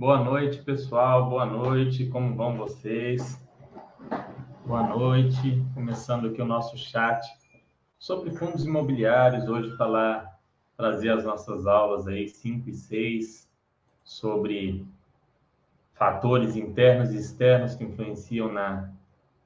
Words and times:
Boa 0.00 0.24
noite, 0.24 0.62
pessoal. 0.62 1.28
Boa 1.28 1.44
noite. 1.44 2.06
Como 2.06 2.34
vão 2.34 2.56
vocês? 2.56 3.38
Boa 4.64 4.82
noite. 4.82 5.62
Começando 5.74 6.28
aqui 6.28 6.40
o 6.40 6.46
nosso 6.46 6.78
chat 6.78 7.22
sobre 7.98 8.30
fundos 8.30 8.64
imobiliários. 8.64 9.46
Hoje 9.46 9.76
falar, 9.76 10.40
trazer 10.74 11.10
as 11.10 11.26
nossas 11.26 11.66
aulas 11.66 12.08
aí 12.08 12.26
5 12.26 12.70
e 12.70 12.72
6 12.72 13.46
sobre 14.02 14.86
fatores 15.92 16.56
internos 16.56 17.12
e 17.12 17.18
externos 17.18 17.74
que 17.74 17.84
influenciam 17.84 18.50
na, 18.50 18.90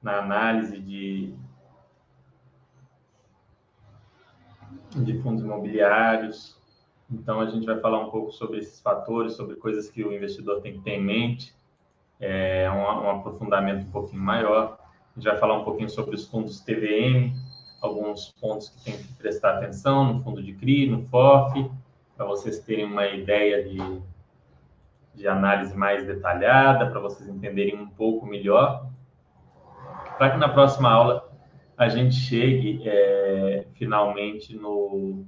na 0.01 0.19
análise 0.19 0.79
de, 0.79 1.35
de 4.95 5.21
fundos 5.21 5.43
imobiliários. 5.43 6.57
Então, 7.11 7.39
a 7.39 7.45
gente 7.45 7.65
vai 7.65 7.79
falar 7.79 7.99
um 7.99 8.09
pouco 8.09 8.31
sobre 8.31 8.59
esses 8.59 8.79
fatores, 8.79 9.33
sobre 9.33 9.55
coisas 9.55 9.89
que 9.89 10.03
o 10.03 10.11
investidor 10.11 10.61
tem 10.61 10.73
que 10.73 10.79
ter 10.79 10.91
em 10.91 11.03
mente, 11.03 11.53
é, 12.19 12.69
um, 12.71 13.05
um 13.05 13.09
aprofundamento 13.11 13.85
um 13.85 13.91
pouquinho 13.91 14.21
maior. 14.21 14.77
A 15.15 15.19
gente 15.19 15.29
vai 15.29 15.37
falar 15.37 15.59
um 15.59 15.63
pouquinho 15.63 15.89
sobre 15.89 16.15
os 16.15 16.27
fundos 16.27 16.59
TVM, 16.59 17.33
alguns 17.81 18.33
pontos 18.41 18.69
que 18.69 18.83
tem 18.83 18.97
que 18.97 19.13
prestar 19.13 19.57
atenção 19.57 20.13
no 20.13 20.23
fundo 20.23 20.41
de 20.41 20.53
CRI, 20.53 20.89
no 20.89 21.03
FOF, 21.03 21.69
para 22.17 22.25
vocês 22.25 22.59
terem 22.59 22.85
uma 22.85 23.05
ideia 23.07 23.63
de, 23.63 24.01
de 25.13 25.27
análise 25.27 25.75
mais 25.75 26.05
detalhada, 26.07 26.89
para 26.89 26.99
vocês 26.99 27.29
entenderem 27.29 27.79
um 27.79 27.87
pouco 27.87 28.25
melhor, 28.25 28.89
para 30.17 30.31
que 30.31 30.37
na 30.37 30.49
próxima 30.49 30.89
aula 30.89 31.31
a 31.77 31.87
gente 31.89 32.15
chegue 32.15 32.81
é, 32.87 33.67
finalmente 33.73 34.55
no, 34.55 35.25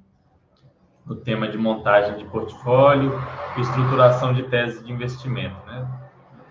no 1.08 1.16
tema 1.16 1.48
de 1.48 1.58
montagem 1.58 2.18
de 2.18 2.26
portfólio 2.26 3.14
e 3.58 3.62
estruturação 3.62 4.34
de 4.34 4.44
tese 4.44 4.84
de 4.84 4.92
investimento. 4.92 5.56
Né? 5.66 5.88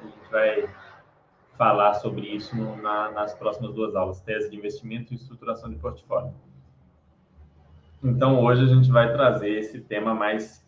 A 0.03 0.07
gente 0.07 0.31
vai 0.31 0.71
falar 1.59 1.95
sobre 1.95 2.27
isso 2.27 2.57
no, 2.57 2.77
na, 2.77 3.11
nas 3.11 3.35
próximas 3.35 3.75
duas 3.75 3.95
aulas, 3.95 4.21
tese 4.21 4.51
de 4.51 4.57
investimento 4.57 5.13
e 5.13 5.17
estruturação 5.17 5.71
de 5.71 5.77
portfólio. 5.77 6.33
Então, 8.03 8.43
hoje 8.43 8.63
a 8.63 8.67
gente 8.67 8.91
vai 8.91 9.13
trazer 9.13 9.51
esse 9.51 9.81
tema 9.81 10.15
mais, 10.15 10.67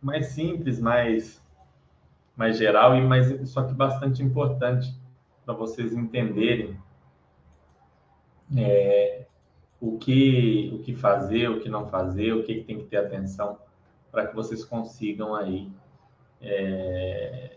mais 0.00 0.28
simples, 0.28 0.80
mais, 0.80 1.44
mais 2.36 2.56
geral, 2.56 2.96
e 2.96 3.00
mais, 3.02 3.50
só 3.50 3.62
que 3.62 3.74
bastante 3.74 4.22
importante 4.22 4.94
para 5.44 5.54
vocês 5.54 5.92
entenderem 5.92 6.78
é, 8.56 9.26
o 9.80 9.96
que, 9.98 10.70
o 10.74 10.82
que 10.82 10.94
fazer, 10.94 11.48
o 11.48 11.60
que 11.60 11.68
não 11.68 11.86
fazer, 11.88 12.32
o 12.32 12.42
que, 12.42 12.62
tem 12.62 12.78
que 12.78 12.84
ter 12.84 12.96
atenção 12.96 13.58
para 14.10 14.26
que 14.26 14.34
vocês 14.34 14.64
consigam 14.64 15.34
aí 15.34 15.70
é, 16.40 17.56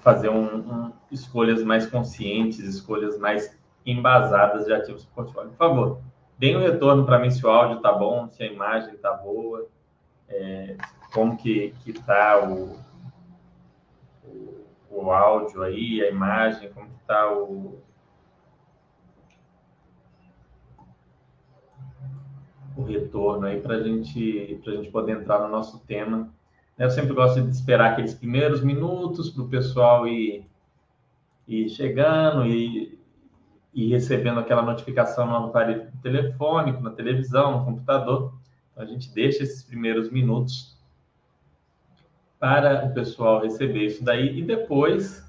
fazer 0.00 0.28
um, 0.28 0.58
um, 0.58 0.92
escolhas 1.10 1.62
mais 1.64 1.86
conscientes, 1.86 2.60
escolhas 2.60 3.18
mais 3.18 3.56
embasadas 3.84 4.66
de 4.66 4.72
ativos 4.72 5.04
do 5.04 5.10
portfólio. 5.10 5.50
Por 5.50 5.56
favor, 5.56 6.00
deem 6.38 6.56
um 6.56 6.60
retorno 6.60 7.04
para 7.04 7.18
mim 7.18 7.30
se 7.30 7.44
o 7.44 7.50
áudio 7.50 7.78
está 7.78 7.92
bom, 7.92 8.28
se 8.28 8.42
a 8.42 8.46
imagem 8.46 8.94
está 8.94 9.12
boa, 9.12 9.66
é, 10.28 10.76
como 11.12 11.36
que 11.36 11.74
está 11.86 12.44
o, 12.46 12.78
o, 14.24 14.64
o 14.90 15.10
áudio 15.10 15.62
aí, 15.62 16.02
a 16.02 16.10
imagem, 16.10 16.70
como 16.72 16.86
que 16.86 16.96
está 17.00 17.32
o, 17.32 17.82
retorno 22.92 23.46
aí 23.46 23.60
para 23.60 23.82
gente, 23.82 24.60
a 24.66 24.70
gente 24.70 24.90
poder 24.90 25.20
entrar 25.20 25.40
no 25.40 25.48
nosso 25.48 25.78
tema. 25.86 26.32
Eu 26.78 26.90
sempre 26.90 27.14
gosto 27.14 27.40
de 27.40 27.50
esperar 27.50 27.92
aqueles 27.92 28.14
primeiros 28.14 28.62
minutos 28.62 29.30
para 29.30 29.42
o 29.42 29.48
pessoal 29.48 30.06
ir, 30.08 30.44
ir 31.46 31.68
chegando 31.68 32.46
e, 32.46 32.98
e 33.72 33.88
recebendo 33.88 34.40
aquela 34.40 34.62
notificação 34.62 35.26
no 35.26 35.36
aparelho 35.46 35.90
telefônico, 36.02 36.82
na 36.82 36.90
televisão, 36.90 37.58
no 37.58 37.64
computador. 37.64 38.34
Então, 38.72 38.82
a 38.82 38.86
gente 38.86 39.12
deixa 39.14 39.44
esses 39.44 39.62
primeiros 39.62 40.10
minutos 40.10 40.76
para 42.40 42.86
o 42.86 42.92
pessoal 42.92 43.40
receber 43.40 43.86
isso 43.86 44.04
daí 44.04 44.38
e 44.38 44.42
depois, 44.42 45.24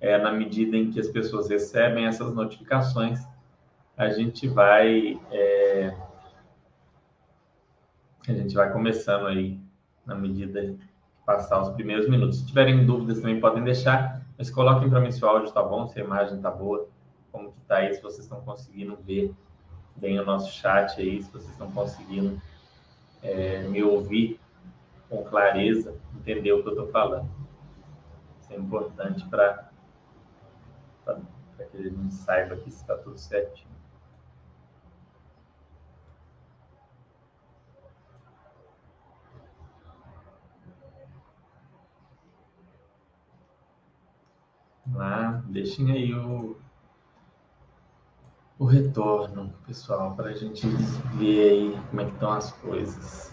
é, 0.00 0.18
na 0.18 0.32
medida 0.32 0.76
em 0.76 0.90
que 0.90 0.98
as 0.98 1.08
pessoas 1.08 1.48
recebem 1.48 2.06
essas 2.06 2.34
notificações, 2.34 3.20
a 3.96 4.08
gente 4.08 4.48
vai 4.48 5.20
é, 5.30 5.94
a 8.30 8.34
gente 8.34 8.54
vai 8.54 8.72
começando 8.72 9.26
aí 9.26 9.58
na 10.06 10.14
medida 10.14 10.60
que 10.62 10.78
passar 11.26 11.60
os 11.62 11.70
primeiros 11.70 12.08
minutos. 12.08 12.38
Se 12.38 12.46
tiverem 12.46 12.84
dúvidas 12.84 13.20
também 13.20 13.40
podem 13.40 13.64
deixar, 13.64 14.22
mas 14.38 14.50
coloquem 14.50 14.88
para 14.88 15.00
mim 15.00 15.10
se 15.10 15.24
o 15.24 15.28
áudio 15.28 15.48
está 15.48 15.62
bom, 15.62 15.86
se 15.88 16.00
a 16.00 16.04
imagem 16.04 16.36
está 16.36 16.50
boa, 16.50 16.88
como 17.30 17.52
que 17.52 17.58
está 17.60 17.76
aí, 17.76 17.94
se 17.94 18.02
vocês 18.02 18.24
estão 18.24 18.40
conseguindo 18.42 18.96
ver 18.96 19.34
bem 19.96 20.18
o 20.18 20.24
nosso 20.24 20.52
chat 20.52 21.00
aí, 21.00 21.22
se 21.22 21.30
vocês 21.30 21.50
estão 21.50 21.70
conseguindo 21.72 22.40
é, 23.22 23.62
me 23.62 23.82
ouvir 23.82 24.40
com 25.08 25.22
clareza, 25.24 25.94
entender 26.14 26.52
o 26.52 26.62
que 26.62 26.68
eu 26.68 26.72
estou 26.72 26.88
falando. 26.88 27.28
Isso 28.40 28.52
é 28.52 28.56
importante 28.56 29.24
para 29.28 29.70
que 31.70 31.76
a 31.76 31.82
gente 31.82 32.14
saiba 32.14 32.56
que 32.56 32.68
está 32.68 32.96
tudo 32.96 33.18
certinho. 33.18 33.72
Lá, 44.94 45.42
deixem 45.46 45.90
aí 45.90 46.14
o, 46.14 46.56
o 48.58 48.64
retorno, 48.64 49.52
pessoal, 49.66 50.14
para 50.14 50.30
a 50.30 50.34
gente 50.34 50.66
ver 51.16 51.50
aí 51.50 51.80
como 51.88 52.00
é 52.00 52.04
que 52.04 52.12
estão 52.12 52.32
as 52.32 52.52
coisas. 52.52 53.31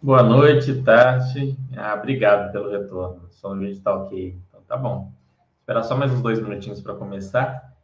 Boa 0.00 0.22
noite, 0.22 0.80
Tati. 0.84 1.58
Ah, 1.76 1.92
obrigado 1.94 2.52
pelo 2.52 2.70
retorno. 2.70 3.26
O 3.26 3.32
som 3.32 3.54
do 3.54 3.58
vídeo 3.58 3.72
está 3.72 3.92
ok. 3.92 4.40
Então 4.48 4.62
tá 4.62 4.76
bom. 4.76 5.10
Esperar 5.58 5.82
só 5.82 5.96
mais 5.96 6.12
uns 6.12 6.22
dois 6.22 6.38
minutinhos 6.40 6.80
para 6.80 6.94
começar. 6.94 7.76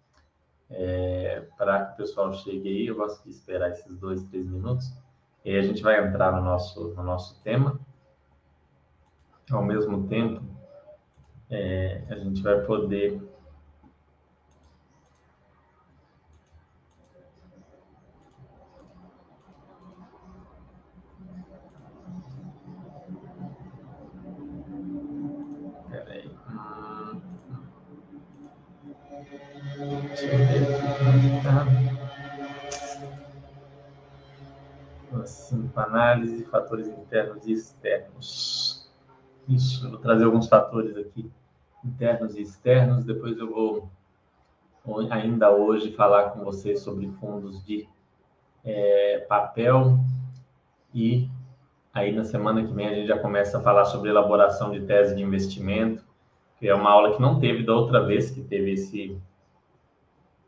É, 0.70 1.42
para 1.58 1.86
que 1.86 1.94
o 1.94 1.96
pessoal 1.96 2.32
chegue 2.32 2.68
aí, 2.68 2.86
eu 2.86 2.94
gosto 2.94 3.24
de 3.24 3.30
esperar 3.30 3.70
esses 3.70 3.98
dois, 3.98 4.22
três 4.28 4.46
minutos. 4.46 4.92
E 5.44 5.50
aí 5.50 5.58
a 5.58 5.62
gente 5.62 5.82
vai 5.82 6.06
entrar 6.06 6.30
no 6.30 6.40
nosso, 6.40 6.94
no 6.96 7.02
nosso 7.02 7.42
tema. 7.42 7.80
Ao 9.50 9.64
mesmo 9.64 10.06
tempo, 10.06 10.40
é, 11.50 12.04
a 12.08 12.14
gente 12.14 12.40
vai 12.42 12.60
poder 12.60 13.20
análise 36.14 36.36
de 36.36 36.44
fatores 36.44 36.88
internos 36.88 37.46
e 37.46 37.52
externos. 37.52 38.90
Isso, 39.48 39.84
eu 39.84 39.90
vou 39.90 39.98
trazer 39.98 40.24
alguns 40.24 40.48
fatores 40.48 40.96
aqui, 40.96 41.30
internos 41.84 42.34
e 42.36 42.42
externos. 42.42 43.04
Depois 43.04 43.36
eu 43.36 43.52
vou, 43.52 43.90
ainda 45.10 45.50
hoje, 45.50 45.92
falar 45.92 46.30
com 46.30 46.42
vocês 46.44 46.80
sobre 46.80 47.08
fundos 47.20 47.62
de 47.64 47.86
é, 48.64 49.26
papel. 49.28 49.98
E 50.94 51.28
aí, 51.92 52.12
na 52.12 52.24
semana 52.24 52.64
que 52.64 52.72
vem, 52.72 52.88
a 52.88 52.94
gente 52.94 53.08
já 53.08 53.18
começa 53.18 53.58
a 53.58 53.60
falar 53.60 53.84
sobre 53.84 54.08
elaboração 54.08 54.70
de 54.70 54.80
tese 54.86 55.14
de 55.14 55.22
investimento, 55.22 56.04
que 56.58 56.68
é 56.68 56.74
uma 56.74 56.90
aula 56.90 57.14
que 57.14 57.20
não 57.20 57.38
teve 57.38 57.64
da 57.64 57.74
outra 57.74 58.00
vez 58.04 58.30
que 58.30 58.40
teve 58.40 58.72
esse 58.72 59.20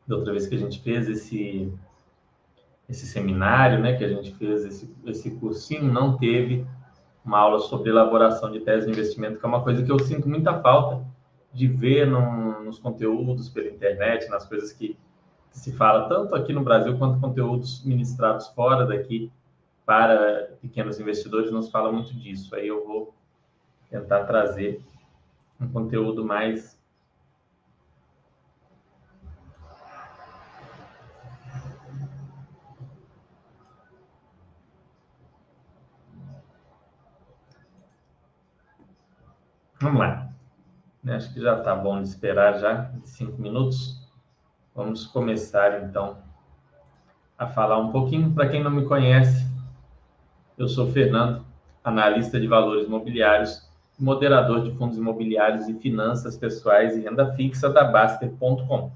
da 0.06 0.14
outra 0.14 0.30
vez 0.30 0.46
que 0.46 0.54
a 0.54 0.58
gente 0.58 0.80
fez 0.80 1.08
esse 1.08 1.72
esse 2.88 3.06
seminário, 3.06 3.80
né, 3.80 3.96
que 3.96 4.04
a 4.04 4.08
gente 4.08 4.32
fez 4.34 4.64
esse, 4.64 4.94
esse 5.06 5.30
cursinho, 5.32 5.92
não 5.92 6.16
teve 6.16 6.66
uma 7.24 7.38
aula 7.38 7.58
sobre 7.58 7.90
elaboração 7.90 8.50
de 8.50 8.60
tese 8.60 8.86
de 8.86 8.92
investimento, 8.92 9.38
que 9.38 9.44
é 9.44 9.48
uma 9.48 9.62
coisa 9.62 9.82
que 9.82 9.90
eu 9.90 9.98
sinto 9.98 10.28
muita 10.28 10.60
falta 10.60 11.04
de 11.52 11.66
ver 11.66 12.06
no, 12.06 12.64
nos 12.64 12.78
conteúdos 12.78 13.48
pela 13.48 13.68
internet, 13.68 14.28
nas 14.28 14.46
coisas 14.46 14.72
que, 14.72 14.96
se 15.56 15.72
fala 15.72 16.06
tanto 16.06 16.34
aqui 16.34 16.52
no 16.52 16.62
Brasil 16.62 16.98
quanto 16.98 17.18
conteúdos 17.18 17.82
ministrados 17.82 18.48
fora 18.48 18.84
daqui 18.84 19.32
para 19.86 20.50
pequenos 20.60 21.00
investidores, 21.00 21.50
nos 21.50 21.70
fala 21.70 21.90
muito 21.90 22.12
disso. 22.14 22.54
Aí 22.54 22.68
eu 22.68 22.86
vou 22.86 23.14
tentar 23.90 24.24
trazer 24.24 24.82
um 25.58 25.66
conteúdo 25.66 26.24
mais 26.24 26.78
Vamos 39.80 40.00
lá. 40.00 40.30
Acho 41.06 41.32
que 41.34 41.40
já 41.40 41.58
está 41.58 41.74
bom 41.74 42.00
de 42.00 42.08
esperar 42.08 42.58
já 42.58 42.90
cinco 43.04 43.40
minutos. 43.40 44.00
Vamos 44.74 45.06
começar 45.06 45.82
então 45.82 46.16
a 47.38 47.46
falar 47.46 47.78
um 47.78 47.92
pouquinho. 47.92 48.32
Para 48.32 48.48
quem 48.48 48.62
não 48.62 48.70
me 48.70 48.86
conhece, 48.86 49.46
eu 50.56 50.66
sou 50.66 50.90
Fernando, 50.90 51.44
analista 51.84 52.40
de 52.40 52.46
valores 52.46 52.86
imobiliários, 52.86 53.68
moderador 53.98 54.62
de 54.62 54.76
fundos 54.78 54.96
imobiliários 54.96 55.68
e 55.68 55.74
finanças 55.74 56.38
pessoais 56.38 56.96
e 56.96 57.02
renda 57.02 57.34
fixa 57.34 57.68
da 57.68 57.84
Baster.com. 57.84 58.90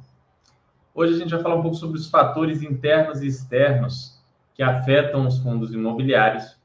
Hoje 0.94 1.14
a 1.14 1.18
gente 1.18 1.30
vai 1.30 1.42
falar 1.42 1.56
um 1.56 1.62
pouco 1.62 1.76
sobre 1.76 1.98
os 1.98 2.08
fatores 2.08 2.62
internos 2.62 3.20
e 3.20 3.26
externos 3.26 4.18
que 4.54 4.62
afetam 4.62 5.26
os 5.26 5.38
fundos 5.40 5.74
imobiliários 5.74 6.58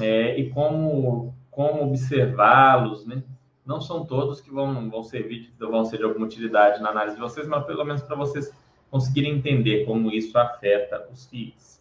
é, 0.00 0.38
e 0.38 0.50
como 0.50 1.29
como 1.50 1.82
observá-los, 1.82 3.06
né? 3.06 3.22
Não 3.64 3.80
são 3.80 4.04
todos 4.04 4.40
que 4.40 4.50
vão, 4.50 4.88
vão 4.88 5.02
servir, 5.02 5.52
vão 5.58 5.84
ser 5.84 5.98
de 5.98 6.04
alguma 6.04 6.26
utilidade 6.26 6.82
na 6.82 6.90
análise 6.90 7.16
de 7.16 7.22
vocês, 7.22 7.46
mas 7.46 7.64
pelo 7.64 7.84
menos 7.84 8.02
para 8.02 8.16
vocês 8.16 8.52
conseguirem 8.90 9.36
entender 9.36 9.84
como 9.84 10.10
isso 10.10 10.36
afeta 10.38 11.08
os 11.12 11.26
FIIs. 11.26 11.80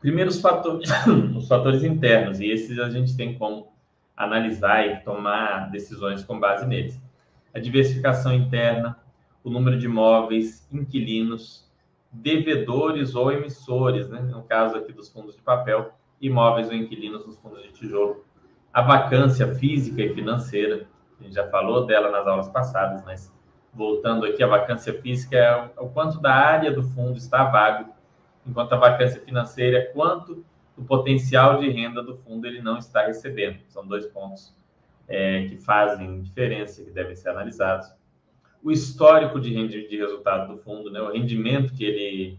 Primeiro, 0.00 0.30
os 0.30 0.40
fatores, 0.40 0.88
os 1.36 1.46
fatores 1.46 1.84
internos, 1.84 2.40
e 2.40 2.46
esses 2.46 2.78
a 2.78 2.88
gente 2.88 3.16
tem 3.16 3.36
como 3.36 3.70
analisar 4.16 4.86
e 4.86 5.00
tomar 5.00 5.70
decisões 5.70 6.24
com 6.24 6.38
base 6.38 6.66
neles. 6.66 7.00
A 7.52 7.58
diversificação 7.58 8.32
interna, 8.32 8.98
o 9.44 9.50
número 9.50 9.78
de 9.78 9.86
imóveis, 9.86 10.66
inquilinos, 10.72 11.68
devedores 12.12 13.14
ou 13.14 13.30
emissores, 13.30 14.08
né? 14.08 14.20
no 14.20 14.42
caso 14.42 14.76
aqui 14.76 14.92
dos 14.92 15.08
fundos 15.08 15.36
de 15.36 15.42
papel, 15.42 15.92
imóveis 16.20 16.68
ou 16.68 16.74
inquilinos 16.74 17.26
nos 17.26 17.36
fundos 17.38 17.62
de 17.62 17.72
tijolo. 17.72 18.24
A 18.72 18.82
vacância 18.82 19.54
física 19.54 20.02
e 20.02 20.14
financeira, 20.14 20.86
a 21.18 21.22
gente 21.22 21.34
já 21.34 21.48
falou 21.48 21.86
dela 21.86 22.10
nas 22.10 22.26
aulas 22.26 22.48
passadas, 22.48 23.02
mas 23.04 23.32
voltando 23.72 24.26
aqui, 24.26 24.42
a 24.42 24.46
vacância 24.46 24.92
física 25.00 25.36
é 25.36 25.70
o 25.78 25.88
quanto 25.88 26.20
da 26.20 26.32
área 26.32 26.72
do 26.72 26.82
fundo 26.82 27.16
está 27.16 27.44
vago, 27.44 27.92
enquanto 28.46 28.72
a 28.72 28.78
vacância 28.78 29.20
financeira 29.20 29.78
é 29.78 29.82
quanto 29.86 30.44
do 30.76 30.84
potencial 30.84 31.58
de 31.58 31.68
renda 31.68 32.02
do 32.02 32.16
fundo 32.16 32.46
ele 32.46 32.62
não 32.62 32.78
está 32.78 33.06
recebendo. 33.06 33.60
São 33.68 33.86
dois 33.86 34.06
pontos 34.06 34.54
é, 35.08 35.46
que 35.46 35.56
fazem 35.56 36.22
diferença, 36.22 36.82
que 36.82 36.90
devem 36.90 37.14
ser 37.14 37.30
analisados. 37.30 37.92
O 38.62 38.70
histórico 38.70 39.40
de, 39.40 39.88
de 39.88 39.96
resultado 39.96 40.54
do 40.54 40.62
fundo, 40.62 40.90
né, 40.90 41.00
o 41.00 41.12
rendimento 41.12 41.72
que 41.74 41.84
ele, 41.84 42.38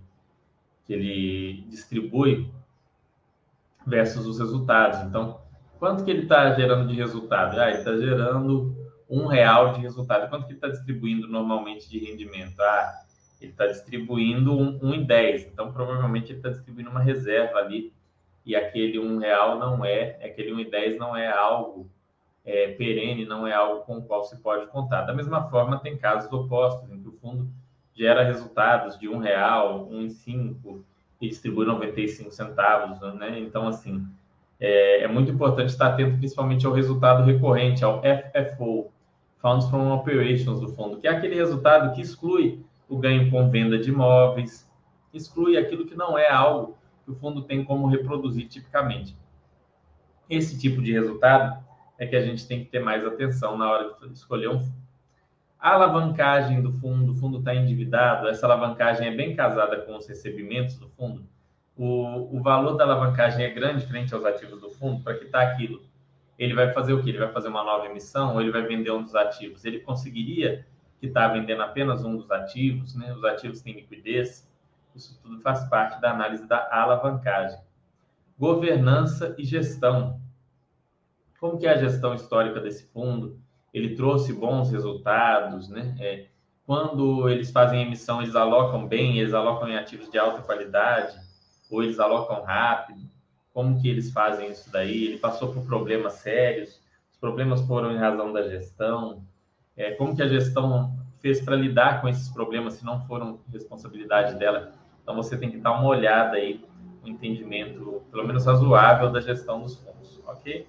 que 0.86 0.94
ele 0.94 1.66
distribui 1.68 2.52
versus 3.92 4.26
os 4.26 4.40
resultados. 4.40 5.02
Então, 5.02 5.42
quanto 5.78 6.06
que 6.06 6.10
ele 6.10 6.24
está 6.24 6.54
gerando 6.54 6.88
de 6.88 6.96
resultado? 6.96 7.60
Ah, 7.60 7.70
ele 7.70 7.80
está 7.80 7.96
gerando 7.98 8.74
um 9.10 9.26
real 9.28 9.74
de 9.74 9.82
resultado. 9.82 10.30
Quanto 10.30 10.46
que 10.46 10.54
ele 10.54 10.58
está 10.58 10.70
distribuindo 10.70 11.28
normalmente 11.28 11.90
de 11.90 12.00
rendimento? 12.00 12.60
Ah, 12.62 12.94
ele 13.42 13.52
está 13.52 13.68
distribuindo 13.68 14.58
um, 14.58 14.80
um 14.82 14.94
em 14.94 15.04
10. 15.04 15.48
Então, 15.48 15.74
provavelmente 15.74 16.32
ele 16.32 16.40
está 16.40 16.50
distribuindo 16.50 16.90
uma 16.90 17.02
reserva 17.02 17.60
ali 17.60 17.94
e 18.46 18.56
aquele 18.56 18.98
um 18.98 19.18
real 19.18 19.60
não 19.60 19.84
é, 19.84 20.18
aquele 20.24 20.54
um 20.54 20.60
em 20.60 20.70
10 20.70 20.98
não 20.98 21.16
é 21.16 21.28
algo 21.32 21.92
é, 22.46 22.70
perene, 22.70 23.26
não 23.26 23.46
é 23.46 23.54
algo 23.54 23.84
com 23.84 23.98
o 23.98 24.04
qual 24.04 24.24
se 24.24 24.38
pode 24.38 24.68
contar. 24.68 25.02
Da 25.02 25.14
mesma 25.14 25.50
forma, 25.50 25.80
tem 25.80 25.98
casos 25.98 26.32
opostos, 26.32 26.90
em 26.90 27.02
que 27.02 27.10
o 27.10 27.18
fundo 27.20 27.48
gera 27.94 28.24
resultados 28.24 28.98
de 28.98 29.10
um 29.10 29.18
real, 29.18 29.88
um 29.92 30.02
em 30.02 30.10
cinco, 30.10 30.84
e 31.22 31.30
distribui 31.30 31.66
95 31.66 32.32
centavos, 32.32 33.00
né? 33.14 33.40
Então, 33.40 33.68
assim, 33.68 34.06
é, 34.60 35.04
é, 35.04 35.08
muito 35.08 35.32
importante 35.32 35.70
estar 35.70 35.88
atento 35.88 36.18
principalmente 36.18 36.66
ao 36.66 36.74
resultado 36.74 37.24
recorrente, 37.24 37.84
ao 37.84 38.02
FFO, 38.02 38.92
Funds 39.40 39.70
from 39.70 39.94
Operations 39.94 40.60
do 40.60 40.70
fundo, 40.70 40.98
que 40.98 41.08
é 41.08 41.12
aquele 41.12 41.36
resultado 41.36 41.94
que 41.94 42.02
exclui 42.02 42.64
o 42.90 42.98
ganho 42.98 43.30
com 43.30 43.50
venda 43.50 43.78
de 43.78 43.90
imóveis, 43.90 44.70
exclui 45.14 45.58
aquilo 45.58 45.86
que 45.86 45.96
não 45.96 46.18
é 46.18 46.30
algo 46.30 46.78
que 47.06 47.12
o 47.12 47.16
fundo 47.16 47.44
tem 47.44 47.64
como 47.64 47.88
reproduzir 47.88 48.48
tipicamente. 48.48 49.16
Esse 50.30 50.58
tipo 50.58 50.82
de 50.82 50.92
resultado 50.92 51.64
é 51.98 52.06
que 52.06 52.16
a 52.16 52.22
gente 52.22 52.48
tem 52.48 52.64
que 52.64 52.70
ter 52.70 52.80
mais 52.80 53.06
atenção 53.06 53.58
na 53.58 53.70
hora 53.70 53.96
de 54.02 54.14
escolher 54.14 54.50
um. 54.50 54.68
A 55.62 55.76
alavancagem 55.76 56.60
do 56.60 56.74
fundo, 56.74 57.12
o 57.12 57.16
fundo 57.16 57.38
está 57.38 57.54
endividado, 57.54 58.28
essa 58.28 58.48
alavancagem 58.48 59.08
é 59.08 59.16
bem 59.16 59.36
casada 59.36 59.80
com 59.82 59.96
os 59.96 60.08
recebimentos 60.08 60.76
do 60.80 60.90
fundo. 60.90 61.24
O, 61.78 62.36
o 62.36 62.42
valor 62.42 62.74
da 62.74 62.84
alavancagem 62.84 63.46
é 63.46 63.50
grande 63.52 63.86
frente 63.86 64.12
aos 64.12 64.26
ativos 64.26 64.60
do 64.60 64.72
fundo 64.72 65.04
para 65.04 65.20
quitar 65.20 65.46
aquilo. 65.46 65.84
Ele 66.40 66.56
vai 66.56 66.74
fazer 66.74 66.94
o 66.94 67.04
que? 67.04 67.10
Ele 67.10 67.20
vai 67.20 67.32
fazer 67.32 67.50
uma 67.50 67.64
nova 67.64 67.86
emissão 67.86 68.34
ou 68.34 68.42
ele 68.42 68.52
vai 68.52 68.64
vender 68.64 68.90
um 68.90 69.04
dos 69.04 69.14
ativos? 69.14 69.64
Ele 69.64 69.80
conseguiria 69.82 70.66
quitar 71.00 71.32
vendendo 71.32 71.62
apenas 71.62 72.04
um 72.04 72.18
dos 72.18 72.32
ativos, 72.32 72.96
né? 72.96 73.14
Os 73.14 73.24
ativos 73.24 73.62
têm 73.62 73.76
liquidez. 73.76 74.50
Isso 74.96 75.20
tudo 75.22 75.40
faz 75.42 75.64
parte 75.66 76.02
da 76.02 76.10
análise 76.10 76.48
da 76.48 76.68
alavancagem. 76.72 77.60
Governança 78.36 79.36
e 79.38 79.44
gestão. 79.44 80.20
Como 81.40 81.60
que 81.60 81.68
é 81.68 81.74
a 81.74 81.78
gestão 81.78 82.16
histórica 82.16 82.60
desse 82.60 82.88
fundo? 82.88 83.40
Ele 83.74 83.96
trouxe 83.96 84.34
bons 84.34 84.70
resultados, 84.70 85.70
né? 85.70 85.96
É, 86.00 86.26
quando 86.66 87.30
eles 87.30 87.52
fazem 87.52 87.82
emissão, 87.82 88.22
eles 88.22 88.36
alocam 88.36 88.88
bem, 88.88 89.20
eles 89.20 89.34
alocam 89.34 89.68
em 89.68 89.76
ativos 89.76 90.10
de 90.10 90.18
alta 90.18 90.42
qualidade, 90.42 91.18
ou 91.70 91.84
eles 91.84 92.00
alocam 92.00 92.44
rápido. 92.44 93.02
Como 93.54 93.82
que 93.82 93.90
eles 93.90 94.12
fazem 94.12 94.50
isso 94.52 94.72
daí? 94.72 95.06
Ele 95.06 95.18
passou 95.18 95.52
por 95.54 95.66
problemas 95.66 96.14
sérios, 96.14 96.80
os 97.12 97.18
problemas 97.18 97.62
foram 97.62 97.92
em 97.92 97.98
razão 97.98 98.32
da 98.32 98.48
gestão. 98.48 99.24
É, 99.76 99.92
como 99.92 100.16
que 100.16 100.22
a 100.22 100.28
gestão 100.28 100.98
fez 101.20 101.42
para 101.42 101.56
lidar 101.56 102.02
com 102.02 102.08
esses 102.08 102.30
problemas 102.30 102.76
se 102.76 102.86
não 102.86 103.06
foram 103.06 103.40
responsabilidade 103.52 104.38
dela? 104.38 104.72
Então 105.04 105.16
você 105.16 105.38
tem 105.38 105.50
que 105.50 105.58
dar 105.58 105.74
uma 105.74 105.88
olhada 105.88 106.38
aí, 106.38 106.64
um 107.04 107.08
entendimento, 107.10 108.02
pelo 108.12 108.26
menos 108.26 108.46
razoável, 108.46 109.12
da 109.12 109.20
gestão 109.20 109.62
dos 109.62 109.76
fundos, 109.76 110.22
ok? 110.26 110.68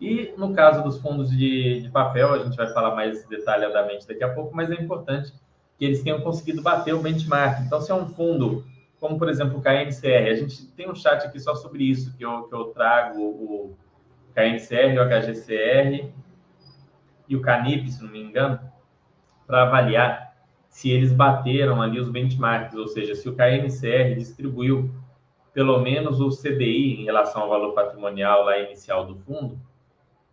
E 0.00 0.32
no 0.38 0.54
caso 0.54 0.82
dos 0.82 0.98
fundos 0.98 1.30
de, 1.30 1.82
de, 1.82 1.90
papel, 1.90 2.32
a 2.32 2.38
gente 2.38 2.56
vai 2.56 2.72
falar 2.72 2.94
mais 2.94 3.26
detalhadamente 3.26 4.08
daqui 4.08 4.24
a 4.24 4.32
pouco, 4.32 4.56
mas 4.56 4.70
é 4.70 4.74
importante 4.74 5.32
que 5.78 5.84
eles 5.84 6.02
tenham 6.02 6.20
conseguido 6.22 6.62
bater 6.62 6.94
o 6.94 7.00
benchmark. 7.00 7.60
Então, 7.60 7.80
se 7.82 7.92
é 7.92 7.94
um 7.94 8.06
fundo, 8.06 8.64
como 8.98 9.18
por 9.18 9.28
exemplo 9.28 9.58
o 9.58 9.62
KNCR, 9.62 10.30
a 10.30 10.34
gente 10.34 10.66
tem 10.68 10.88
um 10.88 10.94
chat 10.94 11.26
aqui 11.26 11.38
só 11.38 11.54
sobre 11.54 11.84
isso, 11.84 12.16
que 12.16 12.24
eu, 12.24 12.44
que 12.44 12.54
eu 12.54 12.64
trago 12.66 13.20
o 13.20 13.76
KNCR, 14.34 14.98
o 14.98 15.04
HGCR 15.04 16.10
e 17.28 17.36
o 17.36 17.42
CANIP, 17.42 17.90
se 17.90 18.02
não 18.02 18.10
me 18.10 18.22
engano, 18.22 18.58
para 19.46 19.62
avaliar 19.62 20.34
se 20.70 20.90
eles 20.90 21.12
bateram 21.12 21.82
ali 21.82 22.00
os 22.00 22.08
benchmarks, 22.08 22.74
ou 22.74 22.88
seja, 22.88 23.14
se 23.14 23.28
o 23.28 23.34
KNCR 23.34 24.14
distribuiu 24.16 24.90
pelo 25.52 25.80
menos 25.80 26.20
o 26.20 26.30
CDI 26.30 27.00
em 27.00 27.04
relação 27.04 27.42
ao 27.42 27.50
valor 27.50 27.74
patrimonial 27.74 28.44
lá 28.44 28.58
inicial 28.58 29.04
do 29.04 29.16
fundo, 29.16 29.58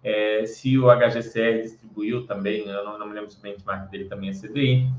é, 0.07 0.45
se 0.45 0.77
o 0.77 0.85
HGCR 0.89 1.63
distribuiu 1.63 2.25
também, 2.25 2.65
eu 2.65 2.85
não, 2.85 2.97
não 2.97 3.07
me 3.07 3.13
lembro 3.13 3.29
se 3.29 3.37
o 3.37 3.41
benchmark 3.41 3.91
dele 3.91 4.05
também 4.05 4.29
é 4.29 4.31
CDI. 4.31 4.89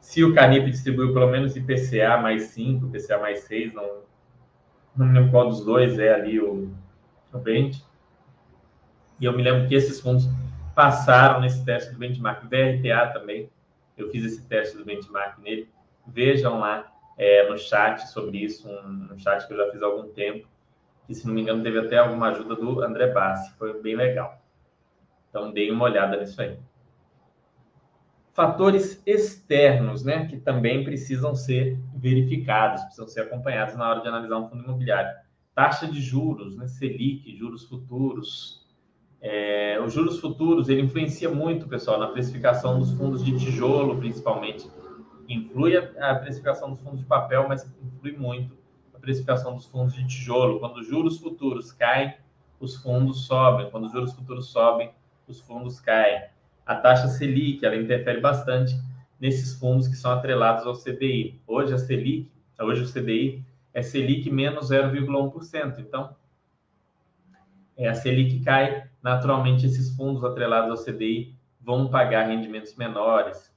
Se 0.00 0.24
o 0.24 0.34
Canip 0.34 0.68
distribuiu 0.68 1.12
pelo 1.12 1.30
menos 1.30 1.54
IPCA 1.54 2.16
mais 2.20 2.42
5, 2.48 2.86
IPCA 2.86 3.18
mais 3.18 3.38
6, 3.44 3.72
não, 3.72 4.00
não 4.96 5.06
me 5.06 5.12
lembro 5.12 5.30
qual 5.30 5.48
dos 5.48 5.64
dois 5.64 6.00
é 6.00 6.12
ali 6.12 6.40
o, 6.40 6.74
o 7.32 7.38
bench. 7.38 7.80
E 9.20 9.24
eu 9.24 9.32
me 9.32 9.40
lembro 9.40 9.68
que 9.68 9.74
esses 9.76 10.00
fundos 10.00 10.28
passaram 10.74 11.40
nesse 11.40 11.64
teste 11.64 11.92
do 11.92 11.98
benchmark. 12.00 12.42
VRTA 12.42 13.12
também, 13.12 13.48
eu 13.96 14.10
fiz 14.10 14.24
esse 14.24 14.44
teste 14.48 14.76
do 14.76 14.84
benchmark 14.84 15.38
nele. 15.38 15.70
Vejam 16.08 16.58
lá 16.58 16.92
é, 17.16 17.48
no 17.48 17.56
chat 17.56 18.00
sobre 18.08 18.38
isso, 18.38 18.68
um, 18.68 19.10
um 19.12 19.16
chat 19.16 19.46
que 19.46 19.52
eu 19.52 19.58
já 19.58 19.70
fiz 19.70 19.80
há 19.80 19.86
algum 19.86 20.08
tempo 20.08 20.48
que 21.06 21.14
se 21.14 21.26
não 21.26 21.34
me 21.34 21.42
engano 21.42 21.62
teve 21.62 21.78
até 21.78 21.98
alguma 21.98 22.28
ajuda 22.28 22.54
do 22.54 22.82
André 22.82 23.08
Bassi, 23.12 23.52
foi 23.58 23.80
bem 23.80 23.96
legal. 23.96 24.40
Então 25.28 25.52
deem 25.52 25.72
uma 25.72 25.84
olhada 25.84 26.16
nisso 26.16 26.40
aí. 26.40 26.58
Fatores 28.32 29.02
externos, 29.04 30.04
né, 30.04 30.26
que 30.26 30.38
também 30.38 30.84
precisam 30.84 31.34
ser 31.34 31.78
verificados, 31.94 32.82
precisam 32.82 33.06
ser 33.06 33.20
acompanhados 33.22 33.76
na 33.76 33.88
hora 33.88 34.00
de 34.00 34.08
analisar 34.08 34.38
um 34.38 34.48
fundo 34.48 34.64
imobiliário. 34.64 35.10
Taxa 35.54 35.86
de 35.86 36.00
juros, 36.00 36.56
né, 36.56 36.66
Selic, 36.66 37.36
juros 37.36 37.64
futuros. 37.64 38.66
É, 39.20 39.78
os 39.84 39.92
juros 39.92 40.18
futuros, 40.18 40.68
ele 40.68 40.80
influencia 40.80 41.28
muito, 41.28 41.68
pessoal, 41.68 42.00
na 42.00 42.08
precificação 42.08 42.78
dos 42.78 42.92
fundos 42.92 43.22
de 43.22 43.38
tijolo, 43.38 43.98
principalmente. 43.98 44.68
Influi 45.28 45.76
a, 45.76 46.10
a 46.10 46.14
precificação 46.14 46.70
dos 46.70 46.80
fundos 46.80 47.00
de 47.00 47.06
papel, 47.06 47.46
mas 47.48 47.70
influi 47.82 48.12
muito 48.16 48.61
precificação 49.02 49.54
dos 49.54 49.66
fundos 49.66 49.94
de 49.94 50.06
tijolo. 50.06 50.58
Quando 50.60 50.78
os 50.78 50.86
juros 50.86 51.18
futuros 51.18 51.72
caem, 51.72 52.14
os 52.58 52.76
fundos 52.76 53.26
sobem. 53.26 53.68
Quando 53.70 53.84
os 53.84 53.92
juros 53.92 54.14
futuros 54.14 54.46
sobem, 54.46 54.90
os 55.28 55.40
fundos 55.40 55.80
caem. 55.80 56.22
A 56.64 56.76
taxa 56.76 57.08
Selic, 57.08 57.66
ela 57.66 57.76
interfere 57.76 58.20
bastante 58.20 58.74
nesses 59.20 59.58
fundos 59.58 59.88
que 59.88 59.96
são 59.96 60.12
atrelados 60.12 60.64
ao 60.64 60.74
CDI. 60.74 61.40
Hoje 61.46 61.74
a 61.74 61.78
Selic, 61.78 62.30
hoje 62.58 62.82
o 62.82 62.90
CDI 62.90 63.44
é 63.74 63.82
Selic 63.82 64.30
menos 64.30 64.70
0,1%. 64.70 65.78
Então, 65.80 66.14
é, 67.76 67.88
a 67.88 67.94
Selic 67.94 68.40
cai, 68.44 68.88
naturalmente 69.02 69.66
esses 69.66 69.94
fundos 69.96 70.24
atrelados 70.24 70.70
ao 70.70 70.84
CDI 70.84 71.34
vão 71.60 71.88
pagar 71.88 72.28
rendimentos 72.28 72.76
menores. 72.76 73.52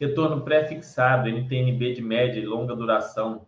Retorno 0.00 0.42
pré-fixado, 0.42 1.28
NTNB 1.28 1.92
de 1.92 2.02
média 2.02 2.40
e 2.40 2.46
longa 2.46 2.74
duração, 2.74 3.46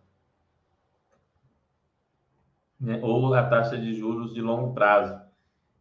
né? 2.85 2.99
ou 3.01 3.33
a 3.33 3.43
taxa 3.43 3.77
de 3.77 3.93
juros 3.95 4.33
de 4.33 4.41
longo 4.41 4.73
prazo. 4.73 5.19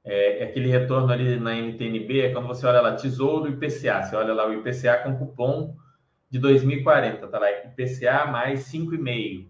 É, 0.02 0.40
é, 0.40 0.44
aquele 0.44 0.68
retorno 0.68 1.12
ali 1.12 1.38
na 1.38 1.54
NTNB 1.54 2.20
é 2.20 2.32
quando 2.32 2.46
você 2.46 2.66
olha 2.66 2.80
lá 2.80 2.94
Tesouro 2.94 3.48
IPCA. 3.48 4.02
Você 4.02 4.16
olha 4.16 4.34
lá 4.34 4.46
o 4.46 4.54
IPCA 4.54 4.98
com 5.04 5.16
cupom 5.16 5.76
de 6.30 6.38
2040, 6.38 7.28
tá 7.28 7.38
lá 7.38 7.50
IPCA 7.50 8.26
mais 8.26 8.70
5,5. 8.72 9.46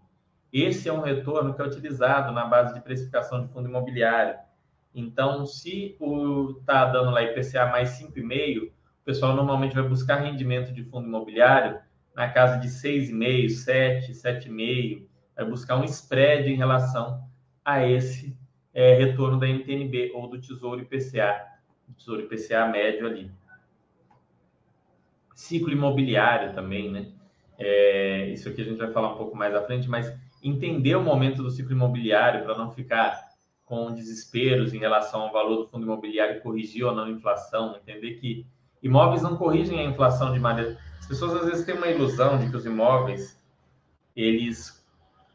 Esse 0.52 0.88
é 0.88 0.92
um 0.92 1.00
retorno 1.00 1.54
que 1.54 1.62
é 1.62 1.64
utilizado 1.64 2.32
na 2.32 2.44
base 2.44 2.74
de 2.74 2.80
precificação 2.80 3.44
de 3.44 3.52
fundo 3.52 3.68
imobiliário. 3.68 4.38
Então, 4.94 5.44
se 5.46 5.96
o 5.98 6.60
tá 6.64 6.84
dando 6.84 7.10
lá 7.10 7.22
IPCA 7.22 7.66
mais 7.66 7.98
5,5, 7.98 8.68
o 8.68 9.04
pessoal 9.04 9.34
normalmente 9.34 9.74
vai 9.74 9.88
buscar 9.88 10.16
rendimento 10.16 10.72
de 10.72 10.84
fundo 10.84 11.08
imobiliário 11.08 11.80
na 12.14 12.28
casa 12.28 12.60
de 12.60 12.68
6,5, 12.68 13.48
7, 13.48 14.12
7,5, 14.12 15.06
vai 15.34 15.44
buscar 15.46 15.76
um 15.76 15.84
spread 15.84 16.48
em 16.48 16.56
relação 16.56 17.24
a 17.64 17.86
esse 17.88 18.36
é, 18.72 18.94
retorno 18.96 19.38
da 19.38 19.48
NTNB 19.48 20.12
ou 20.14 20.28
do 20.28 20.40
Tesouro 20.40 20.80
IPCA, 20.80 21.46
Tesouro 21.96 22.22
IPCA 22.22 22.66
médio 22.66 23.06
ali. 23.06 23.30
Ciclo 25.34 25.72
imobiliário 25.72 26.54
também, 26.54 26.90
né? 26.90 27.12
É, 27.58 28.28
isso 28.30 28.48
aqui 28.48 28.62
a 28.62 28.64
gente 28.64 28.78
vai 28.78 28.92
falar 28.92 29.14
um 29.14 29.16
pouco 29.16 29.36
mais 29.36 29.54
à 29.54 29.62
frente, 29.62 29.88
mas 29.88 30.12
entender 30.42 30.94
o 30.96 31.02
momento 31.02 31.42
do 31.42 31.50
ciclo 31.50 31.72
imobiliário 31.72 32.44
para 32.44 32.58
não 32.58 32.70
ficar 32.70 33.18
com 33.64 33.92
desesperos 33.92 34.74
em 34.74 34.78
relação 34.78 35.22
ao 35.22 35.32
valor 35.32 35.56
do 35.56 35.68
fundo 35.68 35.84
imobiliário 35.86 36.42
corrigir 36.42 36.84
ou 36.84 36.94
não 36.94 37.04
a 37.04 37.10
inflação, 37.10 37.76
entender 37.76 38.14
que 38.14 38.46
imóveis 38.82 39.22
não 39.22 39.36
corrigem 39.36 39.80
a 39.80 39.84
inflação 39.84 40.32
de 40.32 40.38
maneira. 40.38 40.76
As 40.98 41.06
pessoas 41.06 41.34
às 41.36 41.46
vezes 41.46 41.64
têm 41.64 41.76
uma 41.76 41.86
ilusão 41.86 42.38
de 42.38 42.50
que 42.50 42.56
os 42.56 42.66
imóveis 42.66 43.40
eles 44.14 44.83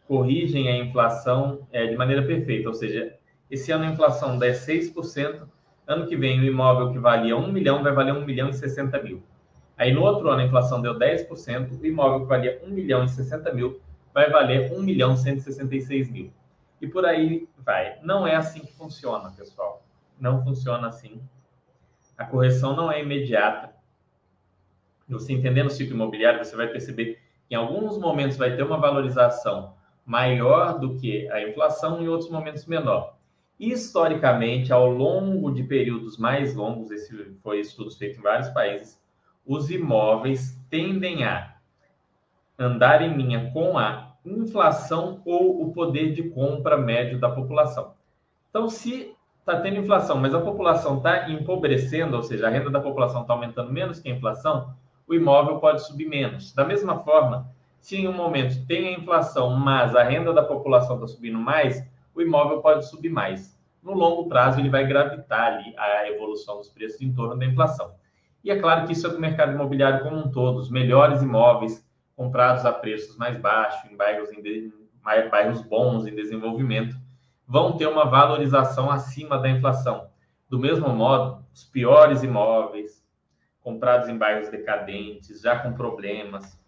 corrigem 0.09 0.67
a 0.67 0.75
inflação 0.75 1.67
é, 1.71 1.85
de 1.85 1.95
maneira 1.95 2.23
perfeita, 2.23 2.67
ou 2.67 2.73
seja, 2.73 3.13
esse 3.47 3.71
ano 3.71 3.83
a 3.83 3.89
inflação 3.89 4.39
der 4.39 4.55
6%, 4.55 5.47
ano 5.85 6.07
que 6.07 6.17
vem 6.17 6.39
o 6.39 6.43
imóvel 6.43 6.91
que 6.91 6.97
valia 6.97 7.37
1 7.37 7.51
milhão 7.51 7.83
vai 7.83 7.93
valer 7.93 8.13
1 8.13 8.25
milhão 8.25 8.49
e 8.49 8.53
60 8.53 9.03
mil. 9.03 9.21
Aí 9.77 9.93
no 9.93 10.01
outro 10.01 10.27
ano 10.27 10.41
a 10.41 10.45
inflação 10.45 10.81
deu 10.81 10.97
10%, 10.97 11.79
o 11.79 11.85
imóvel 11.85 12.21
que 12.21 12.25
valia 12.25 12.59
1 12.65 12.71
milhão 12.71 13.03
e 13.03 13.07
60 13.07 13.53
mil 13.53 13.79
vai 14.11 14.31
valer 14.31 14.73
1 14.73 14.81
milhão 14.81 15.13
e 15.13 15.17
166 15.17 16.09
mil. 16.09 16.33
E 16.81 16.87
por 16.87 17.05
aí 17.05 17.47
vai. 17.59 17.99
Não 18.01 18.25
é 18.25 18.35
assim 18.35 18.61
que 18.61 18.73
funciona, 18.73 19.29
pessoal. 19.29 19.83
Não 20.19 20.43
funciona 20.43 20.87
assim. 20.87 21.21
A 22.17 22.25
correção 22.25 22.75
não 22.75 22.91
é 22.91 22.99
imediata. 22.99 23.75
Você 25.07 25.33
entendendo 25.33 25.67
o 25.67 25.69
ciclo 25.69 25.93
imobiliário, 25.93 26.43
você 26.43 26.55
vai 26.55 26.67
perceber 26.67 27.19
que 27.47 27.53
em 27.53 27.55
alguns 27.55 27.99
momentos 27.99 28.37
vai 28.37 28.55
ter 28.55 28.63
uma 28.63 28.79
valorização 28.79 29.77
maior 30.09 30.79
do 30.79 30.95
que 30.95 31.29
a 31.29 31.47
inflação, 31.47 32.01
em 32.01 32.07
outros 32.07 32.31
momentos 32.31 32.65
menor. 32.65 33.15
Historicamente, 33.59 34.73
ao 34.73 34.89
longo 34.89 35.51
de 35.51 35.61
períodos 35.61 36.17
mais 36.17 36.55
longos, 36.55 36.89
esse 36.89 37.13
foi 37.43 37.59
estudos 37.59 37.95
feitos 37.95 38.17
em 38.17 38.21
vários 38.23 38.49
países, 38.49 38.99
os 39.45 39.69
imóveis 39.69 40.59
tendem 40.67 41.23
a 41.23 41.53
andar 42.57 43.03
em 43.03 43.15
linha 43.15 43.51
com 43.53 43.77
a 43.77 44.15
inflação 44.25 45.21
ou 45.25 45.61
o 45.61 45.71
poder 45.71 46.11
de 46.11 46.23
compra 46.23 46.75
médio 46.75 47.19
da 47.19 47.29
população. 47.29 47.93
Então, 48.49 48.67
se 48.67 49.15
está 49.39 49.61
tendo 49.61 49.77
inflação, 49.77 50.17
mas 50.17 50.33
a 50.33 50.41
população 50.41 50.97
está 50.97 51.29
empobrecendo, 51.29 52.17
ou 52.17 52.23
seja, 52.23 52.47
a 52.47 52.49
renda 52.49 52.71
da 52.71 52.81
população 52.81 53.21
está 53.21 53.33
aumentando 53.33 53.71
menos 53.71 53.99
que 53.99 54.09
a 54.09 54.15
inflação, 54.15 54.73
o 55.07 55.13
imóvel 55.13 55.59
pode 55.59 55.85
subir 55.85 56.07
menos. 56.07 56.51
Da 56.51 56.65
mesma 56.65 56.97
forma, 57.03 57.47
se 57.79 57.97
em 57.97 58.07
um 58.07 58.13
momento 58.13 58.65
tem 58.65 58.89
a 58.89 58.99
inflação, 58.99 59.51
mas 59.51 59.95
a 59.95 60.03
renda 60.03 60.33
da 60.33 60.43
população 60.43 60.95
está 60.95 61.07
subindo 61.07 61.39
mais, 61.39 61.83
o 62.13 62.21
imóvel 62.21 62.61
pode 62.61 62.87
subir 62.87 63.09
mais. 63.09 63.57
No 63.81 63.93
longo 63.93 64.27
prazo, 64.27 64.59
ele 64.59 64.69
vai 64.69 64.85
gravitar 64.85 65.53
ali 65.53 65.73
a 65.77 66.09
evolução 66.09 66.57
dos 66.57 66.69
preços 66.69 67.01
em 67.01 67.13
torno 67.13 67.37
da 67.37 67.45
inflação. 67.45 67.93
E 68.43 68.51
é 68.51 68.59
claro 68.59 68.85
que 68.85 68.93
isso 68.93 69.07
é 69.07 69.09
do 69.09 69.19
mercado 69.19 69.53
imobiliário 69.53 70.03
como 70.03 70.17
um 70.17 70.29
todo. 70.29 70.57
Os 70.57 70.69
melhores 70.69 71.21
imóveis 71.21 71.85
comprados 72.15 72.65
a 72.65 72.73
preços 72.73 73.17
mais 73.17 73.37
baixos, 73.37 73.89
em 73.89 73.95
bairros, 73.95 74.31
em 74.31 74.41
de... 74.41 74.73
bairros 75.31 75.61
bons, 75.61 76.05
em 76.05 76.13
desenvolvimento, 76.13 76.95
vão 77.47 77.77
ter 77.77 77.87
uma 77.87 78.05
valorização 78.05 78.91
acima 78.91 79.37
da 79.37 79.49
inflação. 79.49 80.09
Do 80.49 80.59
mesmo 80.59 80.89
modo, 80.89 81.43
os 81.53 81.63
piores 81.63 82.21
imóveis, 82.23 83.03
comprados 83.61 84.09
em 84.09 84.17
bairros 84.17 84.49
decadentes, 84.49 85.41
já 85.41 85.57
com 85.59 85.73
problemas, 85.73 86.59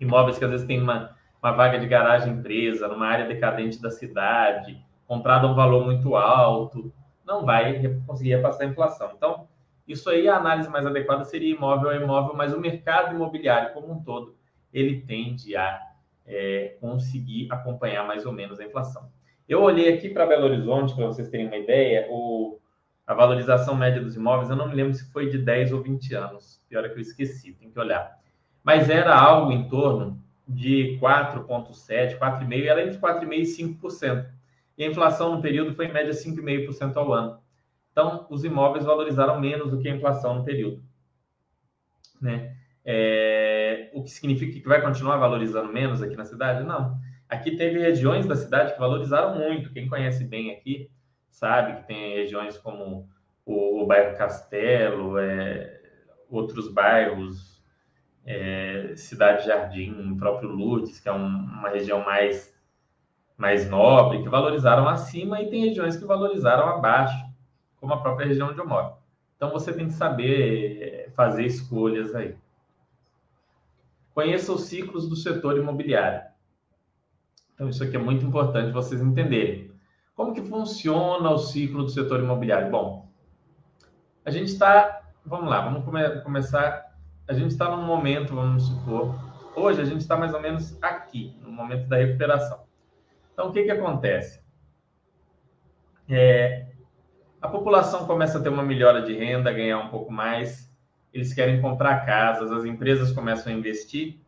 imóveis 0.00 0.38
que 0.38 0.44
às 0.44 0.50
vezes 0.50 0.66
têm 0.66 0.80
uma, 0.80 1.16
uma 1.42 1.52
vaga 1.52 1.78
de 1.78 1.86
garagem 1.86 2.42
presa, 2.42 2.88
numa 2.88 3.06
área 3.06 3.26
decadente 3.26 3.80
da 3.80 3.90
cidade, 3.90 4.82
comprado 5.06 5.46
a 5.46 5.50
um 5.50 5.54
valor 5.54 5.84
muito 5.84 6.16
alto, 6.16 6.92
não 7.26 7.44
vai 7.44 7.82
conseguir 8.06 8.40
passar 8.42 8.64
a 8.64 8.68
inflação. 8.68 9.12
Então, 9.16 9.48
isso 9.86 10.10
aí, 10.10 10.28
a 10.28 10.36
análise 10.36 10.68
mais 10.68 10.86
adequada 10.86 11.24
seria 11.24 11.54
imóvel 11.54 11.90
a 11.90 11.96
imóvel, 11.96 12.34
mas 12.36 12.52
o 12.52 12.60
mercado 12.60 13.14
imobiliário 13.14 13.72
como 13.72 13.92
um 13.92 14.02
todo, 14.02 14.36
ele 14.72 15.00
tende 15.00 15.56
a 15.56 15.80
é, 16.26 16.76
conseguir 16.78 17.48
acompanhar 17.50 18.06
mais 18.06 18.26
ou 18.26 18.32
menos 18.32 18.60
a 18.60 18.64
inflação. 18.64 19.10
Eu 19.48 19.62
olhei 19.62 19.94
aqui 19.94 20.10
para 20.10 20.26
Belo 20.26 20.44
Horizonte, 20.44 20.94
para 20.94 21.06
vocês 21.06 21.30
terem 21.30 21.46
uma 21.46 21.56
ideia, 21.56 22.06
o, 22.10 22.58
a 23.06 23.14
valorização 23.14 23.74
média 23.74 24.02
dos 24.02 24.14
imóveis, 24.14 24.50
eu 24.50 24.56
não 24.56 24.68
me 24.68 24.74
lembro 24.74 24.92
se 24.92 25.10
foi 25.10 25.30
de 25.30 25.38
10 25.38 25.72
ou 25.72 25.82
20 25.82 26.14
anos. 26.14 26.62
Pior 26.68 26.84
é 26.84 26.90
que 26.90 26.96
eu 26.96 27.00
esqueci, 27.00 27.54
tem 27.54 27.70
que 27.70 27.80
olhar. 27.80 28.17
Mas 28.68 28.90
era 28.90 29.18
algo 29.18 29.50
em 29.50 29.66
torno 29.66 30.22
de 30.46 30.98
4,7%, 31.00 32.18
4,5%, 32.18 32.66
era 32.66 32.82
entre 32.82 32.98
4,5% 32.98 33.32
e 33.32 33.64
5%. 33.80 34.26
E 34.76 34.84
a 34.84 34.86
inflação 34.86 35.34
no 35.34 35.40
período 35.40 35.74
foi 35.74 35.86
em 35.86 35.92
média 35.92 36.12
5,5% 36.12 36.94
ao 36.98 37.10
ano. 37.10 37.38
Então, 37.90 38.26
os 38.28 38.44
imóveis 38.44 38.84
valorizaram 38.84 39.40
menos 39.40 39.70
do 39.70 39.78
que 39.78 39.88
a 39.88 39.94
inflação 39.94 40.34
no 40.34 40.44
período. 40.44 40.82
Né? 42.20 42.54
É, 42.84 43.88
o 43.94 44.02
que 44.02 44.10
significa 44.10 44.60
que 44.60 44.68
vai 44.68 44.82
continuar 44.82 45.16
valorizando 45.16 45.72
menos 45.72 46.02
aqui 46.02 46.14
na 46.14 46.26
cidade? 46.26 46.62
Não. 46.62 46.94
Aqui 47.26 47.56
teve 47.56 47.78
regiões 47.78 48.26
da 48.26 48.36
cidade 48.36 48.74
que 48.74 48.80
valorizaram 48.80 49.34
muito. 49.34 49.72
Quem 49.72 49.88
conhece 49.88 50.24
bem 50.24 50.50
aqui 50.50 50.90
sabe 51.30 51.80
que 51.80 51.86
tem 51.86 52.16
regiões 52.16 52.58
como 52.58 53.08
o, 53.46 53.82
o 53.82 53.86
bairro 53.86 54.18
Castelo, 54.18 55.16
é, 55.16 55.80
outros 56.28 56.70
bairros, 56.70 57.57
é, 58.30 58.94
Cidade 58.94 59.46
Jardim, 59.46 60.12
o 60.12 60.16
próprio 60.18 60.50
Lourdes, 60.50 61.00
que 61.00 61.08
é 61.08 61.12
um, 61.12 61.26
uma 61.26 61.70
região 61.70 62.04
mais, 62.04 62.54
mais 63.38 63.68
nobre, 63.70 64.22
que 64.22 64.28
valorizaram 64.28 64.86
acima, 64.86 65.40
e 65.40 65.48
tem 65.48 65.64
regiões 65.64 65.96
que 65.96 66.04
valorizaram 66.04 66.68
abaixo, 66.68 67.16
como 67.80 67.94
a 67.94 68.02
própria 68.02 68.26
região 68.26 68.50
onde 68.50 68.58
eu 68.58 68.68
moro. 68.68 68.96
Então 69.34 69.50
você 69.50 69.72
tem 69.72 69.86
que 69.86 69.94
saber 69.94 70.82
é, 70.82 71.10
fazer 71.12 71.46
escolhas 71.46 72.14
aí. 72.14 72.36
Conheça 74.12 74.52
os 74.52 74.64
ciclos 74.64 75.08
do 75.08 75.16
setor 75.16 75.56
imobiliário. 75.56 76.28
Então, 77.54 77.68
isso 77.68 77.82
aqui 77.82 77.96
é 77.96 78.00
muito 78.00 78.26
importante 78.26 78.72
vocês 78.72 79.00
entenderem. 79.00 79.70
Como 80.14 80.34
que 80.34 80.42
funciona 80.42 81.30
o 81.30 81.38
ciclo 81.38 81.84
do 81.84 81.90
setor 81.90 82.20
imobiliário? 82.20 82.70
Bom, 82.70 83.08
a 84.24 84.30
gente 84.30 84.52
está, 84.52 85.02
vamos 85.24 85.48
lá, 85.48 85.62
vamos 85.62 85.84
come 85.84 86.20
começar. 86.22 86.87
A 87.28 87.34
gente 87.34 87.50
está 87.50 87.68
num 87.68 87.84
momento, 87.84 88.34
vamos 88.34 88.68
supor, 88.68 89.14
hoje 89.54 89.82
a 89.82 89.84
gente 89.84 90.00
está 90.00 90.16
mais 90.16 90.32
ou 90.32 90.40
menos 90.40 90.82
aqui, 90.82 91.36
no 91.42 91.52
momento 91.52 91.86
da 91.86 91.98
recuperação. 91.98 92.64
Então, 93.34 93.50
o 93.50 93.52
que 93.52 93.64
que 93.64 93.70
acontece? 93.70 94.42
É, 96.08 96.68
a 97.38 97.46
população 97.46 98.06
começa 98.06 98.38
a 98.38 98.42
ter 98.42 98.48
uma 98.48 98.62
melhora 98.62 99.02
de 99.02 99.12
renda, 99.12 99.52
ganhar 99.52 99.78
um 99.78 99.90
pouco 99.90 100.10
mais, 100.10 100.74
eles 101.12 101.34
querem 101.34 101.60
comprar 101.60 102.06
casas, 102.06 102.50
as 102.50 102.64
empresas 102.64 103.12
começam 103.12 103.52
a 103.52 103.56
investir 103.56 104.18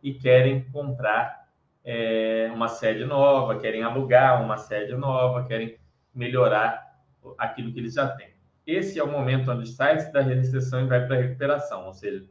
e 0.00 0.14
querem 0.14 0.62
comprar 0.70 1.48
é, 1.84 2.48
uma 2.54 2.68
sede 2.68 3.04
nova, 3.04 3.58
querem 3.58 3.82
alugar 3.82 4.40
uma 4.40 4.58
sede 4.58 4.94
nova, 4.94 5.44
querem 5.44 5.76
melhorar 6.14 7.00
aquilo 7.36 7.72
que 7.72 7.80
eles 7.80 7.94
já 7.94 8.06
têm. 8.06 8.32
Esse 8.64 9.00
é 9.00 9.02
o 9.02 9.10
momento 9.10 9.50
onde 9.50 9.68
sai 9.68 10.08
da 10.12 10.20
recessão 10.20 10.82
e 10.82 10.86
vai 10.86 11.04
para 11.04 11.16
a 11.16 11.20
recuperação, 11.20 11.86
ou 11.86 11.92
seja, 11.92 12.24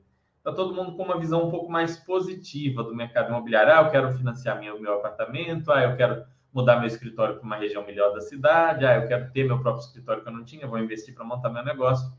está 0.44 0.52
todo 0.52 0.76
mundo 0.76 0.92
com 0.98 1.04
uma 1.04 1.18
visão 1.18 1.48
um 1.48 1.50
pouco 1.50 1.72
mais 1.72 1.96
positiva 1.96 2.84
do 2.84 2.94
mercado 2.94 3.30
imobiliário. 3.30 3.72
Ah, 3.74 3.82
eu 3.84 3.92
quero 3.92 4.12
financiar 4.12 4.60
meu, 4.60 4.78
meu 4.80 4.96
apartamento, 4.96 5.72
ah, 5.72 5.82
eu 5.82 5.96
quero 5.96 6.26
mudar 6.54 6.78
meu 6.80 6.88
escritório 6.88 7.36
para 7.36 7.46
uma 7.46 7.56
região 7.56 7.86
melhor 7.86 8.14
da 8.14 8.20
cidade, 8.20 8.86
ah, 8.86 8.96
eu 8.96 9.08
quero 9.08 9.32
ter 9.32 9.46
meu 9.46 9.60
próprio 9.62 9.86
escritório 9.86 10.22
que 10.22 10.28
eu 10.28 10.34
não 10.34 10.44
tinha, 10.44 10.68
vou 10.68 10.78
investir 10.78 11.16
para 11.16 11.24
montar 11.24 11.50
meu 11.50 11.64
negócio. 11.64 12.12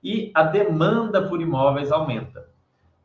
E 0.00 0.30
a 0.34 0.44
demanda 0.44 1.28
por 1.28 1.40
imóveis 1.40 1.90
aumenta. 1.90 2.48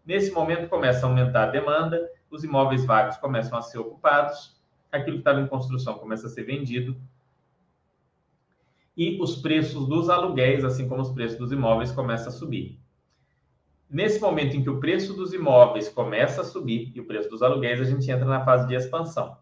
Nesse 0.05 0.31
momento 0.31 0.69
começa 0.69 1.05
a 1.05 1.09
aumentar 1.09 1.47
a 1.47 1.51
demanda, 1.51 2.07
os 2.29 2.43
imóveis 2.43 2.85
vagos 2.85 3.17
começam 3.17 3.57
a 3.57 3.63
ser 3.63 3.79
ocupados, 3.79 4.55
aquilo 4.91 5.17
que 5.17 5.21
estava 5.21 5.41
em 5.41 5.47
construção 5.47 5.95
começa 5.95 6.27
a 6.27 6.29
ser 6.29 6.43
vendido, 6.43 6.95
e 8.95 9.19
os 9.19 9.35
preços 9.35 9.87
dos 9.87 10.09
aluguéis, 10.09 10.63
assim 10.63 10.87
como 10.87 11.01
os 11.01 11.09
preços 11.09 11.39
dos 11.39 11.51
imóveis, 11.51 11.91
começam 11.91 12.27
a 12.27 12.31
subir. 12.31 12.79
Nesse 13.89 14.21
momento 14.21 14.55
em 14.55 14.61
que 14.61 14.69
o 14.69 14.79
preço 14.79 15.13
dos 15.13 15.33
imóveis 15.33 15.89
começa 15.89 16.41
a 16.41 16.45
subir 16.45 16.91
e 16.93 16.99
o 16.99 17.07
preço 17.07 17.27
dos 17.27 17.41
aluguéis, 17.41 17.81
a 17.81 17.85
gente 17.85 18.09
entra 18.09 18.25
na 18.25 18.45
fase 18.45 18.67
de 18.67 18.75
expansão. 18.75 19.35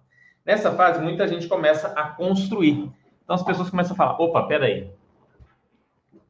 Nessa 0.46 0.72
fase, 0.72 1.02
muita 1.02 1.28
gente 1.28 1.48
começa 1.48 1.90
a 1.90 2.10
construir. 2.12 2.90
Então, 3.22 3.36
as 3.36 3.44
pessoas 3.44 3.70
começam 3.70 3.94
a 3.94 3.98
falar: 3.98 4.22
opa, 4.22 4.48
peraí. 4.48 4.90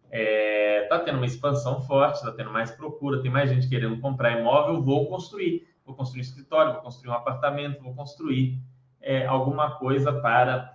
É, 0.10 0.88
tá 0.90 0.98
tendo 1.00 1.18
uma 1.18 1.26
expansão 1.28 1.82
forte, 1.82 2.24
tá 2.24 2.32
tendo 2.32 2.52
mais 2.52 2.72
procura, 2.72 3.22
tem 3.22 3.30
mais 3.30 3.52
gente 3.52 3.70
querendo 3.70 4.00
comprar 4.00 4.40
imóvel, 4.40 4.82
vou 4.82 5.08
construir. 5.08 5.68
Vou 5.86 5.96
construir 5.96 6.22
um 6.22 6.24
escritório, 6.24 6.74
vou 6.74 6.82
construir 6.82 7.12
um 7.12 7.14
apartamento, 7.14 7.84
vou 7.84 7.94
construir 7.94 8.60
é, 9.00 9.28
alguma 9.28 9.78
coisa 9.78 10.12
para 10.12 10.74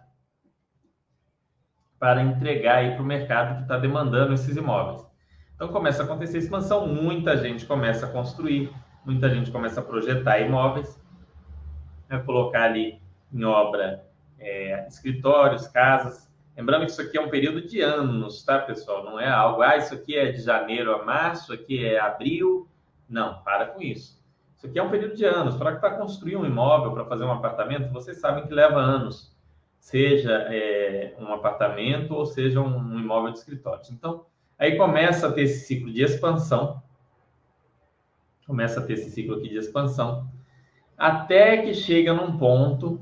para 1.99 2.21
entregar 2.21 2.79
aí 2.79 2.95
para 2.95 3.03
o 3.03 3.07
mercado 3.07 3.57
que 3.57 3.63
está 3.63 3.79
demandando 3.79 4.33
esses 4.35 4.57
imóveis. 4.57 5.07
Então 5.63 5.73
começa 5.73 6.03
a 6.03 6.05
acontecer 6.05 6.39
expansão, 6.39 6.89
muita 6.89 7.37
gente 7.37 7.65
começa 7.67 8.07
a 8.07 8.09
construir, 8.09 8.75
muita 9.05 9.31
gente 9.31 9.49
começa 9.53 9.79
a 9.79 9.83
projetar 9.85 10.41
imóveis, 10.41 11.01
né, 12.09 12.19
colocar 12.19 12.65
ali 12.65 13.01
em 13.33 13.45
obra 13.45 14.05
é, 14.41 14.85
escritórios, 14.89 15.69
casas. 15.69 16.29
Lembrando 16.57 16.87
que 16.87 16.91
isso 16.91 17.01
aqui 17.01 17.17
é 17.17 17.21
um 17.21 17.31
período 17.31 17.65
de 17.65 17.81
anos, 17.81 18.43
tá, 18.43 18.59
pessoal? 18.59 19.05
Não 19.05 19.21
é 19.21 19.29
algo, 19.29 19.63
ah, 19.63 19.77
isso 19.77 19.95
aqui 19.95 20.19
é 20.19 20.33
de 20.33 20.43
janeiro 20.43 20.97
a 20.97 21.05
março, 21.05 21.53
aqui 21.53 21.87
é 21.87 21.97
abril. 21.97 22.67
Não, 23.09 23.41
para 23.45 23.67
com 23.67 23.81
isso. 23.81 24.21
Isso 24.57 24.67
aqui 24.67 24.81
é 24.81 24.83
um 24.83 24.91
período 24.91 25.15
de 25.15 25.25
anos. 25.25 25.55
Para 25.55 25.77
construir 25.93 26.35
um 26.35 26.45
imóvel, 26.45 26.91
para 26.91 27.05
fazer 27.05 27.23
um 27.23 27.31
apartamento, 27.31 27.93
vocês 27.93 28.19
sabem 28.19 28.49
que 28.49 28.53
leva 28.53 28.81
anos. 28.81 29.33
Seja 29.79 30.33
é, 30.49 31.15
um 31.21 31.33
apartamento 31.33 32.15
ou 32.15 32.27
seja 32.27 32.61
um, 32.61 32.77
um 32.77 32.99
imóvel 32.99 33.31
de 33.31 33.39
escritórios. 33.39 33.89
Então, 33.89 34.27
Aí 34.63 34.77
começa 34.77 35.27
a 35.27 35.33
ter 35.33 35.43
esse 35.43 35.67
ciclo 35.67 35.93
de 35.93 36.05
expansão, 36.05 36.81
começa 38.47 38.79
a 38.79 38.83
ter 38.85 38.93
esse 38.93 39.11
ciclo 39.11 39.35
aqui 39.35 39.49
de 39.49 39.57
expansão, 39.57 40.31
até 40.97 41.57
que 41.63 41.75
chega 41.75 42.15
num 42.15 42.39
ponto 42.39 43.01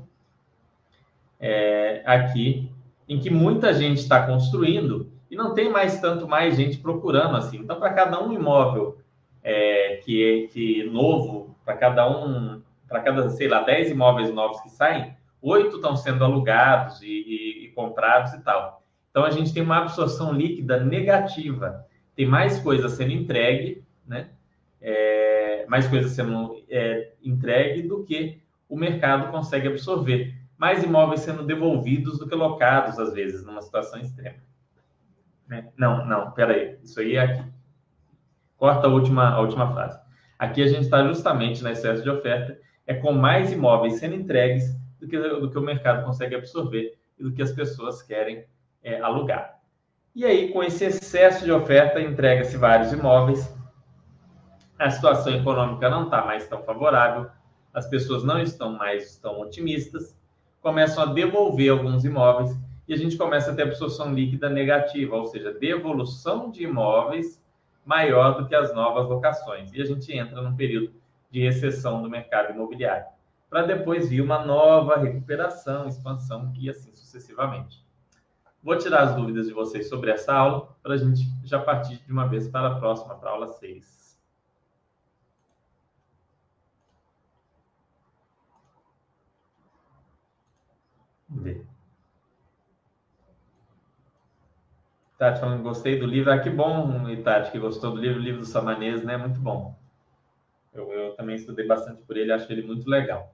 é, 1.39 2.01
aqui 2.03 2.71
em 3.07 3.19
que 3.19 3.29
muita 3.29 3.75
gente 3.75 3.99
está 3.99 4.25
construindo 4.25 5.11
e 5.29 5.35
não 5.35 5.53
tem 5.53 5.69
mais 5.69 6.01
tanto 6.01 6.27
mais 6.27 6.57
gente 6.57 6.79
procurando 6.79 7.37
assim. 7.37 7.59
Então, 7.59 7.79
para 7.79 7.93
cada 7.93 8.19
um 8.19 8.33
imóvel 8.33 8.97
é, 9.43 9.97
que 9.97 10.23
é 10.23 10.47
que 10.47 10.83
novo, 10.85 11.55
para 11.63 11.77
cada 11.77 12.09
um, 12.09 12.59
para 12.87 13.01
cada, 13.01 13.29
sei 13.29 13.47
lá, 13.47 13.61
10 13.61 13.91
imóveis 13.91 14.33
novos 14.33 14.59
que 14.61 14.69
saem, 14.71 15.15
oito 15.39 15.75
estão 15.75 15.95
sendo 15.95 16.25
alugados 16.25 17.03
e, 17.03 17.05
e, 17.05 17.65
e 17.65 17.71
comprados 17.73 18.33
e 18.33 18.41
tal. 18.41 18.80
Então 19.11 19.25
a 19.25 19.29
gente 19.29 19.53
tem 19.53 19.61
uma 19.61 19.77
absorção 19.77 20.33
líquida 20.33 20.83
negativa. 20.83 21.85
Tem 22.15 22.25
mais 22.25 22.59
coisa 22.59 22.89
sendo 22.89 23.11
entregue, 23.11 23.83
né? 24.07 24.29
É, 24.81 25.65
mais 25.67 25.85
coisa 25.87 26.07
sendo 26.07 26.63
é, 26.69 27.13
entregue 27.21 27.83
do 27.83 28.03
que 28.03 28.41
o 28.67 28.75
mercado 28.75 29.29
consegue 29.29 29.67
absorver. 29.67 30.33
Mais 30.57 30.83
imóveis 30.83 31.21
sendo 31.21 31.43
devolvidos 31.43 32.17
do 32.17 32.27
que 32.27 32.35
locados, 32.35 32.97
às 32.97 33.13
vezes, 33.13 33.43
numa 33.45 33.61
situação 33.61 33.99
extrema. 33.99 34.37
Né? 35.47 35.69
Não, 35.75 36.05
não, 36.05 36.31
peraí. 36.31 36.77
Isso 36.81 36.99
aí 36.99 37.17
é 37.17 37.21
aqui. 37.21 37.43
Corta 38.55 38.87
a 38.87 38.89
última, 38.89 39.29
a 39.29 39.41
última 39.41 39.73
frase. 39.73 39.99
Aqui 40.39 40.63
a 40.63 40.67
gente 40.67 40.83
está 40.83 41.05
justamente 41.05 41.61
no 41.61 41.69
excesso 41.69 42.01
de 42.01 42.09
oferta, 42.09 42.57
é 42.87 42.93
com 42.93 43.11
mais 43.11 43.51
imóveis 43.51 43.95
sendo 43.95 44.15
entregues 44.15 44.75
do 44.99 45.07
que, 45.07 45.17
do 45.17 45.49
que 45.49 45.57
o 45.57 45.61
mercado 45.61 46.05
consegue 46.05 46.35
absorver 46.35 46.97
e 47.19 47.23
do 47.23 47.33
que 47.33 47.41
as 47.41 47.51
pessoas 47.51 48.01
querem 48.01 48.45
é, 48.83 48.99
alugar. 49.01 49.59
E 50.13 50.25
aí, 50.25 50.51
com 50.51 50.61
esse 50.61 50.85
excesso 50.85 51.45
de 51.45 51.51
oferta, 51.51 52.01
entrega-se 52.01 52.57
vários 52.57 52.91
imóveis, 52.91 53.53
a 54.77 54.89
situação 54.89 55.33
econômica 55.33 55.89
não 55.89 56.05
está 56.05 56.25
mais 56.25 56.47
tão 56.47 56.63
favorável, 56.63 57.29
as 57.73 57.87
pessoas 57.87 58.23
não 58.23 58.41
estão 58.41 58.73
mais 58.73 59.15
tão 59.17 59.39
otimistas, 59.39 60.17
começam 60.61 61.03
a 61.03 61.13
devolver 61.13 61.71
alguns 61.71 62.03
imóveis 62.03 62.57
e 62.87 62.93
a 62.93 62.97
gente 62.97 63.15
começa 63.15 63.51
a 63.51 63.55
ter 63.55 63.63
absorção 63.63 64.13
líquida 64.13 64.49
negativa, 64.49 65.15
ou 65.15 65.25
seja, 65.27 65.53
devolução 65.53 66.51
de 66.51 66.63
imóveis 66.63 67.41
maior 67.85 68.37
do 68.37 68.47
que 68.47 68.55
as 68.55 68.73
novas 68.75 69.07
locações. 69.07 69.71
E 69.73 69.81
a 69.81 69.85
gente 69.85 70.11
entra 70.11 70.41
num 70.41 70.55
período 70.55 70.93
de 71.29 71.39
recessão 71.41 72.01
do 72.01 72.09
mercado 72.09 72.51
imobiliário, 72.51 73.05
para 73.49 73.63
depois 73.63 74.09
vir 74.09 74.21
uma 74.21 74.43
nova 74.43 74.97
recuperação, 74.97 75.87
expansão 75.87 76.51
e 76.59 76.69
assim 76.69 76.93
sucessivamente. 76.93 77.80
Vou 78.63 78.77
tirar 78.77 79.01
as 79.03 79.15
dúvidas 79.15 79.47
de 79.47 79.53
vocês 79.53 79.89
sobre 79.89 80.11
essa 80.11 80.33
aula 80.33 80.75
para 80.83 80.93
a 80.93 80.97
gente 80.97 81.23
já 81.43 81.59
partir 81.59 81.97
de 81.97 82.11
uma 82.11 82.27
vez 82.27 82.47
para 82.47 82.67
a 82.67 82.79
próxima, 82.79 83.15
para 83.15 83.29
a 83.29 83.33
aula 83.33 83.47
6. 83.47 84.21
Vamos 91.27 91.43
ver. 91.43 91.65
Tati 95.17 95.39
falando, 95.39 95.63
gostei 95.63 95.99
do 95.99 96.05
livro. 96.05 96.31
Ah, 96.31 96.39
que 96.39 96.49
bom, 96.49 97.03
Tati, 97.23 97.51
que 97.51 97.59
gostou 97.59 97.91
do 97.91 97.97
livro, 97.97 98.19
o 98.19 98.23
livro 98.23 98.41
do 98.41 98.45
Samanês, 98.45 99.03
né? 99.03 99.17
Muito 99.17 99.39
bom. 99.39 99.75
Eu, 100.73 100.91
eu 100.91 101.15
também 101.15 101.35
estudei 101.35 101.65
bastante 101.65 102.01
por 102.03 102.17
ele, 102.17 102.31
acho 102.31 102.51
ele 102.51 102.61
muito 102.61 102.89
legal. 102.89 103.33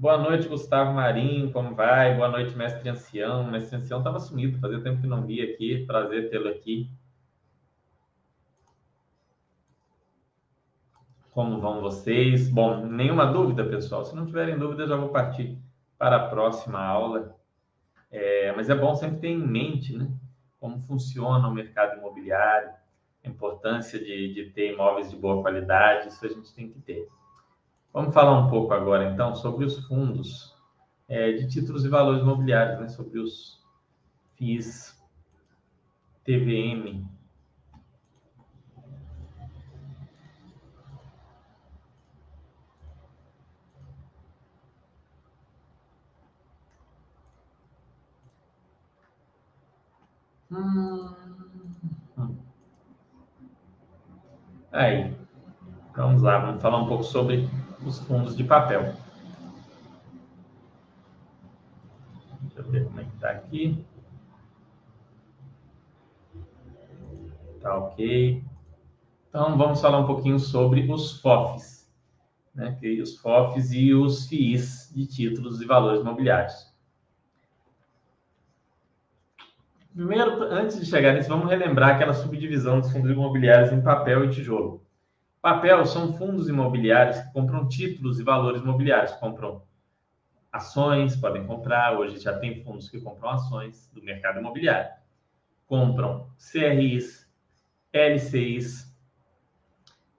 Boa 0.00 0.16
noite, 0.16 0.48
Gustavo 0.48 0.94
Marinho, 0.94 1.52
como 1.52 1.74
vai? 1.74 2.16
Boa 2.16 2.30
noite, 2.30 2.56
mestre 2.56 2.88
ancião. 2.88 3.44
Mestre 3.44 3.76
ancião 3.76 3.98
estava 3.98 4.18
sumido, 4.18 4.58
fazia 4.58 4.80
tempo 4.80 5.02
que 5.02 5.06
não 5.06 5.26
vi 5.26 5.42
aqui. 5.42 5.84
Prazer 5.84 6.30
tê-lo 6.30 6.48
aqui. 6.48 6.90
Como 11.30 11.60
vão 11.60 11.82
vocês? 11.82 12.48
Bom, 12.48 12.86
nenhuma 12.86 13.26
dúvida, 13.26 13.62
pessoal. 13.62 14.02
Se 14.06 14.16
não 14.16 14.24
tiverem 14.24 14.58
dúvida, 14.58 14.86
já 14.86 14.96
vou 14.96 15.10
partir 15.10 15.58
para 15.98 16.16
a 16.16 16.28
próxima 16.30 16.80
aula. 16.80 17.36
É, 18.10 18.52
mas 18.52 18.70
é 18.70 18.74
bom 18.74 18.94
sempre 18.94 19.18
ter 19.18 19.28
em 19.28 19.46
mente 19.46 19.94
né, 19.94 20.10
como 20.58 20.80
funciona 20.80 21.46
o 21.46 21.52
mercado 21.52 21.98
imobiliário, 21.98 22.70
a 23.22 23.28
importância 23.28 23.98
de, 23.98 24.32
de 24.32 24.50
ter 24.52 24.72
imóveis 24.72 25.10
de 25.10 25.16
boa 25.18 25.42
qualidade, 25.42 26.08
isso 26.08 26.24
a 26.24 26.28
gente 26.30 26.54
tem 26.54 26.70
que 26.70 26.80
ter. 26.80 27.06
Vamos 27.92 28.14
falar 28.14 28.38
um 28.38 28.48
pouco 28.48 28.72
agora, 28.72 29.10
então, 29.10 29.34
sobre 29.34 29.64
os 29.64 29.84
fundos 29.86 30.54
é, 31.08 31.32
de 31.32 31.48
títulos 31.48 31.84
e 31.84 31.88
valores 31.88 32.22
imobiliários, 32.22 32.78
né? 32.78 32.88
sobre 32.88 33.18
os 33.18 33.60
FIIs, 34.36 34.96
TVM. 36.24 37.04
Hum. 50.52 51.14
Aí, 54.72 55.12
vamos 55.96 56.22
lá, 56.22 56.38
vamos 56.38 56.62
falar 56.62 56.78
um 56.78 56.86
pouco 56.86 57.02
sobre 57.02 57.48
os 57.84 57.98
fundos 58.00 58.36
de 58.36 58.44
papel. 58.44 58.94
Deixa 62.42 62.58
eu 62.58 62.70
ver 62.70 62.84
como 62.84 63.00
é 63.00 63.04
que 63.04 63.14
está 63.14 63.30
aqui. 63.30 63.84
Tá 67.60 67.76
ok. 67.76 68.42
Então, 69.28 69.56
vamos 69.56 69.80
falar 69.80 69.98
um 69.98 70.06
pouquinho 70.06 70.38
sobre 70.38 70.90
os 70.90 71.20
FOFs, 71.20 71.88
né? 72.54 72.76
os 73.00 73.16
FOFs 73.18 73.72
e 73.72 73.94
os 73.94 74.26
FIIs 74.26 74.90
de 74.94 75.06
títulos 75.06 75.60
e 75.60 75.66
valores 75.66 76.00
imobiliários. 76.00 76.70
Primeiro, 79.94 80.42
antes 80.44 80.80
de 80.80 80.86
chegar 80.86 81.14
nisso, 81.14 81.28
vamos 81.28 81.48
relembrar 81.48 81.94
aquela 81.94 82.14
subdivisão 82.14 82.80
dos 82.80 82.90
fundos 82.90 83.10
imobiliários 83.10 83.72
em 83.72 83.82
papel 83.82 84.24
e 84.24 84.30
tijolo. 84.30 84.82
Papel 85.42 85.86
são 85.86 86.12
fundos 86.12 86.48
imobiliários 86.48 87.18
que 87.18 87.32
compram 87.32 87.66
títulos 87.66 88.20
e 88.20 88.22
valores 88.22 88.60
imobiliários, 88.60 89.12
compram 89.12 89.62
ações, 90.52 91.16
podem 91.16 91.46
comprar, 91.46 91.98
hoje 91.98 92.18
já 92.18 92.38
tem 92.38 92.62
fundos 92.62 92.90
que 92.90 93.00
compram 93.00 93.30
ações 93.30 93.90
do 93.94 94.02
mercado 94.02 94.38
imobiliário. 94.38 94.90
Compram 95.66 96.28
CRIs, 96.36 97.26
LCIs, 97.90 98.94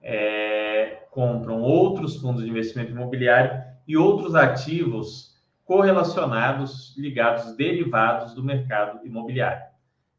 é, 0.00 1.06
compram 1.12 1.62
outros 1.62 2.16
fundos 2.16 2.42
de 2.42 2.50
investimento 2.50 2.90
imobiliário 2.90 3.62
e 3.86 3.96
outros 3.96 4.34
ativos 4.34 5.40
correlacionados, 5.64 6.96
ligados, 6.96 7.56
derivados 7.56 8.34
do 8.34 8.42
mercado 8.42 9.06
imobiliário. 9.06 9.62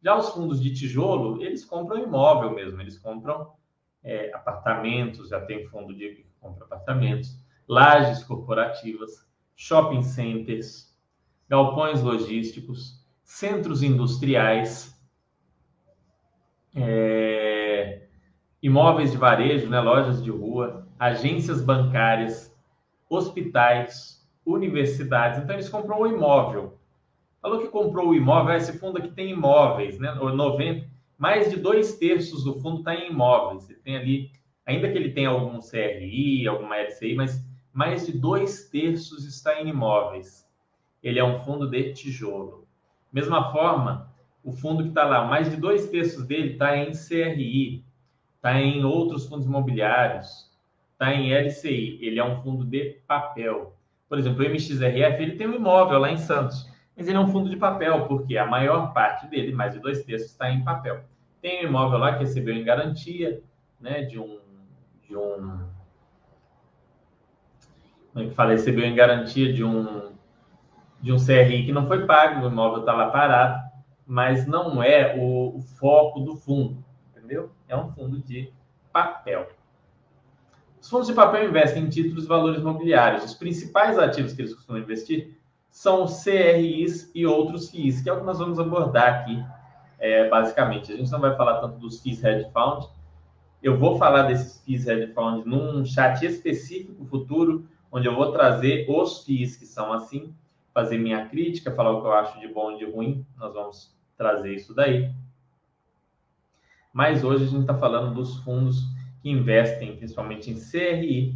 Já 0.02 0.16
os 0.16 0.30
fundos 0.30 0.62
de 0.62 0.74
tijolo, 0.74 1.42
eles 1.44 1.66
compram 1.66 2.02
imóvel 2.02 2.54
mesmo, 2.54 2.80
eles 2.80 2.98
compram 2.98 3.52
é, 4.04 4.32
apartamentos, 4.34 5.30
já 5.30 5.40
tem 5.42 5.68
fundo 5.68 5.94
de 5.96 6.10
que 6.16 6.26
compra 6.40 6.66
apartamentos, 6.66 7.40
lajes 7.68 8.24
corporativas, 8.24 9.28
shopping 9.56 10.04
centers, 10.04 10.94
galpões 11.48 12.02
logísticos, 12.02 13.02
centros 13.24 13.82
industriais, 13.82 14.94
é, 16.76 18.08
imóveis 18.62 19.12
de 19.12 19.18
varejo, 19.18 19.70
né, 19.70 19.80
lojas 19.80 20.24
de 20.24 20.32
rua, 20.32 20.88
agências 21.00 21.62
bancárias, 21.62 22.54
hospitais, 23.10 24.28
universidades. 24.46 25.40
Então, 25.40 25.56
eles 25.56 25.70
compram 25.70 26.02
o 26.02 26.08
imóvel. 26.08 26.80
Falou 27.42 27.60
que 27.60 27.68
comprou 27.68 28.10
o 28.10 28.16
imóvel, 28.16 28.56
esse 28.56 28.80
fundo 28.80 28.98
aqui 28.98 29.10
tem 29.10 29.32
imóveis, 29.32 30.00
né? 30.00 30.14
90, 30.14 30.88
mais 31.24 31.50
de 31.50 31.56
dois 31.56 31.98
terços 31.98 32.44
do 32.44 32.60
fundo 32.60 32.80
está 32.80 32.94
em 32.94 33.10
imóveis. 33.10 33.70
Ele 33.70 33.80
tem 33.80 33.96
ali, 33.96 34.32
ainda 34.66 34.92
que 34.92 34.98
ele 34.98 35.12
tenha 35.12 35.30
algum 35.30 35.62
CRI, 35.62 36.46
alguma 36.50 36.76
LCI, 36.76 37.16
mas 37.16 37.48
mais 37.72 38.06
de 38.06 38.12
dois 38.12 38.68
terços 38.68 39.24
está 39.24 39.62
em 39.62 39.70
imóveis. 39.70 40.46
Ele 41.02 41.20
é 41.20 41.24
um 41.24 41.40
fundo 41.40 41.66
de 41.70 41.94
tijolo. 41.94 42.68
Mesma 43.10 43.54
forma, 43.54 44.14
o 44.44 44.52
fundo 44.52 44.84
que 44.84 44.90
está 44.90 45.06
lá, 45.06 45.26
mais 45.26 45.50
de 45.50 45.56
dois 45.56 45.88
terços 45.88 46.26
dele 46.26 46.56
está 46.56 46.76
em 46.76 46.92
CRI, 46.92 47.86
está 48.36 48.60
em 48.60 48.84
outros 48.84 49.26
fundos 49.26 49.46
imobiliários, 49.46 50.52
está 50.92 51.14
em 51.14 51.32
LCI. 51.34 52.00
Ele 52.02 52.20
é 52.20 52.26
um 52.26 52.44
fundo 52.44 52.66
de 52.66 53.00
papel. 53.08 53.78
Por 54.10 54.20
exemplo, 54.20 54.44
o 54.44 54.50
MXRF 54.50 55.24
ele 55.24 55.38
tem 55.38 55.48
um 55.48 55.56
imóvel 55.56 56.00
lá 56.00 56.12
em 56.12 56.18
Santos, 56.18 56.70
mas 56.98 57.08
ele 57.08 57.16
é 57.16 57.20
um 57.22 57.30
fundo 57.30 57.50
de 57.50 57.56
papel, 57.56 58.10
porque 58.10 58.38
a 58.38 58.46
maior 58.46 58.92
parte 58.92 59.26
dele, 59.28 59.54
mais 59.54 59.72
de 59.72 59.80
dois 59.80 60.04
terços, 60.04 60.32
está 60.32 60.52
em 60.52 60.62
papel. 60.66 61.13
Tem 61.44 61.66
um 61.66 61.68
imóvel 61.68 62.00
lá 62.00 62.14
que 62.14 62.24
recebeu 62.24 62.56
em 62.56 62.64
garantia, 62.64 63.44
né, 63.78 64.04
de 64.04 64.18
um, 64.18 64.40
de 65.06 65.18
um, 65.18 65.60
como 68.14 68.26
é 68.26 68.30
que 68.30 68.34
fala, 68.34 68.52
recebeu 68.52 68.86
em 68.86 68.96
garantia 68.96 69.52
de 69.52 69.62
um, 69.62 70.14
de 71.02 71.12
um 71.12 71.18
CRI 71.18 71.66
que 71.66 71.74
não 71.74 71.86
foi 71.86 72.06
pago, 72.06 72.46
o 72.46 72.50
imóvel 72.50 72.80
está 72.80 72.94
lá 72.94 73.10
parado, 73.10 73.62
mas 74.08 74.48
não 74.48 74.82
é 74.82 75.18
o, 75.20 75.58
o 75.58 75.60
foco 75.60 76.22
do 76.22 76.38
fundo, 76.38 76.82
entendeu? 77.12 77.52
É 77.68 77.76
um 77.76 77.92
fundo 77.92 78.20
de 78.20 78.50
papel. 78.94 79.50
Os 80.80 80.90
fundos 80.90 81.08
de 81.08 81.14
papel 81.14 81.50
investem 81.50 81.84
em 81.84 81.90
títulos 81.90 82.24
e 82.24 82.28
valores 82.28 82.62
imobiliários. 82.62 83.26
Os 83.26 83.34
principais 83.34 84.00
ativos 84.00 84.32
que 84.32 84.44
eles 84.44 84.54
costumam 84.54 84.82
investir 84.82 85.38
são 85.70 86.06
CRIs 86.06 87.12
e 87.14 87.26
outros 87.26 87.70
FIIs, 87.70 88.02
que 88.02 88.10
é 88.10 88.14
o 88.14 88.20
que 88.22 88.26
nós 88.26 88.40
vamos 88.40 88.60
abordar 88.60 89.22
aqui, 89.22 89.44
é, 90.04 90.28
basicamente. 90.28 90.92
A 90.92 90.98
gente 90.98 91.10
não 91.10 91.22
vai 91.22 91.34
falar 91.38 91.62
tanto 91.62 91.80
dos 91.80 92.02
FIIs 92.02 92.22
Hedge 92.22 92.52
Fund. 92.52 92.90
Eu 93.62 93.80
vou 93.80 93.98
falar 93.98 94.24
desses 94.24 94.62
FIIs 94.66 94.86
Hedge 94.86 95.14
Fund 95.14 95.46
num 95.46 95.86
chat 95.86 96.26
específico 96.26 97.06
futuro, 97.06 97.66
onde 97.90 98.06
eu 98.06 98.14
vou 98.14 98.34
trazer 98.34 98.86
os 98.90 99.24
FIIs 99.24 99.56
que 99.56 99.66
são 99.66 99.94
assim, 99.94 100.36
fazer 100.74 100.98
minha 100.98 101.26
crítica, 101.30 101.72
falar 101.72 101.92
o 101.92 102.02
que 102.02 102.08
eu 102.08 102.12
acho 102.12 102.38
de 102.42 102.50
bom 102.50 102.74
e 102.74 102.80
de 102.80 102.86
ruim. 102.86 103.26
Nós 103.38 103.54
vamos 103.54 103.96
trazer 104.18 104.54
isso 104.54 104.74
daí. 104.76 105.10
Mas 106.92 107.24
hoje 107.24 107.46
a 107.46 107.48
gente 107.48 107.62
está 107.62 107.78
falando 107.78 108.14
dos 108.14 108.36
fundos 108.40 108.84
que 109.22 109.30
investem 109.30 109.96
principalmente 109.96 110.52
em 110.52 110.60
CRI 110.60 111.34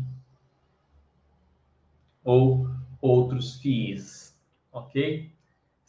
ou 2.22 2.68
outros 3.00 3.62
FIIs, 3.62 4.38
ok? 4.74 5.32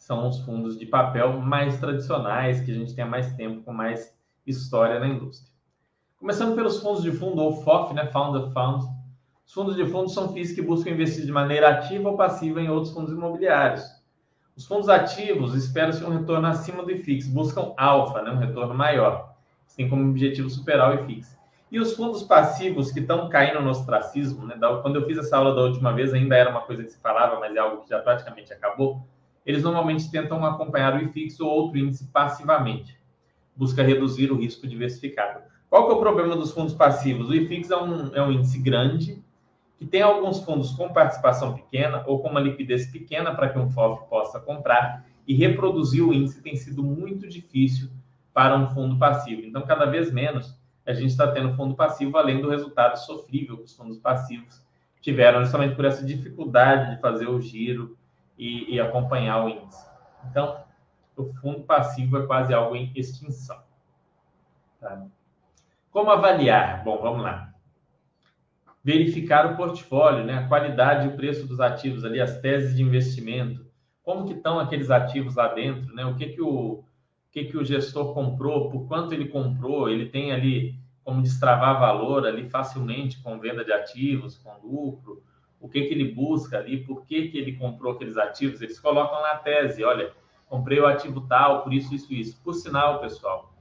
São 0.09 0.27
os 0.27 0.39
fundos 0.39 0.75
de 0.75 0.87
papel 0.87 1.39
mais 1.39 1.79
tradicionais, 1.79 2.61
que 2.61 2.71
a 2.71 2.73
gente 2.73 2.95
tem 2.95 3.03
há 3.03 3.07
mais 3.07 3.31
tempo, 3.35 3.61
com 3.61 3.71
mais 3.71 4.11
história 4.43 4.99
na 4.99 5.07
indústria. 5.07 5.53
Começando 6.17 6.55
pelos 6.55 6.81
fundos 6.81 7.03
de 7.03 7.11
fundo, 7.11 7.39
ou 7.39 7.61
FOF, 7.61 7.93
né? 7.93 8.07
Founder 8.07 8.51
Fund. 8.51 8.85
Os 9.45 9.53
fundos 9.53 9.75
de 9.75 9.85
fundo 9.85 10.09
são 10.09 10.33
FIIs 10.33 10.53
que 10.53 10.63
buscam 10.63 10.89
investir 10.89 11.27
de 11.27 11.31
maneira 11.31 11.69
ativa 11.69 12.09
ou 12.09 12.17
passiva 12.17 12.59
em 12.59 12.71
outros 12.71 12.91
fundos 12.91 13.13
imobiliários. 13.13 13.83
Os 14.57 14.65
fundos 14.65 14.89
ativos 14.89 15.53
esperam-se 15.53 16.03
um 16.03 16.17
retorno 16.17 16.47
acima 16.47 16.81
do 16.81 16.89
IFIX, 16.89 17.27
buscam 17.27 17.71
alfa, 17.77 18.23
né? 18.23 18.31
um 18.31 18.37
retorno 18.37 18.73
maior. 18.73 19.35
Eles 19.77 19.91
como 19.91 20.09
objetivo 20.09 20.49
superar 20.49 20.89
o 20.89 21.03
IFIX. 21.03 21.37
E 21.71 21.79
os 21.79 21.93
fundos 21.93 22.23
passivos 22.23 22.91
que 22.91 23.01
estão 23.01 23.29
caindo 23.29 23.61
no 23.61 23.69
ostracismo, 23.69 24.47
né? 24.47 24.57
quando 24.81 24.95
eu 24.95 25.05
fiz 25.05 25.19
essa 25.19 25.37
aula 25.37 25.53
da 25.53 25.61
última 25.61 25.93
vez, 25.93 26.15
ainda 26.15 26.35
era 26.35 26.49
uma 26.49 26.61
coisa 26.61 26.83
que 26.83 26.89
se 26.89 26.97
falava, 26.97 27.39
mas 27.39 27.55
é 27.55 27.59
algo 27.59 27.83
que 27.83 27.89
já 27.89 27.99
praticamente 27.99 28.51
acabou. 28.51 29.05
Eles 29.49 29.63
normalmente 29.63 30.11
tentam 30.11 30.45
acompanhar 30.45 30.93
o 30.93 31.03
IFIX 31.03 31.39
ou 31.39 31.49
outro 31.49 31.79
índice 31.79 32.05
passivamente. 32.13 32.95
Busca 33.55 33.81
reduzir 33.81 34.31
o 34.31 34.37
risco 34.37 34.67
diversificado. 34.67 35.41
Qual 35.67 35.87
que 35.87 35.91
é 35.91 35.95
o 35.95 35.99
problema 35.99 36.35
dos 36.35 36.51
fundos 36.51 36.75
passivos? 36.75 37.29
O 37.29 37.33
IFIX 37.33 37.71
é 37.71 37.75
um, 37.75 38.15
é 38.15 38.21
um 38.21 38.31
índice 38.31 38.59
grande, 38.59 39.23
que 39.79 39.87
tem 39.87 40.03
alguns 40.03 40.39
fundos 40.43 40.69
com 40.73 40.93
participação 40.93 41.55
pequena 41.55 42.03
ou 42.05 42.21
com 42.21 42.29
uma 42.29 42.39
liquidez 42.39 42.91
pequena 42.91 43.33
para 43.33 43.49
que 43.49 43.57
um 43.57 43.71
FOF 43.71 44.07
possa 44.07 44.39
comprar, 44.39 45.03
e 45.27 45.33
reproduzir 45.33 46.07
o 46.07 46.13
índice 46.13 46.43
tem 46.43 46.55
sido 46.55 46.83
muito 46.83 47.27
difícil 47.27 47.89
para 48.31 48.55
um 48.55 48.69
fundo 48.69 48.99
passivo. 48.99 49.41
Então, 49.41 49.63
cada 49.63 49.85
vez 49.85 50.11
menos 50.11 50.55
a 50.85 50.93
gente 50.93 51.09
está 51.09 51.25
tendo 51.31 51.55
fundo 51.55 51.73
passivo, 51.73 52.19
além 52.19 52.39
do 52.39 52.51
resultado 52.51 52.97
sofrível 52.97 53.57
que 53.57 53.63
os 53.63 53.75
fundos 53.75 53.97
passivos 53.97 54.63
tiveram, 55.01 55.41
justamente 55.41 55.73
por 55.73 55.85
essa 55.85 56.05
dificuldade 56.05 56.93
de 56.93 57.01
fazer 57.01 57.27
o 57.27 57.41
giro 57.41 57.97
e, 58.39 58.73
e 58.73 58.79
acompanhar 58.79 59.43
o 59.43 59.49
índice. 59.49 59.85
Então, 60.31 60.63
o 61.15 61.25
fundo 61.33 61.63
passivo 61.63 62.17
é 62.17 62.25
quase 62.25 62.53
algo 62.53 62.75
em 62.75 62.91
extinção. 62.95 63.61
Tá? 64.79 65.05
Como 65.91 66.09
avaliar? 66.09 66.83
Bom, 66.83 66.97
vamos 67.01 67.21
lá. 67.21 67.53
Verificar 68.81 69.51
o 69.51 69.57
portfólio, 69.57 70.23
né? 70.23 70.37
a 70.39 70.47
qualidade 70.47 71.05
e 71.05 71.09
o 71.09 71.15
preço 71.17 71.45
dos 71.45 71.59
ativos 71.59 72.05
ali, 72.05 72.21
as 72.21 72.39
teses 72.39 72.77
de 72.77 72.81
investimento, 72.81 73.67
como 74.01 74.25
que 74.25 74.33
estão 74.33 74.57
aqueles 74.57 74.89
ativos 74.89 75.35
lá 75.35 75.53
dentro, 75.53 75.93
né? 75.93 76.05
O 76.05 76.15
que 76.15 76.27
que 76.27 76.41
o, 76.41 76.83
que, 77.31 77.45
que 77.45 77.57
o 77.57 77.65
gestor 77.65 78.13
comprou, 78.13 78.71
por 78.71 78.87
quanto 78.87 79.13
ele 79.13 79.27
comprou, 79.27 79.89
ele 79.89 80.07
tem 80.07 80.31
ali 80.31 80.79
como 81.03 81.21
destravar 81.21 81.79
valor 81.79 82.25
ali 82.25 82.49
facilmente 82.49 83.21
com 83.21 83.39
venda 83.39 83.63
de 83.63 83.71
ativos, 83.71 84.37
com 84.37 84.51
lucro, 84.63 85.21
o 85.59 85.67
que, 85.67 85.83
que 85.83 85.93
ele 85.93 86.13
busca 86.13 86.57
ali, 86.57 86.83
por 86.83 87.05
que, 87.05 87.27
que 87.29 87.37
ele 87.37 87.57
comprou 87.57 87.93
aqueles 87.93 88.17
ativos, 88.17 88.61
eles 88.61 88.79
colocam 88.79 89.21
na 89.21 89.35
tese, 89.35 89.83
olha, 89.83 90.13
comprei 90.47 90.79
o 90.79 90.87
ativo 90.87 91.21
tal, 91.27 91.63
por 91.63 91.73
isso, 91.73 91.93
isso, 91.93 92.13
isso. 92.13 92.41
Por 92.41 92.53
sinal, 92.53 92.99
pessoal, 92.99 93.53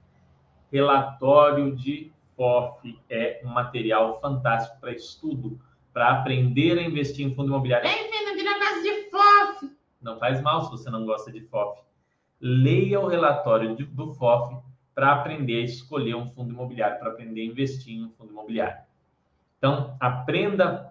relatório 0.71 1.75
de 1.75 2.13
FOF 2.37 2.99
é 3.11 3.41
um 3.45 3.49
material 3.49 4.21
fantástico 4.21 4.81
para 4.81 4.93
estudo, 4.93 5.61
para 5.93 6.11
aprender 6.11 6.79
a 6.79 6.83
investir 6.83 7.27
em 7.27 7.35
fundo 7.35 7.49
imobiliário. 7.49 7.89
Bem-vindo 7.89 8.31
aqui 8.31 8.43
na 8.43 8.59
casa 8.59 8.83
de 8.83 9.11
FOF! 9.11 9.77
Não 10.01 10.19
faz 10.19 10.41
mal 10.41 10.63
se 10.63 10.71
você 10.71 10.89
não 10.89 11.05
gosta 11.05 11.33
de 11.33 11.41
FOF 11.41 11.89
leia 12.41 13.01
o 13.01 13.09
relatório 13.09 13.75
de, 13.75 13.85
do 13.85 14.15
FOF 14.15 14.57
para 14.95 15.13
aprender 15.13 15.61
a 15.61 15.65
escolher 15.65 16.15
um 16.15 16.27
fundo 16.27 16.53
imobiliário, 16.53 16.99
para 16.99 17.11
aprender 17.11 17.43
a 17.43 17.45
investir 17.45 17.95
em 17.95 18.05
um 18.05 18.11
fundo 18.11 18.33
imobiliário. 18.33 18.83
Então, 19.59 19.97
aprenda 20.01 20.88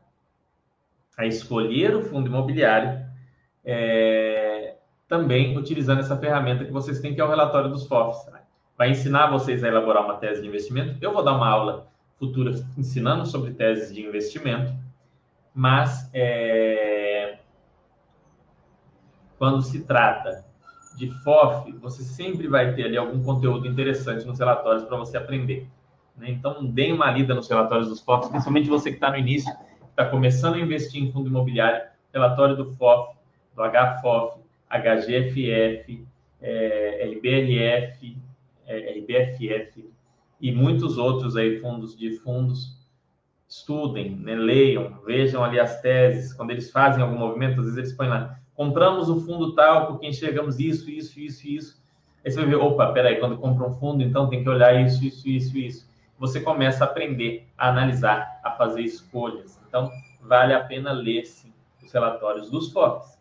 a 1.18 1.26
escolher 1.26 1.96
o 1.96 2.04
fundo 2.04 2.28
imobiliário 2.28 3.04
é, 3.66 4.76
também 5.08 5.58
utilizando 5.58 6.00
essa 6.00 6.16
ferramenta 6.16 6.64
que 6.64 6.72
vocês 6.72 7.00
têm, 7.00 7.16
que 7.16 7.20
é 7.20 7.26
o 7.26 7.30
relatório 7.30 7.70
dos 7.70 7.88
FOFs. 7.88 8.32
Né? 8.32 8.40
Vai 8.78 8.92
ensinar 8.92 9.32
vocês 9.32 9.64
a 9.64 9.68
elaborar 9.68 10.06
uma 10.06 10.18
tese 10.18 10.42
de 10.42 10.48
investimento. 10.48 10.96
Eu 11.02 11.12
vou 11.12 11.24
dar 11.24 11.34
uma 11.34 11.50
aula 11.50 11.88
futura 12.20 12.52
ensinando 12.78 13.26
sobre 13.26 13.52
teses 13.52 13.94
de 13.94 14.02
investimento, 14.02 14.74
mas 15.54 16.10
é, 16.14 17.40
quando 19.38 19.62
se 19.62 19.84
trata 19.84 20.46
de 20.96 21.12
FOF, 21.24 21.72
você 21.74 22.04
sempre 22.04 22.48
vai 22.48 22.74
ter 22.74 22.86
ali 22.86 22.98
algum 22.98 23.24
conteúdo 23.24 23.68
interessante 23.68 24.26
nos 24.26 24.40
relatórios 24.40 24.84
para 24.84 24.98
você 24.98 25.18
aprender. 25.18 25.68
Né? 26.16 26.32
Então, 26.32 26.66
dê 26.66 26.92
uma 26.92 27.12
lida 27.12 27.36
nos 27.36 27.48
relatórios 27.48 27.88
dos 27.88 28.02
FOFs, 28.02 28.30
principalmente 28.30 28.68
você 28.68 28.90
que 28.90 28.98
está 28.98 29.12
no 29.12 29.18
início, 29.18 29.54
está 29.98 30.06
começando 30.06 30.54
a 30.54 30.60
investir 30.60 31.02
em 31.02 31.12
fundo 31.12 31.28
imobiliário, 31.28 31.90
relatório 32.14 32.56
do 32.56 32.72
FOF, 32.76 33.18
do 33.56 33.64
HFOF, 33.64 34.40
HGFF, 34.70 36.06
é, 36.40 37.10
RBRF, 37.16 38.16
é, 38.68 38.92
RBFF 38.92 39.90
e 40.40 40.52
muitos 40.52 41.00
outros 41.00 41.36
aí 41.36 41.60
fundos 41.60 41.98
de 41.98 42.12
fundos 42.20 42.78
estudem, 43.50 44.12
né, 44.12 44.36
leiam, 44.36 45.00
vejam 45.04 45.44
ali 45.44 45.60
as 45.60 45.82
teses. 45.82 46.32
Quando 46.32 46.52
eles 46.52 46.70
fazem 46.70 47.02
algum 47.02 47.18
movimento, 47.18 47.60
às 47.60 47.66
vezes 47.66 47.78
eles 47.78 47.94
põem 47.94 48.10
lá, 48.10 48.38
compramos 48.54 49.10
o 49.10 49.20
fundo 49.22 49.56
tal 49.56 49.88
porque 49.88 50.06
enxergamos 50.06 50.60
isso, 50.60 50.92
isso, 50.92 51.20
isso, 51.20 51.48
isso. 51.48 51.84
Aí 52.24 52.32
você 52.32 52.40
vai 52.42 52.50
ver, 52.50 52.58
opa, 52.58 52.92
peraí, 52.92 53.16
quando 53.20 53.38
compra 53.38 53.66
um 53.66 53.72
fundo, 53.72 54.04
então 54.04 54.30
tem 54.30 54.44
que 54.44 54.50
olhar 54.50 54.80
isso, 54.80 55.04
isso, 55.04 55.28
isso, 55.28 55.58
isso. 55.58 55.90
Você 56.20 56.40
começa 56.40 56.84
a 56.84 56.88
aprender 56.88 57.48
a 57.58 57.70
analisar, 57.70 58.40
a 58.44 58.52
fazer 58.52 58.82
escolhas. 58.82 59.58
Então, 59.78 59.92
vale 60.22 60.54
a 60.54 60.64
pena 60.64 60.92
ler, 60.92 61.26
sim, 61.26 61.54
os 61.84 61.92
relatórios 61.92 62.50
dos 62.50 62.72
FOFs. 62.72 63.18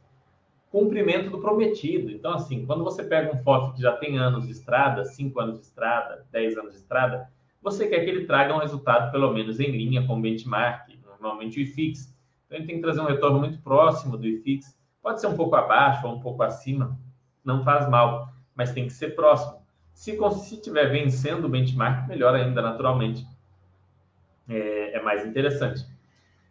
Cumprimento 0.70 1.30
do 1.30 1.38
prometido. 1.38 2.10
Então, 2.10 2.32
assim, 2.32 2.64
quando 2.64 2.82
você 2.82 3.04
pega 3.04 3.34
um 3.34 3.38
FOF 3.42 3.74
que 3.74 3.82
já 3.82 3.92
tem 3.92 4.18
anos 4.18 4.46
de 4.46 4.52
estrada, 4.52 5.04
5 5.04 5.38
anos 5.38 5.60
de 5.60 5.66
estrada, 5.66 6.24
10 6.32 6.56
anos 6.56 6.72
de 6.72 6.78
estrada, 6.78 7.30
você 7.62 7.86
quer 7.88 8.00
que 8.00 8.10
ele 8.10 8.24
traga 8.24 8.54
um 8.54 8.58
resultado 8.58 9.10
pelo 9.12 9.32
menos 9.32 9.60
em 9.60 9.70
linha 9.70 10.06
com 10.06 10.18
o 10.18 10.20
benchmark, 10.20 10.88
normalmente 11.04 11.58
o 11.58 11.62
IFIX. 11.62 12.14
Então, 12.46 12.58
ele 12.58 12.66
tem 12.66 12.76
que 12.76 12.82
trazer 12.82 13.00
um 13.00 13.06
retorno 13.06 13.38
muito 13.38 13.58
próximo 13.60 14.16
do 14.16 14.26
IFIX. 14.26 14.76
Pode 15.02 15.20
ser 15.20 15.26
um 15.26 15.36
pouco 15.36 15.54
abaixo 15.56 16.06
ou 16.06 16.14
um 16.14 16.20
pouco 16.20 16.42
acima, 16.42 16.98
não 17.44 17.62
faz 17.62 17.88
mal, 17.88 18.32
mas 18.54 18.72
tem 18.72 18.86
que 18.86 18.92
ser 18.92 19.14
próximo. 19.14 19.60
Se 19.92 20.12
estiver 20.54 20.90
vencendo 20.90 21.44
o 21.44 21.48
benchmark, 21.48 22.08
melhor 22.08 22.34
ainda, 22.34 22.60
naturalmente. 22.60 23.26
É, 24.48 24.96
é 24.96 25.02
mais 25.02 25.26
interessante. 25.26 25.95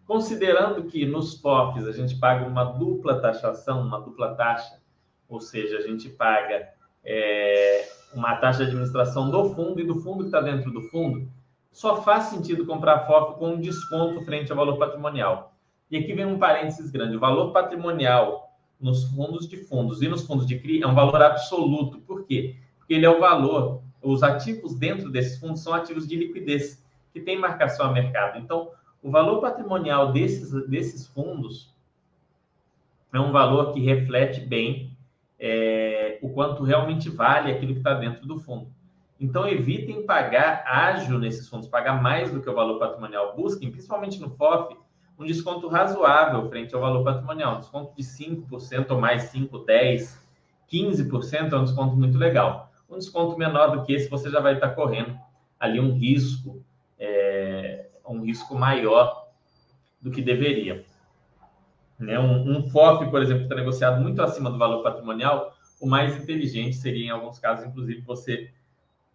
Considerando 0.08 0.84
que 0.84 1.06
nos 1.06 1.40
FOFs 1.40 1.88
a 1.88 1.92
gente 1.92 2.16
paga 2.16 2.46
uma 2.46 2.64
dupla 2.64 3.20
taxação, 3.20 3.82
uma 3.82 4.00
dupla 4.00 4.36
taxa, 4.36 4.80
ou 5.28 5.42
seja, 5.42 5.78
a 5.78 5.82
gente 5.82 6.10
paga 6.10 6.70
é, 7.04 7.88
uma 8.14 8.36
taxa 8.36 8.60
de 8.60 8.70
administração 8.70 9.32
do 9.32 9.54
fundo 9.56 9.80
e 9.80 9.86
do 9.86 9.96
fundo 10.02 10.20
que 10.20 10.26
está 10.26 10.42
dentro 10.42 10.72
do 10.72 10.82
fundo, 10.84 11.28
só 11.72 12.02
faz 12.02 12.26
sentido 12.26 12.66
comprar 12.66 13.06
FOF 13.08 13.38
com 13.38 13.54
um 13.54 13.60
desconto 13.60 14.24
frente 14.24 14.52
ao 14.52 14.58
valor 14.58 14.78
patrimonial. 14.78 15.54
E 15.90 15.98
aqui 15.98 16.14
vem 16.14 16.26
um 16.26 16.40
parênteses 16.40 16.92
grande: 16.92 17.18
o 17.18 17.20
valor 17.20 17.52
patrimonial 17.52 18.50
nos 18.80 19.06
fundos 19.06 19.48
de 19.48 19.58
fundos 19.58 20.02
e 20.02 20.08
nos 20.08 20.26
fundos 20.26 20.46
de 20.46 20.60
CRI 20.60 20.84
é 20.84 20.88
um 20.88 20.94
valor 20.94 21.22
absoluto. 21.22 22.00
Por 22.00 22.26
quê? 22.26 22.56
Porque 22.78 22.94
ele 22.94 23.06
é 23.06 23.10
o 23.10 23.20
valor, 23.20 23.82
os 24.02 24.22
ativos 24.22 24.76
dentro 24.76 25.12
desses 25.12 25.40
fundos 25.40 25.62
são 25.62 25.74
ativos 25.74 26.08
de 26.08 26.16
liquidez, 26.16 26.84
que 27.12 27.20
tem 27.20 27.38
marcação 27.38 27.88
a 27.88 27.92
mercado. 27.92 28.38
Então, 28.40 28.70
o 29.06 29.12
valor 29.12 29.40
patrimonial 29.40 30.12
desses, 30.12 30.52
desses 30.68 31.06
fundos 31.06 31.72
é 33.14 33.20
um 33.20 33.32
valor 33.32 33.72
que 33.72 33.80
reflete 33.80 34.42
bem 34.42 34.98
é, 35.40 36.18
o 36.24 36.30
quanto 36.30 36.64
realmente 36.64 37.08
vale 37.08 37.52
aquilo 37.52 37.74
que 37.74 37.82
está 37.82 37.94
dentro 37.94 38.26
do 38.26 38.40
fundo. 38.40 38.68
Então, 39.20 39.48
evitem 39.48 40.08
pagar 40.08 40.64
ágil 40.66 41.20
nesses 41.20 41.48
fundos, 41.48 41.68
pagar 41.68 42.02
mais 42.02 42.32
do 42.32 42.42
que 42.42 42.50
o 42.50 42.56
valor 42.56 42.80
patrimonial. 42.80 43.36
Busquem, 43.36 43.70
principalmente 43.70 44.20
no 44.20 44.32
FOF, 44.32 44.76
um 45.20 45.24
desconto 45.24 45.68
razoável 45.68 46.50
frente 46.50 46.74
ao 46.74 46.82
valor 46.82 47.04
patrimonial. 47.04 47.58
Um 47.58 47.60
desconto 47.60 47.96
de 47.96 48.02
5% 48.02 48.90
ou 48.90 49.00
mais 49.00 49.26
5, 49.26 49.60
10, 49.60 50.28
15% 50.68 51.54
é 51.54 51.56
um 51.56 51.64
desconto 51.64 51.96
muito 51.96 52.18
legal. 52.18 52.72
Um 52.90 52.98
desconto 52.98 53.38
menor 53.38 53.68
do 53.68 53.84
que 53.84 53.94
esse, 53.94 54.10
você 54.10 54.32
já 54.32 54.40
vai 54.40 54.56
estar 54.56 54.70
correndo 54.70 55.16
ali 55.60 55.80
um 55.80 55.94
risco 55.94 56.65
um 58.08 58.24
risco 58.24 58.56
maior 58.56 59.28
do 60.02 60.12
que 60.12 60.22
deveria. 60.22 60.86
Né? 61.98 62.20
Um, 62.20 62.58
um 62.58 62.70
FOF, 62.70 63.10
por 63.10 63.22
exemplo, 63.22 63.42
que 63.42 63.46
está 63.46 63.56
negociado 63.56 64.02
muito 64.02 64.22
acima 64.22 64.52
do 64.52 64.58
valor 64.58 64.84
patrimonial, 64.84 65.56
o 65.80 65.88
mais 65.88 66.16
inteligente 66.16 66.76
seria, 66.76 67.08
em 67.08 67.10
alguns 67.10 67.40
casos, 67.40 67.66
inclusive, 67.66 68.02
você 68.02 68.52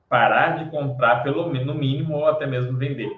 parar 0.08 0.62
de 0.62 0.70
comprar 0.70 1.22
pelo 1.22 1.52
no 1.52 1.74
mínimo 1.74 2.16
ou 2.16 2.26
até 2.26 2.46
mesmo 2.46 2.76
vender. 2.76 3.16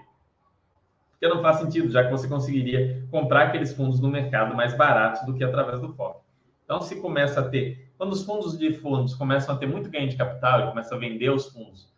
Porque 1.13 1.27
não 1.27 1.41
faz 1.41 1.57
sentido, 1.57 1.91
já 1.91 2.05
que 2.05 2.11
você 2.11 2.29
conseguiria 2.29 3.07
comprar 3.11 3.45
aqueles 3.45 3.73
fundos 3.73 4.01
no 4.01 4.09
mercado 4.09 4.55
mais 4.55 4.77
baratos 4.77 5.25
do 5.25 5.35
que 5.35 5.45
através 5.45 5.81
do 5.81 5.93
FOF. 5.95 6.21
Então, 6.65 6.81
se 6.81 7.01
começa 7.01 7.41
a 7.41 7.49
ter, 7.49 7.91
quando 7.97 8.13
os 8.13 8.25
fundos 8.25 8.59
de 8.59 8.73
fundos 8.73 9.15
começam 9.15 9.55
a 9.55 9.59
ter 9.59 9.67
muito 9.67 9.91
ganho 9.91 10.09
de 10.09 10.17
capital 10.17 10.61
e 10.61 10.69
começam 10.69 10.97
a 10.97 11.01
vender 11.01 11.31
os 11.31 11.49
fundos 11.49 11.93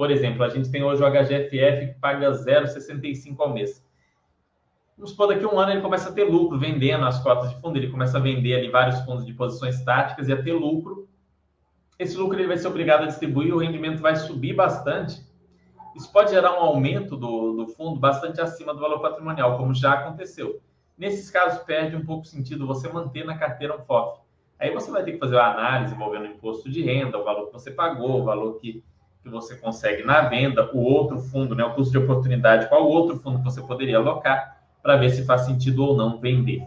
por 0.00 0.10
exemplo, 0.10 0.42
a 0.42 0.48
gente 0.48 0.70
tem 0.70 0.82
hoje 0.82 1.02
o 1.02 1.06
HGFF 1.06 1.88
que 1.88 2.00
paga 2.00 2.30
0,65 2.30 3.36
ao 3.38 3.52
mês. 3.52 3.84
Vamos 4.96 5.10
supor, 5.10 5.28
daqui 5.28 5.44
a 5.44 5.48
um 5.48 5.58
ano 5.58 5.72
ele 5.72 5.82
começa 5.82 6.08
a 6.08 6.12
ter 6.12 6.24
lucro 6.24 6.58
vendendo 6.58 7.04
as 7.04 7.22
cotas 7.22 7.50
de 7.50 7.60
fundo, 7.60 7.76
ele 7.76 7.90
começa 7.90 8.16
a 8.16 8.20
vender 8.20 8.54
ali 8.54 8.70
vários 8.70 8.98
fundos 9.00 9.26
de 9.26 9.34
posições 9.34 9.84
táticas 9.84 10.26
e 10.26 10.32
a 10.32 10.42
ter 10.42 10.54
lucro. 10.54 11.06
Esse 11.98 12.16
lucro 12.16 12.38
ele 12.38 12.48
vai 12.48 12.56
ser 12.56 12.68
obrigado 12.68 13.02
a 13.02 13.06
distribuir, 13.08 13.54
o 13.54 13.58
rendimento 13.58 14.00
vai 14.00 14.16
subir 14.16 14.54
bastante. 14.54 15.22
Isso 15.94 16.10
pode 16.10 16.30
gerar 16.30 16.54
um 16.54 16.62
aumento 16.62 17.14
do, 17.14 17.52
do 17.52 17.66
fundo 17.66 18.00
bastante 18.00 18.40
acima 18.40 18.72
do 18.72 18.80
valor 18.80 19.00
patrimonial, 19.00 19.58
como 19.58 19.74
já 19.74 19.92
aconteceu. 19.92 20.62
Nesses 20.96 21.30
casos, 21.30 21.62
perde 21.64 21.94
um 21.94 22.06
pouco 22.06 22.24
sentido 22.24 22.66
você 22.66 22.88
manter 22.88 23.26
na 23.26 23.36
carteira 23.36 23.76
um 23.76 23.84
FOF. 23.84 24.18
Aí 24.58 24.72
você 24.72 24.90
vai 24.90 25.04
ter 25.04 25.12
que 25.12 25.18
fazer 25.18 25.34
uma 25.34 25.50
análise 25.50 25.94
envolvendo 25.94 26.22
o 26.22 26.28
imposto 26.28 26.70
de 26.70 26.82
renda, 26.82 27.18
o 27.18 27.24
valor 27.24 27.48
que 27.48 27.52
você 27.52 27.70
pagou, 27.70 28.22
o 28.22 28.24
valor 28.24 28.58
que 28.58 28.82
que 29.22 29.28
você 29.28 29.56
consegue 29.56 30.02
na 30.02 30.22
venda, 30.22 30.70
o 30.72 30.78
outro 30.78 31.18
fundo, 31.18 31.54
né, 31.54 31.64
o 31.64 31.74
custo 31.74 31.92
de 31.92 31.98
oportunidade, 31.98 32.68
qual 32.68 32.86
outro 32.86 33.18
fundo 33.18 33.38
que 33.38 33.44
você 33.44 33.60
poderia 33.60 33.98
alocar 33.98 34.60
para 34.82 34.96
ver 34.96 35.10
se 35.10 35.24
faz 35.24 35.42
sentido 35.42 35.84
ou 35.84 35.96
não 35.96 36.18
vender. 36.18 36.66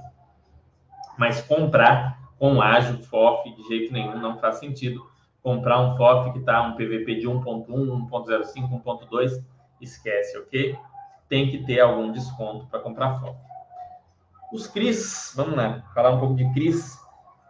Mas 1.18 1.42
comprar 1.42 2.20
com 2.38 2.62
ágil 2.62 3.02
FOF 3.04 3.56
de 3.56 3.64
jeito 3.68 3.94
nenhum 3.94 4.20
não 4.20 4.38
faz 4.38 4.58
sentido. 4.58 5.06
Comprar 5.42 5.80
um 5.82 5.98
FOF 5.98 6.32
que 6.32 6.40
está 6.40 6.62
um 6.62 6.74
PVP 6.76 7.16
de 7.16 7.28
1.1, 7.28 7.66
1.05, 7.68 8.84
1.2, 8.84 9.44
esquece, 9.82 10.38
ok? 10.38 10.78
Tem 11.28 11.50
que 11.50 11.66
ter 11.66 11.80
algum 11.80 12.12
desconto 12.12 12.66
para 12.68 12.80
comprar 12.80 13.20
FOF. 13.20 13.38
Os 14.54 14.68
CRIs, 14.68 15.34
vamos 15.36 15.56
lá, 15.56 15.82
falar 15.94 16.12
um 16.12 16.20
pouco 16.20 16.36
de 16.36 16.48
CRIs. 16.54 17.03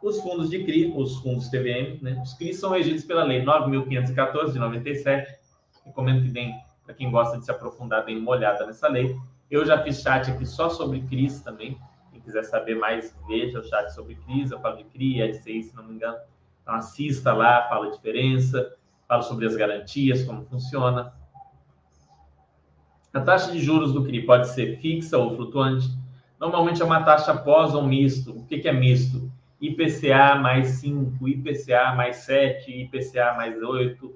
Os 0.04 0.20
fundos 0.20 0.50
de 0.50 0.62
CRI, 0.66 0.94
os 0.94 1.16
fundos 1.20 1.48
TVM, 1.48 1.98
né? 2.02 2.22
Os 2.22 2.34
CRI 2.34 2.54
são 2.54 2.72
regidos 2.72 3.06
pela 3.06 3.24
Lei 3.24 3.42
9.514 3.42 4.52
de 4.52 4.60
97. 4.60 5.39
Recomendo 5.86 6.24
que 6.24 6.30
deem, 6.30 6.54
para 6.84 6.94
quem 6.94 7.10
gosta 7.10 7.38
de 7.38 7.46
se 7.46 7.52
aprofundar, 7.52 8.04
deem 8.04 8.18
uma 8.18 8.32
olhada 8.32 8.66
nessa 8.66 8.89
lei. 8.89 9.18
Eu 9.50 9.66
já 9.66 9.82
fiz 9.82 10.02
chat 10.02 10.30
aqui 10.30 10.46
só 10.46 10.70
sobre 10.70 11.00
CRIs 11.04 11.39
também. 11.39 11.78
Quem 12.12 12.20
quiser 12.20 12.44
saber 12.44 12.76
mais, 12.76 13.16
veja 13.26 13.62
o 13.62 13.63
chat 13.63 13.94
sobre 13.94 14.16
CRIs. 14.16 14.52
Eu 14.52 14.60
falo 14.60 14.76
de 14.76 14.84
CRI, 14.84 15.20
ED6, 15.20 15.63
se 15.63 15.76
não 15.78 15.86
me 15.86 15.94
engano. 15.94 16.18
Então, 16.62 16.76
assista 16.76 17.32
lá, 17.32 17.70
fala 17.70 17.88
a 17.88 17.92
diferença, 17.92 18.76
falo 19.08 19.24
sobre 19.24 19.46
as 19.46 19.56
garantias, 19.56 20.26
como 20.26 20.44
funciona. 20.44 21.13
A 23.13 23.22
taxa 23.22 23.54
de 23.54 23.60
juros 23.62 23.94
do 23.94 24.04
CRI 24.04 24.26
pode 24.26 24.50
ser 24.50 24.82
fixa 24.82 25.18
ou 25.18 25.34
flutuante. 25.34 25.88
Normalmente 26.38 26.82
é 26.82 26.86
uma 26.86 27.04
taxa 27.04 27.34
pós 27.34 27.74
ou 27.74 27.84
misto. 27.88 28.32
O 28.32 28.46
que 28.46 28.68
é 28.68 28.74
misto? 28.74 29.32
IPCA 29.63 30.36
mais 30.36 30.67
5, 30.82 31.26
IPCA 31.26 31.93
mais 31.95 32.17
7, 32.17 32.69
IPCA 32.69 33.34
mais 33.38 33.56
8, 33.62 34.13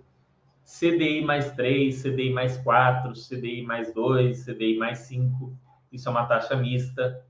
CDI 0.65 1.21
mais 1.23 1.49
3, 1.53 2.01
CDI 2.01 2.33
mais 2.33 2.57
4, 2.57 3.13
CDI 3.15 3.61
mais 3.61 3.93
2, 3.93 4.43
CDI 4.43 4.77
mais 4.77 4.99
5. 4.99 5.57
Isso 5.89 6.09
é 6.09 6.11
uma 6.11 6.25
taxa 6.25 6.57
mista. 6.57 7.23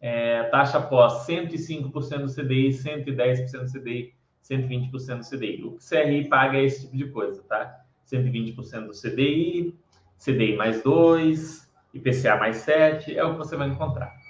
É, 0.00 0.44
taxa 0.44 0.80
pós 0.80 1.26
105% 1.26 1.90
do 1.90 2.32
CDI, 2.32 2.68
110% 2.68 3.64
do 3.64 3.72
CDI, 3.72 4.14
120% 4.48 4.90
do 5.18 5.28
CDI. 5.28 5.64
O 5.64 5.76
CRI 5.78 6.28
paga 6.28 6.60
esse 6.60 6.82
tipo 6.82 6.96
de 6.96 7.08
coisa, 7.08 7.42
tá? 7.48 7.80
120% 8.06 8.86
do 8.86 8.92
CDI, 8.92 9.74
CDI 10.18 10.56
mais 10.56 10.80
2, 10.84 11.68
IPCA 11.94 12.36
mais 12.36 12.58
7, 12.58 13.18
é 13.18 13.24
o 13.24 13.32
que 13.32 13.38
você 13.38 13.56
vai 13.56 13.68
encontrar. 13.68 14.25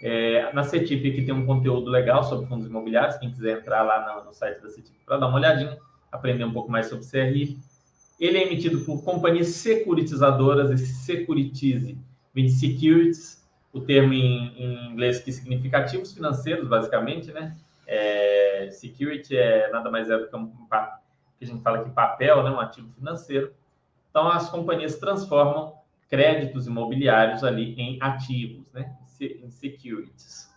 É, 0.00 0.52
na 0.52 0.62
CETIP 0.62 1.10
que 1.12 1.22
tem 1.22 1.34
um 1.34 1.44
conteúdo 1.44 1.90
legal 1.90 2.22
sobre 2.22 2.46
fundos 2.46 2.66
imobiliários, 2.66 3.16
quem 3.16 3.32
quiser 3.32 3.58
entrar 3.58 3.82
lá 3.82 4.14
no, 4.14 4.26
no 4.26 4.32
site 4.32 4.62
da 4.62 4.70
CETIP 4.70 4.96
para 5.04 5.16
dar 5.16 5.26
uma 5.26 5.36
olhadinha, 5.36 5.76
aprender 6.10 6.44
um 6.44 6.52
pouco 6.52 6.70
mais 6.70 6.86
sobre 6.86 7.04
CRI. 7.06 7.58
Ele 8.20 8.38
é 8.38 8.46
emitido 8.46 8.80
por 8.80 9.02
companhias 9.02 9.48
securitizadoras, 9.48 10.70
esse 10.70 10.92
securitize 11.04 11.98
vem 12.34 12.46
de 12.46 12.52
securities, 12.52 13.44
o 13.72 13.80
termo 13.80 14.12
em, 14.12 14.54
em, 14.56 14.92
inglês 14.92 15.20
que 15.20 15.32
significa 15.32 15.78
ativos 15.78 16.12
financeiros, 16.12 16.68
basicamente, 16.68 17.32
né? 17.32 17.56
É, 17.86 18.68
security 18.70 19.36
é 19.36 19.70
nada 19.70 19.90
mais 19.90 20.10
é 20.10 20.18
do 20.18 20.28
que 20.28 20.36
um, 20.36 20.52
que 21.38 21.44
a 21.44 21.46
gente 21.46 21.62
fala 21.62 21.84
que 21.84 21.90
papel, 21.90 22.42
né? 22.42 22.50
Um 22.50 22.60
ativo 22.60 22.88
financeiro. 22.92 23.52
Então, 24.10 24.28
as 24.28 24.48
companhias 24.48 24.96
transformam 24.96 25.74
créditos 26.08 26.66
imobiliários 26.66 27.44
ali 27.44 27.74
em 27.78 27.98
ativos, 28.00 28.72
né? 28.72 28.96
Securities. 29.48 30.48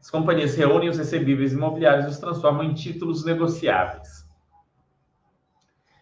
As 0.00 0.10
companhias 0.10 0.56
reúnem 0.56 0.88
os 0.88 0.98
recebíveis 0.98 1.52
imobiliários 1.52 2.06
e 2.06 2.08
os 2.08 2.18
transformam 2.18 2.64
em 2.64 2.74
títulos 2.74 3.24
negociáveis. 3.24 4.28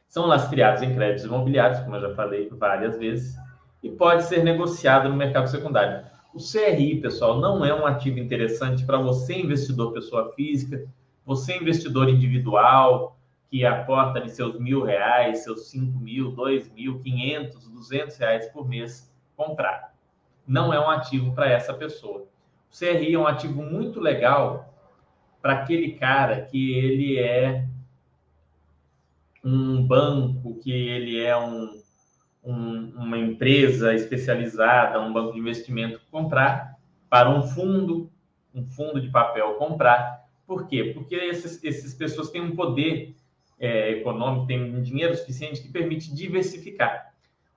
São 0.08 0.26
lastreados 0.26 0.82
em 0.82 0.94
créditos 0.94 1.24
imobiliários, 1.24 1.80
como 1.80 1.96
eu 1.96 2.00
já 2.00 2.14
falei 2.14 2.48
várias 2.48 2.98
vezes, 2.98 3.36
e 3.82 3.90
pode 3.90 4.24
ser 4.24 4.42
negociado 4.42 5.08
no 5.08 5.16
mercado 5.16 5.48
secundário. 5.48 6.06
O 6.34 6.38
CRI, 6.38 7.00
pessoal, 7.00 7.40
não 7.40 7.64
é 7.64 7.74
um 7.74 7.86
ativo 7.86 8.18
interessante 8.18 8.84
para 8.84 8.98
você, 8.98 9.34
investidor 9.34 9.92
pessoa 9.92 10.32
física, 10.32 10.86
você, 11.24 11.56
investidor 11.56 12.08
individual, 12.08 13.16
que 13.50 13.64
aporta 13.66 14.18
ali 14.18 14.30
seus 14.30 14.58
mil 14.58 14.82
reais, 14.82 15.44
seus 15.44 15.68
cinco 15.68 15.98
mil, 15.98 16.30
dois 16.32 16.72
mil, 16.72 17.00
quinhentos, 17.00 17.68
duzentos 17.68 18.16
reais 18.16 18.46
por 18.48 18.68
mês 18.68 19.12
comprar. 19.36 19.92
Não 20.50 20.74
é 20.74 20.80
um 20.80 20.90
ativo 20.90 21.32
para 21.32 21.48
essa 21.48 21.72
pessoa. 21.72 22.26
O 22.68 22.76
CRI 22.76 23.14
é 23.14 23.16
um 23.16 23.24
ativo 23.24 23.62
muito 23.62 24.00
legal 24.00 24.74
para 25.40 25.52
aquele 25.52 25.92
cara 25.92 26.40
que 26.40 26.74
ele 26.76 27.20
é 27.20 27.68
um 29.44 29.86
banco, 29.86 30.58
que 30.58 30.72
ele 30.72 31.20
é 31.20 31.36
um, 31.36 31.80
um, 32.42 32.92
uma 32.96 33.16
empresa 33.16 33.94
especializada, 33.94 35.00
um 35.00 35.12
banco 35.12 35.34
de 35.34 35.38
investimento 35.38 36.00
comprar, 36.10 36.74
para 37.08 37.30
um 37.30 37.42
fundo, 37.42 38.10
um 38.52 38.66
fundo 38.66 39.00
de 39.00 39.08
papel 39.08 39.54
comprar. 39.54 40.28
Por 40.48 40.66
quê? 40.66 40.90
Porque 40.92 41.14
essas, 41.14 41.62
essas 41.62 41.94
pessoas 41.94 42.28
têm 42.28 42.42
um 42.42 42.56
poder 42.56 43.14
é, 43.56 43.90
econômico, 43.92 44.48
têm 44.48 44.74
um 44.74 44.82
dinheiro 44.82 45.14
suficiente 45.16 45.62
que 45.62 45.68
permite 45.68 46.12
diversificar. 46.12 47.09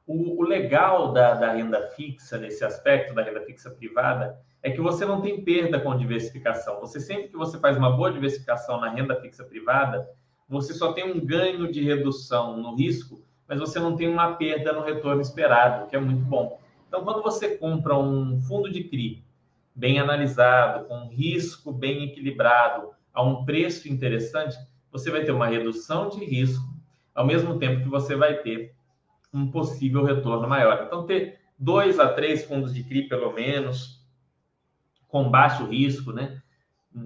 O, 0.05 0.41
o 0.41 0.43
legal 0.43 1.13
da, 1.13 1.33
da 1.33 1.53
renda 1.53 1.89
fixa, 1.95 2.37
nesse 2.37 2.63
aspecto 2.65 3.13
da 3.13 3.23
renda 3.23 3.41
fixa 3.41 3.69
privada, 3.71 4.37
é 4.61 4.71
que 4.71 4.81
você 4.81 5.05
não 5.05 5.21
tem 5.21 5.43
perda 5.43 5.79
com 5.79 5.95
diversificação. 5.97 6.79
Você 6.79 6.99
sempre 6.99 7.27
que 7.27 7.37
você 7.37 7.59
faz 7.59 7.77
uma 7.77 7.91
boa 7.91 8.11
diversificação 8.11 8.79
na 8.79 8.89
renda 8.89 9.15
fixa 9.19 9.43
privada, 9.43 10.09
você 10.47 10.73
só 10.73 10.93
tem 10.93 11.11
um 11.11 11.25
ganho 11.25 11.71
de 11.71 11.83
redução 11.83 12.57
no 12.57 12.75
risco, 12.75 13.21
mas 13.47 13.59
você 13.59 13.79
não 13.79 13.95
tem 13.95 14.07
uma 14.07 14.35
perda 14.35 14.71
no 14.71 14.83
retorno 14.83 15.21
esperado, 15.21 15.87
que 15.87 15.95
é 15.95 15.99
muito 15.99 16.23
bom. 16.23 16.59
Então, 16.87 17.03
quando 17.03 17.21
você 17.21 17.57
compra 17.57 17.97
um 17.97 18.39
fundo 18.41 18.71
de 18.71 18.83
CRI 18.83 19.23
bem 19.75 19.99
analisado, 19.99 20.85
com 20.85 21.07
risco 21.07 21.71
bem 21.71 22.03
equilibrado, 22.03 22.91
a 23.13 23.23
um 23.23 23.43
preço 23.43 23.89
interessante, 23.89 24.55
você 24.91 25.09
vai 25.09 25.23
ter 25.23 25.31
uma 25.31 25.47
redução 25.47 26.09
de 26.09 26.23
risco, 26.23 26.63
ao 27.13 27.25
mesmo 27.25 27.57
tempo 27.57 27.81
que 27.81 27.89
você 27.89 28.15
vai 28.15 28.35
ter 28.35 28.73
um 29.33 29.49
possível 29.49 30.03
retorno 30.03 30.47
maior. 30.47 30.83
Então, 30.85 31.05
ter 31.05 31.39
dois 31.57 31.99
a 31.99 32.07
três 32.09 32.45
fundos 32.45 32.73
de 32.73 32.83
CRI, 32.83 33.07
pelo 33.07 33.33
menos, 33.33 34.05
com 35.07 35.29
baixo 35.29 35.65
risco, 35.65 36.11
né? 36.11 36.41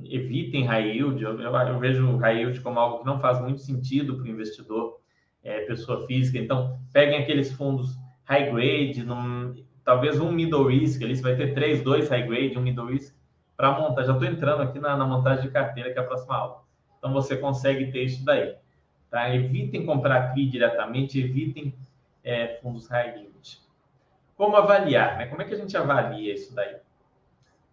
Evitem 0.03 0.65
high 0.65 0.89
yield. 0.89 1.23
Eu, 1.23 1.39
eu, 1.39 1.55
eu 1.55 1.79
vejo 1.79 2.17
high 2.17 2.39
yield 2.39 2.59
como 2.61 2.79
algo 2.79 2.99
que 2.99 3.05
não 3.05 3.19
faz 3.19 3.39
muito 3.41 3.61
sentido 3.61 4.15
para 4.15 4.23
o 4.23 4.27
investidor, 4.27 4.99
é, 5.43 5.61
pessoa 5.61 6.05
física. 6.05 6.37
Então, 6.37 6.77
peguem 6.91 7.19
aqueles 7.19 7.51
fundos 7.53 7.95
high 8.25 8.51
grade, 8.51 9.05
num, 9.05 9.55
talvez 9.85 10.19
um 10.19 10.31
middle 10.31 10.67
risk, 10.67 11.01
ali 11.01 11.15
você 11.15 11.21
vai 11.21 11.35
ter 11.37 11.53
três, 11.53 11.81
dois 11.81 12.09
high 12.09 12.27
grade, 12.27 12.57
um 12.57 12.61
middle 12.61 12.87
risk, 12.87 13.15
para 13.55 13.71
montar. 13.71 14.03
Já 14.03 14.13
estou 14.13 14.27
entrando 14.27 14.61
aqui 14.61 14.79
na, 14.79 14.97
na, 14.97 15.05
montagem 15.05 15.45
de 15.45 15.51
carteira, 15.51 15.93
que 15.93 15.97
é 15.97 16.01
a 16.01 16.05
próxima 16.05 16.35
aula. 16.35 16.63
Então, 16.97 17.13
você 17.13 17.37
consegue 17.37 17.89
ter 17.91 18.03
isso 18.03 18.25
daí. 18.25 18.55
Tá? 19.09 19.33
Evitem 19.33 19.85
comprar 19.85 20.33
CRI 20.33 20.47
diretamente, 20.47 21.19
evitem 21.19 21.73
é, 22.27 22.59
fundos 22.61 22.87
high 22.87 23.15
yield. 23.17 23.61
Como 24.35 24.57
avaliar? 24.57 25.17
Né? 25.17 25.27
Como 25.27 25.41
é 25.41 25.45
que 25.45 25.53
a 25.53 25.57
gente 25.57 25.75
avalia 25.77 26.33
isso 26.33 26.53
daí? 26.53 26.75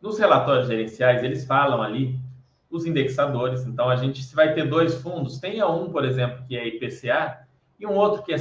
Nos 0.01 0.19
relatórios 0.19 0.69
gerenciais, 0.69 1.25
eles 1.25 1.45
falam 1.45 1.83
ali 1.83 2.19
os 2.71 2.87
indexadores. 2.87 3.67
Então, 3.67 3.89
a 3.89 3.97
gente 3.97 4.23
se 4.23 4.35
vai 4.35 4.55
ter 4.55 4.69
dois 4.69 4.95
fundos, 5.03 5.39
tenha 5.41 5.67
um, 5.67 5.91
por 5.91 6.05
exemplo, 6.05 6.45
que 6.47 6.57
é 6.57 6.69
IPCA, 6.69 7.47
e 7.81 7.87
um 7.87 7.95
outro 7.95 8.23
que 8.23 8.33
é 8.33 8.37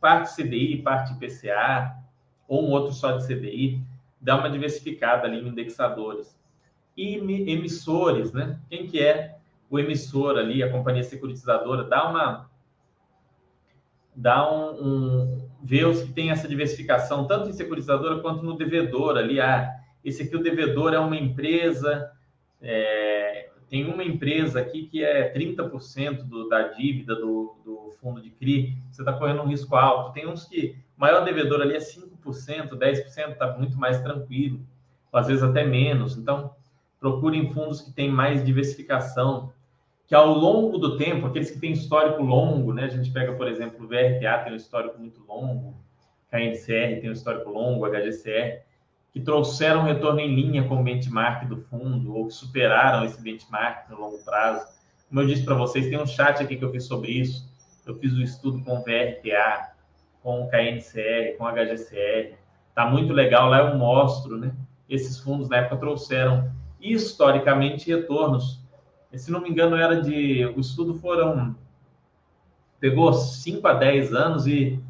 parte 0.00 0.34
CDI, 0.36 0.80
parte 0.80 1.12
IPCA, 1.12 1.96
ou 2.46 2.68
um 2.68 2.70
outro 2.70 2.92
só 2.92 3.12
de 3.12 3.26
CDI, 3.26 3.82
dá 4.20 4.38
uma 4.38 4.48
diversificada 4.48 5.26
ali 5.26 5.40
em 5.40 5.48
indexadores. 5.48 6.38
E 6.96 7.16
emissores, 7.16 8.32
né? 8.32 8.58
Quem 8.70 8.86
que 8.86 9.02
é 9.02 9.36
o 9.68 9.78
emissor 9.78 10.38
ali, 10.38 10.62
a 10.62 10.70
companhia 10.70 11.02
securitizadora, 11.02 11.84
dá 11.84 12.08
uma 12.08 12.48
dá 14.14 14.50
um, 14.52 14.82
um 14.82 15.47
vê 15.62 15.84
os 15.84 16.02
que 16.02 16.12
tem 16.12 16.30
essa 16.30 16.48
diversificação 16.48 17.26
tanto 17.26 17.48
em 17.48 17.52
securitizadora 17.52 18.20
quanto 18.20 18.42
no 18.42 18.56
devedor 18.56 19.16
ali, 19.16 19.40
ah, 19.40 19.68
esse 20.04 20.22
aqui, 20.22 20.36
o 20.36 20.42
devedor, 20.42 20.94
é 20.94 20.98
uma 20.98 21.16
empresa, 21.16 22.10
é, 22.62 23.50
tem 23.68 23.84
uma 23.84 24.04
empresa 24.04 24.60
aqui 24.60 24.86
que 24.86 25.04
é 25.04 25.32
30% 25.32 26.22
do, 26.22 26.48
da 26.48 26.68
dívida 26.68 27.14
do, 27.14 27.56
do 27.64 27.90
fundo 28.00 28.20
de 28.20 28.30
CRI, 28.30 28.76
você 28.90 29.02
está 29.02 29.12
correndo 29.12 29.42
um 29.42 29.48
risco 29.48 29.74
alto. 29.76 30.12
Tem 30.12 30.26
uns 30.26 30.44
que 30.44 30.76
o 30.96 31.00
maior 31.00 31.24
devedor 31.24 31.60
ali 31.60 31.74
é 31.74 31.78
5%, 31.78 32.70
10%, 32.70 33.32
está 33.32 33.56
muito 33.58 33.76
mais 33.76 34.00
tranquilo, 34.00 34.60
às 35.12 35.26
vezes 35.26 35.42
até 35.42 35.64
menos. 35.64 36.16
Então, 36.16 36.54
procurem 36.98 37.52
fundos 37.52 37.80
que 37.80 37.92
têm 37.92 38.10
mais 38.10 38.44
diversificação, 38.44 39.52
que 40.08 40.14
ao 40.14 40.32
longo 40.32 40.78
do 40.78 40.96
tempo, 40.96 41.26
aqueles 41.26 41.50
que 41.50 41.60
têm 41.60 41.72
histórico 41.72 42.22
longo, 42.22 42.72
né? 42.72 42.84
A 42.84 42.88
gente 42.88 43.10
pega, 43.10 43.34
por 43.34 43.46
exemplo, 43.46 43.84
o 43.84 43.86
VRTA 43.86 44.38
tem 44.42 44.54
um 44.54 44.56
histórico 44.56 44.98
muito 44.98 45.22
longo, 45.28 45.76
KNCR 46.30 47.00
tem 47.00 47.10
um 47.10 47.12
histórico 47.12 47.50
longo, 47.50 47.86
HGCR, 47.86 48.62
que 49.12 49.20
trouxeram 49.20 49.82
retorno 49.82 50.18
em 50.20 50.34
linha 50.34 50.66
com 50.66 50.80
o 50.80 50.82
benchmark 50.82 51.46
do 51.46 51.58
fundo 51.58 52.16
ou 52.16 52.26
que 52.26 52.32
superaram 52.32 53.04
esse 53.04 53.20
benchmark 53.20 53.90
no 53.90 54.00
longo 54.00 54.18
prazo. 54.24 54.66
Como 55.10 55.20
eu 55.20 55.26
disse 55.26 55.44
para 55.44 55.54
vocês, 55.54 55.88
tem 55.88 55.98
um 55.98 56.06
chat 56.06 56.42
aqui 56.42 56.56
que 56.56 56.64
eu 56.64 56.72
fiz 56.72 56.84
sobre 56.84 57.10
isso. 57.10 57.46
Eu 57.86 57.94
fiz 57.96 58.12
o 58.14 58.16
um 58.16 58.22
estudo 58.22 58.64
com 58.64 58.78
o 58.78 58.82
VRTA, 58.82 59.72
com 60.22 60.42
o 60.42 60.48
KNCR, 60.48 61.36
com 61.36 61.44
o 61.44 61.52
HGCR. 61.52 62.34
Tá 62.74 62.86
muito 62.86 63.12
legal. 63.12 63.50
Lá 63.50 63.58
eu 63.58 63.76
mostro, 63.76 64.38
né? 64.38 64.54
Esses 64.88 65.18
fundos 65.18 65.50
na 65.50 65.58
época 65.58 65.76
trouxeram 65.76 66.50
historicamente 66.80 67.90
retornos. 67.90 68.66
Se 69.14 69.30
não 69.30 69.40
me 69.40 69.48
engano, 69.48 69.76
era 69.76 70.00
de. 70.00 70.44
O 70.56 70.60
estudo 70.60 70.94
foram. 70.94 71.56
Pegou 72.78 73.12
5 73.12 73.66
a 73.66 73.74
10 73.74 74.14
anos 74.14 74.46
e 74.46 74.80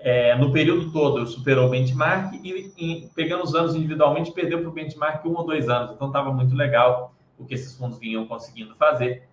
é, 0.00 0.34
no 0.36 0.52
período 0.52 0.92
todo 0.92 1.26
superou 1.26 1.66
o 1.66 1.70
benchmark 1.70 2.34
e, 2.34 3.10
pegando 3.14 3.42
os 3.42 3.54
anos 3.54 3.74
individualmente 3.74 4.30
perdeu 4.30 4.60
para 4.60 4.68
o 4.68 4.72
benchmark 4.72 5.24
um 5.24 5.34
ou 5.34 5.44
dois 5.44 5.68
anos. 5.68 5.92
Então 5.92 6.08
estava 6.08 6.32
muito 6.32 6.54
legal 6.54 7.14
o 7.38 7.44
que 7.44 7.54
esses 7.54 7.76
fundos 7.76 7.98
vinham 7.98 8.26
conseguindo 8.26 8.74
fazer. 8.76 9.28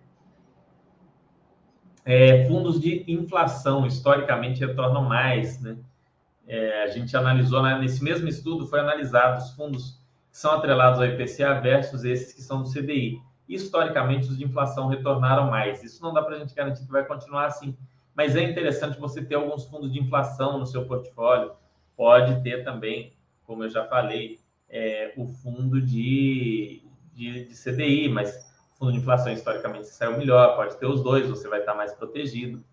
É, 2.04 2.46
fundos 2.46 2.80
de 2.80 3.04
inflação 3.08 3.86
historicamente 3.86 4.64
retornam 4.64 5.02
mais, 5.02 5.60
né? 5.60 5.76
É, 6.46 6.84
a 6.84 6.86
gente 6.88 7.16
analisou 7.16 7.60
né, 7.62 7.76
nesse 7.78 8.02
mesmo 8.04 8.28
estudo 8.28 8.68
foi 8.68 8.78
analisado 8.78 9.38
os 9.38 9.50
fundos 9.50 10.00
que 10.30 10.38
são 10.38 10.52
atrelados 10.52 11.00
ao 11.00 11.06
IPCA 11.06 11.60
versus 11.60 12.04
esses 12.04 12.32
que 12.32 12.40
são 12.40 12.62
do 12.62 12.70
CDI. 12.70 13.20
Historicamente 13.48 14.28
os 14.28 14.38
de 14.38 14.44
inflação 14.44 14.88
retornaram 14.88 15.50
mais. 15.50 15.82
Isso 15.82 16.02
não 16.02 16.12
dá 16.12 16.22
para 16.22 16.36
a 16.36 16.38
gente 16.38 16.54
garantir 16.54 16.84
que 16.84 16.92
vai 16.92 17.04
continuar 17.04 17.46
assim 17.46 17.76
mas 18.16 18.34
é 18.34 18.42
interessante 18.42 18.98
você 18.98 19.22
ter 19.22 19.34
alguns 19.34 19.66
fundos 19.66 19.92
de 19.92 20.00
inflação 20.00 20.58
no 20.58 20.64
seu 20.64 20.86
portfólio. 20.86 21.52
Pode 21.94 22.42
ter 22.42 22.64
também, 22.64 23.12
como 23.44 23.62
eu 23.62 23.68
já 23.68 23.84
falei, 23.84 24.40
é, 24.70 25.12
o 25.18 25.26
fundo 25.26 25.80
de, 25.82 26.82
de, 27.12 27.44
de, 27.44 27.54
CDI, 27.54 28.08
mas 28.08 28.46
fundo 28.78 28.92
de 28.92 28.98
inflação 28.98 29.30
historicamente 29.30 29.88
saiu 29.88 30.16
melhor, 30.16 30.56
pode 30.56 30.76
ter 30.78 30.86
os 30.86 31.02
dois, 31.02 31.28
você 31.28 31.46
vai 31.46 31.60
estar 31.60 31.74
mais 31.74 31.92
protegido. 31.92 32.64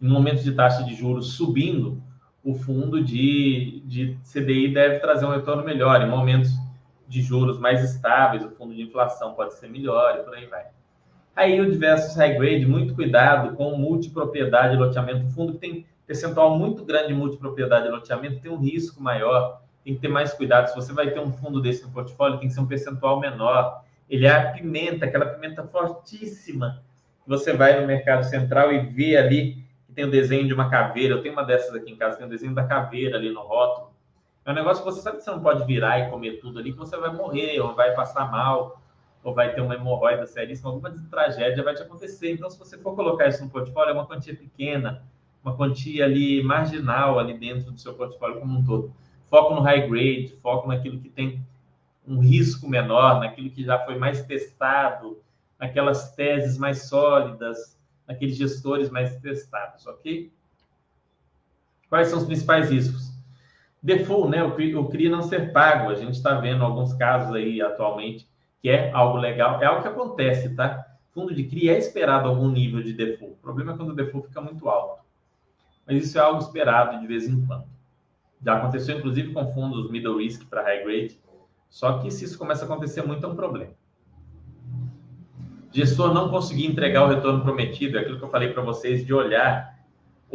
Em 0.00 0.08
momentos 0.08 0.42
de 0.42 0.52
taxa 0.52 0.82
de 0.82 0.94
juros 0.94 1.34
subindo, 1.34 2.02
o 2.42 2.54
fundo 2.54 3.04
de, 3.04 3.82
de 3.84 4.18
CDI 4.24 4.72
deve 4.72 4.98
trazer 4.98 5.26
um 5.26 5.30
retorno 5.30 5.62
melhor. 5.62 6.00
Em 6.00 6.08
momentos 6.08 6.50
de 7.08 7.22
juros 7.22 7.58
mais 7.58 7.82
estáveis, 7.82 8.44
o 8.44 8.50
fundo 8.50 8.74
de 8.74 8.82
inflação 8.82 9.34
pode 9.34 9.54
ser 9.54 9.68
melhor 9.68 10.18
e 10.18 10.22
por 10.22 10.34
aí 10.34 10.46
vai. 10.46 10.66
High 11.36 11.52
yield 11.52 11.76
versus 11.76 12.14
high 12.16 12.34
grade, 12.34 12.66
muito 12.66 12.94
cuidado 12.94 13.56
com 13.56 13.76
multipropriedade 13.76 14.74
e 14.74 14.78
loteamento. 14.78 15.26
O 15.26 15.30
fundo 15.30 15.54
que 15.54 15.58
tem 15.58 15.86
percentual 16.06 16.56
muito 16.56 16.84
grande 16.84 17.08
de 17.08 17.14
multipropriedade 17.14 17.86
e 17.86 17.90
loteamento 17.90 18.40
tem 18.40 18.50
um 18.50 18.58
risco 18.58 19.02
maior, 19.02 19.62
tem 19.84 19.94
que 19.94 20.00
ter 20.00 20.08
mais 20.08 20.32
cuidado. 20.32 20.68
Se 20.68 20.76
você 20.76 20.92
vai 20.92 21.10
ter 21.10 21.20
um 21.20 21.32
fundo 21.32 21.60
desse 21.60 21.82
no 21.82 21.90
portfólio, 21.90 22.38
tem 22.38 22.48
que 22.48 22.54
ser 22.54 22.60
um 22.60 22.66
percentual 22.66 23.20
menor. 23.20 23.82
Ele 24.08 24.26
é 24.26 24.30
a 24.30 24.52
pimenta, 24.52 25.06
aquela 25.06 25.26
pimenta 25.26 25.62
fortíssima. 25.64 26.82
Você 27.26 27.52
vai 27.52 27.80
no 27.80 27.86
mercado 27.86 28.24
central 28.24 28.72
e 28.72 28.80
vê 28.80 29.16
ali 29.16 29.64
que 29.86 29.92
tem 29.92 30.04
o 30.04 30.10
desenho 30.10 30.46
de 30.46 30.54
uma 30.54 30.70
caveira. 30.70 31.14
Eu 31.14 31.22
tenho 31.22 31.34
uma 31.34 31.42
dessas 31.42 31.74
aqui 31.74 31.90
em 31.90 31.96
casa, 31.96 32.16
tem 32.16 32.26
o 32.26 32.30
desenho 32.30 32.54
da 32.54 32.64
caveira 32.64 33.16
ali 33.16 33.30
no 33.30 33.40
rótulo. 33.40 33.93
É 34.44 34.52
um 34.52 34.54
negócio 34.54 34.84
que 34.84 34.90
você 34.90 35.00
sabe 35.00 35.16
que 35.16 35.24
você 35.24 35.30
não 35.30 35.40
pode 35.40 35.64
virar 35.64 36.00
e 36.00 36.10
comer 36.10 36.38
tudo 36.38 36.58
ali, 36.58 36.72
que 36.72 36.78
você 36.78 36.96
vai 36.98 37.12
morrer 37.12 37.58
ou 37.60 37.74
vai 37.74 37.94
passar 37.94 38.30
mal 38.30 38.82
ou 39.22 39.32
vai 39.32 39.54
ter 39.54 39.62
uma 39.62 39.74
hemorroida 39.74 40.26
seríssima, 40.26 40.68
alguma 40.68 40.90
tragédia 41.10 41.64
vai 41.64 41.74
te 41.74 41.82
acontecer. 41.82 42.32
Então, 42.32 42.50
se 42.50 42.58
você 42.58 42.76
for 42.76 42.94
colocar 42.94 43.26
isso 43.26 43.42
no 43.42 43.48
portfólio, 43.48 43.90
é 43.90 43.94
uma 43.94 44.06
quantia 44.06 44.36
pequena, 44.36 45.02
uma 45.42 45.56
quantia 45.56 46.04
ali 46.04 46.42
marginal 46.42 47.18
ali 47.18 47.38
dentro 47.38 47.72
do 47.72 47.80
seu 47.80 47.94
portfólio 47.94 48.38
como 48.38 48.58
um 48.58 48.62
todo. 48.62 48.94
Foco 49.30 49.54
no 49.54 49.62
high 49.62 49.88
grade, 49.88 50.36
foco 50.42 50.68
naquilo 50.68 51.00
que 51.00 51.08
tem 51.08 51.42
um 52.06 52.18
risco 52.20 52.68
menor, 52.68 53.20
naquilo 53.20 53.48
que 53.48 53.64
já 53.64 53.78
foi 53.78 53.96
mais 53.96 54.22
testado, 54.26 55.22
naquelas 55.58 56.14
teses 56.14 56.58
mais 56.58 56.82
sólidas, 56.82 57.78
naqueles 58.06 58.36
gestores 58.36 58.90
mais 58.90 59.16
testados, 59.20 59.86
ok? 59.86 60.30
Quais 61.88 62.08
são 62.08 62.18
os 62.18 62.26
principais 62.26 62.70
riscos? 62.70 63.13
Default, 63.84 64.30
né? 64.30 64.42
O 64.42 64.52
CRI, 64.52 64.74
o 64.74 64.88
CRI 64.88 65.08
não 65.08 65.22
ser 65.22 65.52
pago. 65.52 65.90
A 65.90 65.94
gente 65.94 66.14
está 66.14 66.40
vendo 66.40 66.64
alguns 66.64 66.92
casos 66.94 67.32
aí 67.34 67.62
atualmente 67.62 68.26
que 68.60 68.70
é 68.70 68.90
algo 68.92 69.18
legal, 69.18 69.62
é 69.62 69.66
algo 69.66 69.82
que 69.82 69.88
acontece, 69.88 70.54
tá? 70.54 70.94
fundo 71.14 71.32
de 71.32 71.44
CRI 71.44 71.68
é 71.68 71.78
esperado 71.78 72.28
algum 72.28 72.48
nível 72.48 72.82
de 72.82 72.92
default. 72.92 73.34
O 73.34 73.36
problema 73.36 73.72
é 73.72 73.76
quando 73.76 73.90
o 73.90 73.94
default 73.94 74.26
fica 74.28 74.40
muito 74.40 74.68
alto. 74.68 75.04
Mas 75.86 76.04
isso 76.04 76.18
é 76.18 76.20
algo 76.20 76.40
esperado 76.40 77.00
de 77.00 77.06
vez 77.06 77.28
em 77.28 77.46
quando. 77.46 77.66
Já 78.44 78.56
aconteceu, 78.56 78.98
inclusive, 78.98 79.32
com 79.32 79.46
fundos 79.52 79.90
middle 79.90 80.18
risk 80.18 80.44
para 80.48 80.62
high 80.62 80.82
grade. 80.82 81.20
Só 81.70 81.98
que 81.98 82.10
se 82.10 82.24
isso 82.24 82.36
começa 82.36 82.64
a 82.64 82.66
acontecer 82.66 83.02
muito, 83.02 83.24
é 83.24 83.28
um 83.28 83.36
problema. 83.36 83.72
Gestor 85.72 86.12
não 86.12 86.28
conseguir 86.28 86.66
entregar 86.66 87.04
o 87.04 87.08
retorno 87.08 87.42
prometido, 87.42 87.96
é 87.96 88.00
aquilo 88.00 88.18
que 88.18 88.24
eu 88.24 88.30
falei 88.30 88.52
para 88.52 88.62
vocês 88.62 89.04
de 89.04 89.14
olhar 89.14 89.73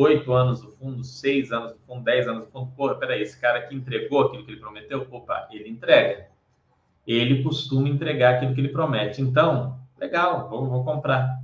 oito 0.02 0.34
anos 0.34 0.62
do 0.62 0.72
fundo, 0.72 1.04
seis 1.04 1.52
anos 1.52 1.74
do 1.74 1.80
fundo, 1.80 2.04
dez 2.04 2.28
anos 2.28 2.46
do 2.46 2.52
fundo. 2.52 2.72
Porra, 2.76 2.96
peraí, 2.96 3.22
esse 3.22 3.40
cara 3.40 3.62
que 3.62 3.76
entregou 3.76 4.22
aquilo 4.22 4.46
que 4.46 4.52
ele 4.52 4.60
prometeu, 4.60 5.08
opa, 5.12 5.48
ele 5.52 5.70
entrega. 5.70 6.28
Ele 7.06 7.44
costuma 7.44 7.90
entregar 7.90 8.36
aquilo 8.36 8.54
que 8.54 8.62
ele 8.62 8.70
promete. 8.70 9.22
Então, 9.22 9.80
legal, 10.00 10.48
vou, 10.50 10.68
vou 10.68 10.84
comprar. 10.84 11.40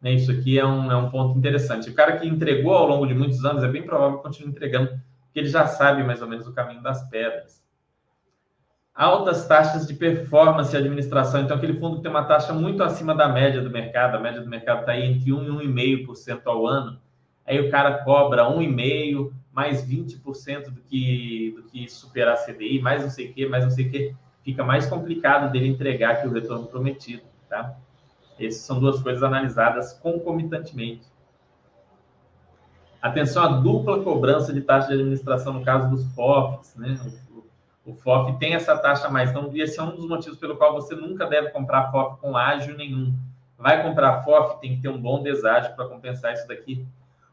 Né, 0.00 0.12
isso 0.12 0.32
aqui 0.32 0.58
é 0.58 0.66
um, 0.66 0.90
é 0.90 0.96
um 0.96 1.10
ponto 1.10 1.38
interessante. 1.38 1.90
O 1.90 1.94
cara 1.94 2.16
que 2.16 2.26
entregou 2.26 2.74
ao 2.74 2.88
longo 2.88 3.06
de 3.06 3.14
muitos 3.14 3.44
anos 3.44 3.62
é 3.62 3.68
bem 3.68 3.84
provável 3.84 4.16
que 4.18 4.24
continue 4.24 4.50
entregando, 4.50 4.88
porque 4.88 5.38
ele 5.38 5.48
já 5.48 5.66
sabe 5.66 6.02
mais 6.02 6.20
ou 6.20 6.28
menos 6.28 6.46
o 6.46 6.52
caminho 6.52 6.82
das 6.82 7.08
pedras 7.08 7.62
altas 8.94 9.46
taxas 9.46 9.86
de 9.86 9.94
performance 9.94 10.74
e 10.74 10.78
administração. 10.78 11.40
Então, 11.40 11.56
aquele 11.56 11.78
fundo 11.78 11.96
que 11.96 12.02
tem 12.02 12.10
uma 12.10 12.24
taxa 12.24 12.52
muito 12.52 12.82
acima 12.82 13.14
da 13.14 13.28
média 13.28 13.62
do 13.62 13.70
mercado, 13.70 14.16
a 14.16 14.20
média 14.20 14.40
do 14.40 14.48
mercado 14.48 14.80
está 14.80 14.92
aí 14.92 15.04
entre 15.04 15.32
1 15.32 15.62
e 15.62 15.68
1,5% 15.68 16.42
ao 16.46 16.66
ano. 16.66 17.00
Aí 17.46 17.60
o 17.60 17.70
cara 17.70 18.04
cobra 18.04 18.44
1,5% 18.44 19.32
mais 19.52 19.86
20% 19.86 20.70
do 20.70 20.80
que, 20.80 21.52
do 21.54 21.62
que 21.64 21.88
superar 21.88 22.34
a 22.34 22.36
CDI, 22.38 22.80
mais 22.80 23.02
não 23.02 23.10
sei 23.10 23.30
o 23.30 23.34
que, 23.34 23.46
mais 23.46 23.64
não 23.64 23.70
sei 23.70 23.86
o 23.86 23.90
que. 23.90 24.16
Fica 24.42 24.64
mais 24.64 24.86
complicado 24.86 25.52
dele 25.52 25.68
entregar 25.68 26.12
aqui 26.12 26.26
o 26.26 26.32
retorno 26.32 26.66
prometido, 26.66 27.22
tá? 27.48 27.76
Essas 28.40 28.62
são 28.62 28.80
duas 28.80 29.00
coisas 29.02 29.22
analisadas 29.22 29.92
concomitantemente. 29.92 31.06
Atenção 33.00 33.42
à 33.42 33.48
dupla 33.48 34.02
cobrança 34.02 34.52
de 34.52 34.62
taxa 34.62 34.88
de 34.88 34.94
administração 34.94 35.52
no 35.52 35.64
caso 35.64 35.90
dos 35.90 36.04
FOFs, 36.14 36.74
né? 36.76 36.98
O 37.84 37.94
FOF 37.94 38.38
tem 38.38 38.54
essa 38.54 38.76
taxa 38.76 39.08
a 39.08 39.10
mais. 39.10 39.30
Então, 39.30 39.50
esse 39.54 39.78
é 39.78 39.82
um 39.82 39.94
dos 39.94 40.08
motivos 40.08 40.38
pelo 40.38 40.56
qual 40.56 40.72
você 40.72 40.94
nunca 40.94 41.26
deve 41.26 41.50
comprar 41.50 41.90
FOF 41.90 42.20
com 42.20 42.36
ágio 42.36 42.76
nenhum. 42.76 43.12
Vai 43.58 43.82
comprar 43.82 44.22
FOF, 44.22 44.60
tem 44.60 44.76
que 44.76 44.82
ter 44.82 44.88
um 44.88 45.00
bom 45.00 45.22
deságio 45.22 45.74
para 45.74 45.86
compensar 45.86 46.32
isso 46.32 46.46
daqui. 46.48 46.86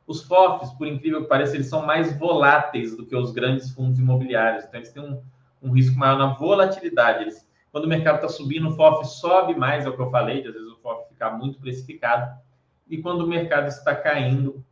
Os 0.10 0.24
FOFs, 0.24 0.74
por 0.74 0.88
incrível 0.88 1.22
que 1.22 1.28
pareça, 1.28 1.56
eles 1.56 1.70
são 1.70 1.86
mais 1.86 2.18
voláteis 2.18 2.98
do 2.98 3.06
que 3.06 3.16
os 3.16 3.32
grandes 3.32 3.70
fundos 3.70 4.00
imobiliários. 4.00 4.66
Então, 4.66 4.80
eles 4.80 4.92
têm 4.92 5.04
um, 5.04 5.22
um 5.62 5.72
risco 5.72 5.98
maior 5.98 6.18
na 6.18 6.34
volatilidade. 6.34 7.22
Eles, 7.22 7.48
quando 7.72 7.86
o 7.86 7.88
mercado 7.88 8.16
está 8.16 8.28
subindo, 8.28 8.70
o 8.70 8.76
FOF 8.76 9.08
sobe 9.08 9.54
mais, 9.54 9.86
é 9.86 9.90
o 9.90 9.96
que 9.96 10.02
eu 10.02 10.10
falei, 10.10 10.42
de 10.42 10.48
às 10.48 10.54
vezes 10.56 10.70
o 10.70 10.78
FOF 10.78 11.08
ficar 11.10 11.38
muito 11.38 11.60
precificado. 11.60 12.36
E 12.90 12.98
quando 12.98 13.22
o 13.22 13.28
mercado 13.28 13.68
está 13.68 13.96
caindo, 13.96 14.66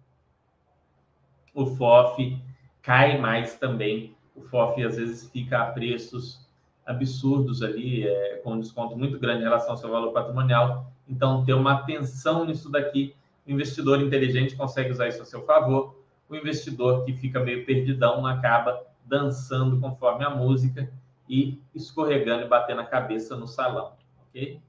o 1.53 1.67
FOF 1.67 2.41
cai 2.81 3.19
mais 3.19 3.55
também 3.57 4.17
o 4.37 4.41
FOF 4.43 4.83
às 4.83 4.95
vezes 4.95 5.29
fica 5.29 5.59
a 5.59 5.65
preços 5.71 6.47
absurdos 6.85 7.61
ali, 7.61 8.07
é, 8.07 8.37
com 8.43 8.53
um 8.53 8.59
desconto 8.59 8.95
muito 8.95 9.19
grande 9.19 9.41
em 9.41 9.43
relação 9.43 9.71
ao 9.71 9.77
seu 9.77 9.89
valor 9.89 10.13
patrimonial. 10.13 10.89
Então, 11.07 11.43
ter 11.43 11.53
uma 11.53 11.73
atenção 11.73 12.45
nisso 12.45 12.69
daqui. 12.69 13.15
O 13.47 13.51
investidor 13.51 14.01
inteligente 14.01 14.55
consegue 14.55 14.91
usar 14.91 15.07
isso 15.07 15.21
a 15.21 15.25
seu 15.25 15.43
favor. 15.45 16.01
O 16.29 16.35
investidor 16.35 17.05
que 17.05 17.13
fica 17.13 17.39
meio 17.39 17.65
perdidão 17.65 18.25
acaba 18.25 18.85
dançando 19.05 19.79
conforme 19.79 20.25
a 20.25 20.29
música 20.29 20.91
e 21.29 21.61
escorregando 21.73 22.43
e 22.43 22.47
batendo 22.47 22.81
a 22.81 22.85
cabeça 22.85 23.35
no 23.35 23.47
salão, 23.47 23.93
ok? 24.27 24.61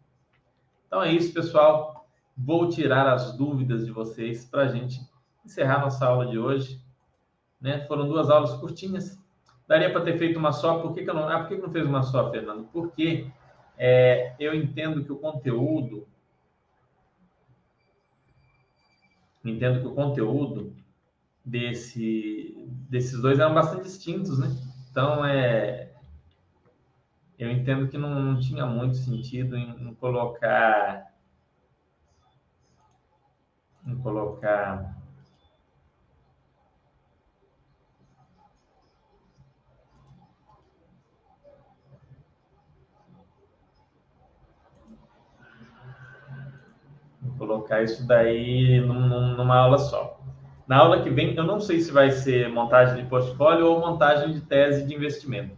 Então 0.86 1.02
é 1.02 1.12
isso, 1.12 1.32
pessoal. 1.32 2.08
Vou 2.36 2.68
tirar 2.68 3.08
as 3.08 3.36
dúvidas 3.36 3.84
de 3.84 3.90
vocês 3.90 4.44
para 4.44 4.62
a 4.62 4.68
gente 4.68 5.00
encerrar 5.44 5.80
nossa 5.80 6.06
aula 6.06 6.26
de 6.26 6.38
hoje. 6.38 6.80
Né? 7.60 7.80
Foram 7.86 8.06
duas 8.08 8.30
aulas 8.30 8.54
curtinhas, 8.54 9.18
Daria 9.68 9.92
para 9.92 10.00
ter 10.00 10.16
feito 10.16 10.38
uma 10.38 10.50
só, 10.50 10.78
por 10.78 10.94
que, 10.94 11.04
que 11.04 11.10
eu 11.10 11.14
não. 11.14 11.28
Ah, 11.28 11.40
por 11.40 11.48
que, 11.48 11.56
que 11.56 11.60
não 11.60 11.70
fez 11.70 11.86
uma 11.86 12.02
só, 12.02 12.30
Fernando? 12.30 12.66
Porque 12.72 13.26
é, 13.76 14.32
eu 14.40 14.54
entendo 14.54 15.04
que 15.04 15.12
o 15.12 15.16
conteúdo. 15.16 16.08
Entendo 19.48 19.80
que 19.80 19.86
o 19.86 19.94
conteúdo 19.94 20.74
desse, 21.44 22.54
desses 22.88 23.20
dois 23.20 23.38
eram 23.38 23.54
bastante 23.54 23.84
distintos, 23.84 24.38
né? 24.38 24.48
Então, 24.90 25.24
é, 25.24 25.92
eu 27.38 27.50
entendo 27.50 27.88
que 27.88 27.96
não, 27.96 28.20
não 28.20 28.40
tinha 28.40 28.66
muito 28.66 28.96
sentido 28.96 29.56
em, 29.56 29.70
em 29.88 29.94
colocar 29.94 31.06
em 33.86 33.96
colocar 33.96 34.97
colocar 47.38 47.82
isso 47.82 48.06
daí 48.06 48.80
num, 48.80 49.36
numa 49.36 49.56
aula 49.56 49.78
só. 49.78 50.20
Na 50.66 50.76
aula 50.78 51.02
que 51.02 51.08
vem, 51.08 51.34
eu 51.34 51.44
não 51.44 51.60
sei 51.60 51.80
se 51.80 51.90
vai 51.90 52.10
ser 52.10 52.50
montagem 52.50 53.02
de 53.02 53.08
portfólio 53.08 53.66
ou 53.66 53.80
montagem 53.80 54.34
de 54.34 54.42
tese 54.42 54.84
de 54.84 54.94
investimento. 54.94 55.56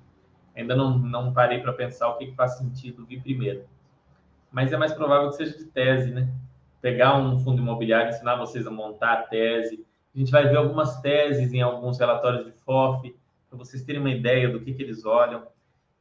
Ainda 0.54 0.76
não, 0.76 0.96
não 0.98 1.32
parei 1.32 1.58
para 1.58 1.72
pensar 1.72 2.08
o 2.08 2.16
que, 2.16 2.26
que 2.26 2.36
faz 2.36 2.58
sentido 2.58 3.04
vir 3.04 3.20
primeiro. 3.20 3.64
Mas 4.52 4.72
é 4.72 4.76
mais 4.76 4.92
provável 4.92 5.30
que 5.30 5.36
seja 5.36 5.56
de 5.58 5.64
tese, 5.64 6.10
né? 6.12 6.32
Pegar 6.80 7.16
um 7.16 7.38
fundo 7.40 7.60
imobiliário, 7.60 8.10
ensinar 8.10 8.36
vocês 8.36 8.66
a 8.66 8.70
montar 8.70 9.12
a 9.12 9.22
tese. 9.22 9.84
A 10.14 10.18
gente 10.18 10.30
vai 10.30 10.48
ver 10.48 10.56
algumas 10.56 11.00
teses 11.00 11.52
em 11.52 11.60
alguns 11.60 11.98
relatórios 11.98 12.44
de 12.44 12.52
FOF, 12.52 13.16
para 13.48 13.58
vocês 13.58 13.82
terem 13.82 14.00
uma 14.00 14.10
ideia 14.10 14.48
do 14.48 14.60
que, 14.60 14.72
que 14.72 14.82
eles 14.82 15.04
olham, 15.04 15.44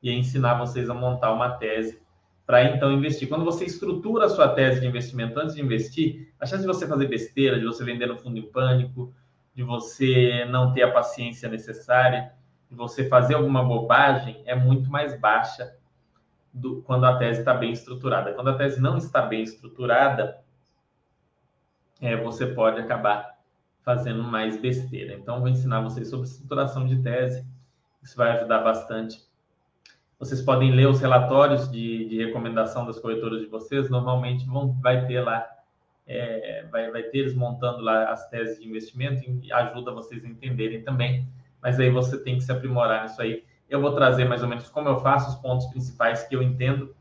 e 0.04 0.12
ensinar 0.12 0.58
vocês 0.60 0.90
a 0.90 0.94
montar 0.94 1.32
uma 1.32 1.50
tese 1.52 2.00
para 2.50 2.64
então 2.64 2.92
investir. 2.92 3.30
Quando 3.30 3.46
você 3.46 3.64
estrutura 3.64 4.26
a 4.26 4.30
sua 4.30 4.50
tese 4.50 4.82
de 4.82 4.88
investimento 4.88 5.40
antes 5.40 5.54
de 5.54 5.62
investir, 5.62 6.34
a 6.40 6.48
chance 6.48 6.64
de 6.64 6.68
você 6.68 6.88
fazer 6.88 7.08
besteira, 7.08 7.60
de 7.60 7.66
você 7.68 7.84
vender 7.84 8.08
no 8.08 8.18
fundo 8.18 8.40
em 8.40 8.42
pânico, 8.42 9.14
de 9.54 9.62
você 9.62 10.46
não 10.46 10.74
ter 10.74 10.82
a 10.82 10.92
paciência 10.92 11.48
necessária, 11.48 12.34
de 12.68 12.76
você 12.76 13.08
fazer 13.08 13.36
alguma 13.36 13.64
bobagem 13.64 14.42
é 14.48 14.56
muito 14.56 14.90
mais 14.90 15.16
baixa 15.20 15.76
do, 16.52 16.82
quando 16.82 17.06
a 17.06 17.20
tese 17.20 17.42
está 17.42 17.54
bem 17.54 17.72
estruturada. 17.72 18.34
Quando 18.34 18.50
a 18.50 18.58
tese 18.58 18.82
não 18.82 18.98
está 18.98 19.22
bem 19.22 19.44
estruturada, 19.44 20.42
é, 22.02 22.18
você 22.18 22.48
pode 22.48 22.82
acabar 22.82 23.38
fazendo 23.84 24.24
mais 24.24 24.60
besteira. 24.60 25.14
Então, 25.14 25.40
vou 25.40 25.50
ensinar 25.50 25.82
vocês 25.82 26.10
sobre 26.10 26.26
estruturação 26.26 26.88
de 26.88 27.00
tese. 27.04 27.46
Isso 28.02 28.18
vai 28.18 28.32
ajudar 28.32 28.64
bastante 28.64 29.29
vocês 30.20 30.42
podem 30.42 30.72
ler 30.72 30.88
os 30.88 31.00
relatórios 31.00 31.72
de, 31.72 32.06
de 32.10 32.26
recomendação 32.26 32.86
das 32.86 33.00
corretoras 33.00 33.40
de 33.40 33.48
vocês. 33.48 33.90
Normalmente 33.90 34.46
vão, 34.46 34.74
vai 34.82 35.08
ter 35.08 35.22
lá, 35.22 35.50
é, 36.06 36.66
vai, 36.70 36.92
vai 36.92 37.04
ter 37.04 37.20
eles 37.20 37.34
montando 37.34 37.82
lá 37.82 38.12
as 38.12 38.30
teses 38.30 38.60
de 38.60 38.68
investimento 38.68 39.24
e 39.42 39.52
ajuda 39.54 39.94
vocês 39.94 40.26
a 40.26 40.28
entenderem 40.28 40.84
também. 40.84 41.26
Mas 41.62 41.80
aí 41.80 41.90
você 41.90 42.22
tem 42.22 42.36
que 42.36 42.44
se 42.44 42.52
aprimorar 42.52 43.04
nisso 43.04 43.22
aí. 43.22 43.46
Eu 43.70 43.80
vou 43.80 43.96
trazer 43.96 44.26
mais 44.26 44.44
ou 44.44 44.50
menos 44.50 44.68
como 44.68 44.90
eu 44.90 45.00
faço 45.00 45.30
os 45.30 45.36
pontos 45.36 45.68
principais 45.68 46.24
que 46.24 46.36
eu 46.36 46.44
entendo, 46.44 46.94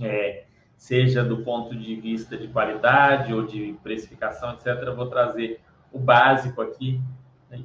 é, 0.00 0.44
seja 0.76 1.22
do 1.22 1.44
ponto 1.44 1.76
de 1.76 1.94
vista 1.94 2.36
de 2.36 2.48
qualidade 2.48 3.32
ou 3.32 3.46
de 3.46 3.76
precificação, 3.80 4.54
etc. 4.54 4.66
Eu 4.86 4.96
vou 4.96 5.06
trazer 5.06 5.60
o 5.92 6.00
básico 6.00 6.60
aqui, 6.60 7.00
né, 7.48 7.62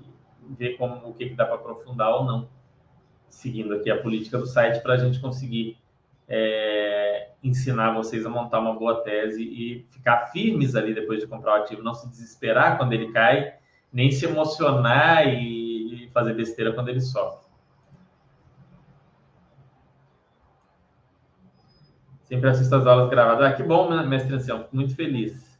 ver 0.60 0.78
como 0.78 1.10
o 1.10 1.14
que, 1.14 1.30
que 1.30 1.36
dá 1.36 1.46
para 1.46 1.56
aprofundar 1.56 2.10
ou 2.10 2.24
não 2.24 2.57
seguindo 3.30 3.74
aqui 3.74 3.90
a 3.90 4.02
política 4.02 4.38
do 4.38 4.46
site 4.46 4.82
para 4.82 4.94
a 4.94 4.98
gente 4.98 5.20
conseguir 5.20 5.78
é, 6.28 7.30
ensinar 7.44 7.94
vocês 7.94 8.26
a 8.26 8.30
montar 8.30 8.60
uma 8.60 8.74
boa 8.74 9.02
tese 9.02 9.42
e 9.42 9.86
ficar 9.90 10.28
firmes 10.28 10.76
ali 10.76 10.94
depois 10.94 11.20
de 11.20 11.28
comprar 11.28 11.60
o 11.60 11.64
ativo, 11.64 11.82
não 11.82 11.94
se 11.94 12.10
desesperar 12.10 12.78
quando 12.78 12.94
ele 12.94 13.12
cai, 13.12 13.54
nem 13.92 14.12
se 14.12 14.26
emocionar 14.26 15.28
e 15.28 16.10
fazer 16.14 16.34
besteira 16.34 16.74
quando 16.74 16.90
ele 16.90 17.02
sobe. 17.02 17.48
Sempre 22.24 22.50
assisto 22.50 22.76
as 22.76 22.86
aulas 22.86 23.10
gravadas. 23.10 23.46
Ah, 23.46 23.54
que 23.54 23.64
bom, 23.64 23.90
né, 23.90 24.06
mestre 24.06 24.36
Ancião, 24.36 24.64
fico 24.64 24.76
muito 24.76 24.96
feliz. 24.96 25.58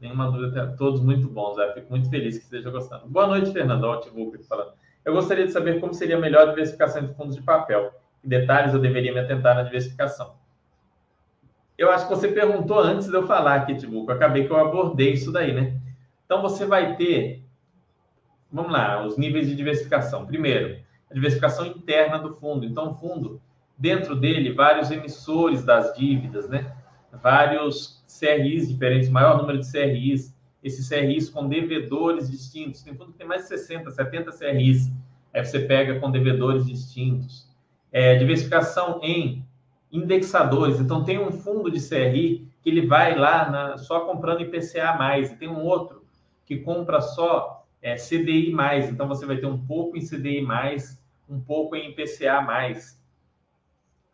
Nenhuma 0.00 0.30
dúvida, 0.30 0.74
todos 0.78 1.00
muito 1.00 1.28
bons, 1.28 1.56
né? 1.56 1.70
fico 1.74 1.90
muito 1.90 2.08
feliz 2.08 2.38
que 2.38 2.44
esteja 2.44 2.70
gostando. 2.70 3.06
Boa 3.06 3.26
noite, 3.26 3.52
Fernando. 3.52 3.84
Ótimo, 3.84 4.32
falando. 4.48 4.72
Eu 5.04 5.14
gostaria 5.14 5.46
de 5.46 5.52
saber 5.52 5.80
como 5.80 5.92
seria 5.94 6.16
a 6.16 6.20
melhor 6.20 6.48
diversificação 6.48 7.04
de 7.04 7.14
fundos 7.14 7.36
de 7.36 7.42
papel. 7.42 7.92
Que 8.20 8.28
detalhes 8.28 8.72
eu 8.72 8.80
deveria 8.80 9.12
me 9.12 9.20
atentar 9.20 9.54
na 9.54 9.62
diversificação? 9.62 10.34
Eu 11.76 11.90
acho 11.90 12.06
que 12.06 12.14
você 12.14 12.28
perguntou 12.28 12.78
antes 12.78 13.08
de 13.08 13.14
eu 13.14 13.26
falar. 13.26 13.66
Eu 13.68 14.10
acabei 14.10 14.46
que 14.46 14.52
eu 14.52 14.56
abordei 14.56 15.12
isso 15.12 15.32
daí, 15.32 15.52
né? 15.52 15.80
Então 16.24 16.40
você 16.40 16.64
vai 16.64 16.96
ter, 16.96 17.42
vamos 18.50 18.72
lá, 18.72 19.04
os 19.04 19.16
níveis 19.18 19.48
de 19.48 19.56
diversificação. 19.56 20.24
Primeiro, 20.24 20.78
a 21.10 21.14
diversificação 21.14 21.66
interna 21.66 22.18
do 22.18 22.34
fundo. 22.34 22.64
Então, 22.64 22.92
o 22.92 22.94
fundo, 22.94 23.40
dentro 23.76 24.14
dele, 24.14 24.52
vários 24.52 24.90
emissores 24.90 25.64
das 25.64 25.94
dívidas, 25.94 26.48
né? 26.48 26.72
vários 27.20 28.02
CRIs 28.08 28.68
diferentes, 28.68 29.08
maior 29.08 29.36
número 29.36 29.58
de 29.58 29.70
CRIs, 29.70 30.34
esses 30.62 30.88
CRIs 30.88 31.28
com 31.28 31.48
devedores 31.48 32.30
distintos. 32.30 32.82
Tem 32.82 32.94
fundo 32.94 33.12
que 33.12 33.18
tem 33.18 33.26
mais 33.26 33.42
de 33.42 33.48
60, 33.48 33.90
70 33.90 34.30
CRIs. 34.32 34.90
Aí 35.34 35.44
você 35.44 35.60
pega 35.60 35.98
com 35.98 36.10
devedores 36.10 36.66
distintos. 36.66 37.48
É, 37.90 38.16
diversificação 38.16 39.00
em 39.02 39.44
indexadores. 39.90 40.80
Então, 40.80 41.04
tem 41.04 41.18
um 41.18 41.30
fundo 41.30 41.70
de 41.70 41.86
CRI 41.86 42.48
que 42.62 42.70
ele 42.70 42.86
vai 42.86 43.18
lá 43.18 43.50
na, 43.50 43.78
só 43.78 44.00
comprando 44.00 44.40
IPCA+, 44.40 45.18
e 45.18 45.36
tem 45.36 45.48
um 45.48 45.60
outro 45.60 46.02
que 46.46 46.56
compra 46.58 47.00
só 47.00 47.66
é, 47.82 47.96
CDI+. 47.96 48.54
Então, 48.90 49.06
você 49.06 49.26
vai 49.26 49.36
ter 49.36 49.46
um 49.46 49.58
pouco 49.58 49.96
em 49.96 50.00
CDI+, 50.00 50.46
um 51.28 51.40
pouco 51.40 51.76
em 51.76 51.90
IPCA+, 51.90 52.46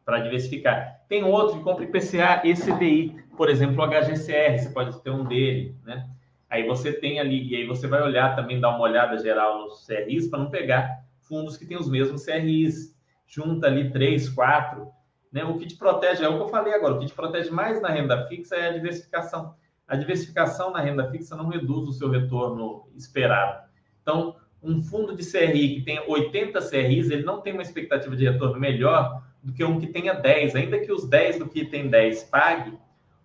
para 0.04 0.20
diversificar. 0.20 1.02
Tem 1.08 1.22
outro 1.22 1.58
que 1.58 1.62
compra 1.62 1.84
IPCA 1.84 2.42
e 2.44 2.54
CDI, 2.54 3.22
por 3.36 3.48
exemplo, 3.48 3.82
o 3.82 3.86
HGCR, 3.86 4.58
você 4.58 4.70
pode 4.70 5.00
ter 5.02 5.10
um 5.10 5.24
dele, 5.24 5.76
né? 5.84 6.08
Aí 6.48 6.66
você 6.66 6.92
tem 6.92 7.20
ali, 7.20 7.46
e 7.48 7.56
aí 7.56 7.66
você 7.66 7.86
vai 7.86 8.02
olhar 8.02 8.34
também, 8.34 8.60
dar 8.60 8.70
uma 8.70 8.80
olhada 8.80 9.18
geral 9.18 9.60
nos 9.60 9.86
CRIs, 9.86 10.28
para 10.28 10.38
não 10.38 10.50
pegar 10.50 11.04
fundos 11.20 11.56
que 11.56 11.66
têm 11.66 11.76
os 11.76 11.88
mesmos 11.88 12.24
CRIs. 12.24 12.96
Junta 13.26 13.66
ali 13.66 13.90
três, 13.90 14.28
quatro, 14.30 14.88
né? 15.30 15.44
O 15.44 15.58
que 15.58 15.66
te 15.66 15.76
protege, 15.76 16.24
é 16.24 16.28
o 16.28 16.36
que 16.36 16.42
eu 16.44 16.48
falei 16.48 16.72
agora, 16.72 16.94
o 16.94 16.98
que 16.98 17.06
te 17.06 17.12
protege 17.12 17.50
mais 17.50 17.82
na 17.82 17.90
renda 17.90 18.26
fixa 18.26 18.56
é 18.56 18.68
a 18.68 18.72
diversificação. 18.72 19.54
A 19.86 19.96
diversificação 19.96 20.70
na 20.70 20.80
renda 20.80 21.10
fixa 21.10 21.36
não 21.36 21.48
reduz 21.48 21.88
o 21.88 21.92
seu 21.92 22.08
retorno 22.10 22.88
esperado. 22.96 23.68
Então, 24.02 24.36
um 24.62 24.82
fundo 24.82 25.14
de 25.14 25.30
CRI 25.30 25.76
que 25.76 25.82
tem 25.82 26.00
80 26.06 26.60
CRIs, 26.60 27.10
ele 27.10 27.22
não 27.22 27.40
tem 27.42 27.52
uma 27.52 27.62
expectativa 27.62 28.16
de 28.16 28.24
retorno 28.24 28.58
melhor 28.58 29.22
do 29.42 29.52
que 29.52 29.64
um 29.64 29.78
que 29.78 29.86
tenha 29.86 30.14
10. 30.14 30.56
Ainda 30.56 30.78
que 30.78 30.90
os 30.90 31.06
10 31.06 31.38
do 31.38 31.48
que 31.48 31.64
tem 31.64 31.88
10 31.88 32.24
pague, 32.24 32.72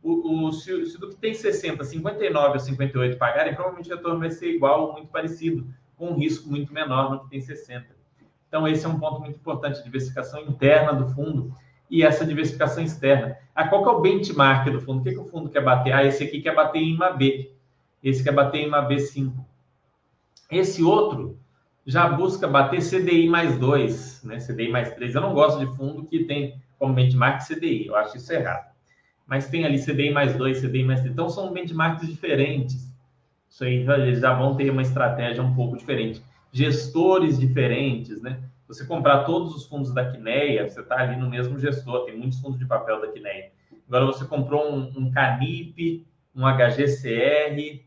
o, 0.03 0.47
o, 0.47 0.51
se, 0.51 0.85
se 0.85 0.99
do 0.99 1.09
que 1.09 1.15
tem 1.15 1.33
60, 1.33 1.83
59 1.83 2.53
ou 2.53 2.59
58 2.59 3.17
pagarem, 3.17 3.53
provavelmente 3.53 3.91
o 3.91 3.95
retorno 3.95 4.19
vai 4.19 4.29
ser 4.29 4.53
igual 4.53 4.87
ou 4.87 4.93
muito 4.93 5.07
parecido, 5.07 5.65
com 5.97 6.09
um 6.09 6.15
risco 6.15 6.49
muito 6.49 6.73
menor 6.73 7.09
no 7.09 7.23
que 7.23 7.29
tem 7.29 7.39
60. 7.39 7.87
Então, 8.47 8.67
esse 8.67 8.85
é 8.85 8.89
um 8.89 8.99
ponto 8.99 9.21
muito 9.21 9.37
importante, 9.37 9.79
a 9.79 9.83
diversificação 9.83 10.41
interna 10.41 10.93
do 10.93 11.07
fundo 11.07 11.55
e 11.89 12.03
essa 12.03 12.25
diversificação 12.25 12.83
externa. 12.83 13.37
Ah, 13.55 13.67
qual 13.67 13.83
que 13.83 13.89
é 13.89 13.91
o 13.93 14.01
benchmark 14.01 14.69
do 14.69 14.81
fundo? 14.81 14.99
O 14.99 15.03
que, 15.03 15.11
que 15.11 15.19
o 15.19 15.25
fundo 15.25 15.49
quer 15.49 15.63
bater? 15.63 15.93
Ah, 15.93 16.03
esse 16.03 16.23
aqui 16.23 16.41
quer 16.41 16.53
bater 16.53 16.79
em 16.79 16.95
uma 16.95 17.11
B. 17.11 17.51
Esse 18.03 18.23
quer 18.23 18.33
bater 18.33 18.59
em 18.59 18.67
uma 18.67 18.87
B5. 18.87 19.31
Esse 20.51 20.83
outro 20.83 21.39
já 21.85 22.07
busca 22.09 22.47
bater 22.47 22.81
CDI 22.81 23.27
mais 23.29 23.57
2, 23.57 24.23
né? 24.23 24.37
CDI 24.37 24.69
mais 24.69 24.93
3. 24.93 25.15
Eu 25.15 25.21
não 25.21 25.33
gosto 25.33 25.59
de 25.59 25.77
fundo 25.77 26.05
que 26.05 26.25
tem 26.25 26.61
como 26.77 26.93
benchmark 26.93 27.41
CDI, 27.47 27.87
eu 27.87 27.95
acho 27.95 28.17
isso 28.17 28.33
errado. 28.33 28.72
Mas 29.25 29.47
tem 29.49 29.65
ali 29.65 29.83
CDI 29.83 30.11
mais 30.11 30.35
2, 30.35 30.61
CDI 30.61 30.83
mais 30.83 30.99
3. 31.01 31.13
Então 31.13 31.29
são 31.29 31.51
benchmarks 31.51 32.07
diferentes. 32.07 32.91
Isso 33.49 33.63
aí 33.63 33.85
eles 33.87 34.19
já 34.19 34.33
vão 34.33 34.55
ter 34.55 34.69
uma 34.69 34.81
estratégia 34.81 35.43
um 35.43 35.53
pouco 35.53 35.77
diferente. 35.77 36.21
Gestores 36.51 37.39
diferentes, 37.39 38.21
né? 38.21 38.39
Você 38.67 38.85
comprar 38.85 39.23
todos 39.25 39.55
os 39.55 39.65
fundos 39.65 39.93
da 39.93 40.09
Quineia, 40.09 40.67
você 40.67 40.81
está 40.81 40.99
ali 40.99 41.15
no 41.17 41.29
mesmo 41.29 41.59
gestor, 41.59 42.05
tem 42.05 42.17
muitos 42.17 42.39
fundos 42.39 42.57
de 42.57 42.65
papel 42.65 43.01
da 43.01 43.07
Quineia. 43.07 43.51
Agora 43.87 44.05
você 44.05 44.25
comprou 44.25 44.73
um, 44.73 44.91
um 44.97 45.11
Canip, 45.11 46.05
um 46.35 46.41
HGCR 46.47 47.83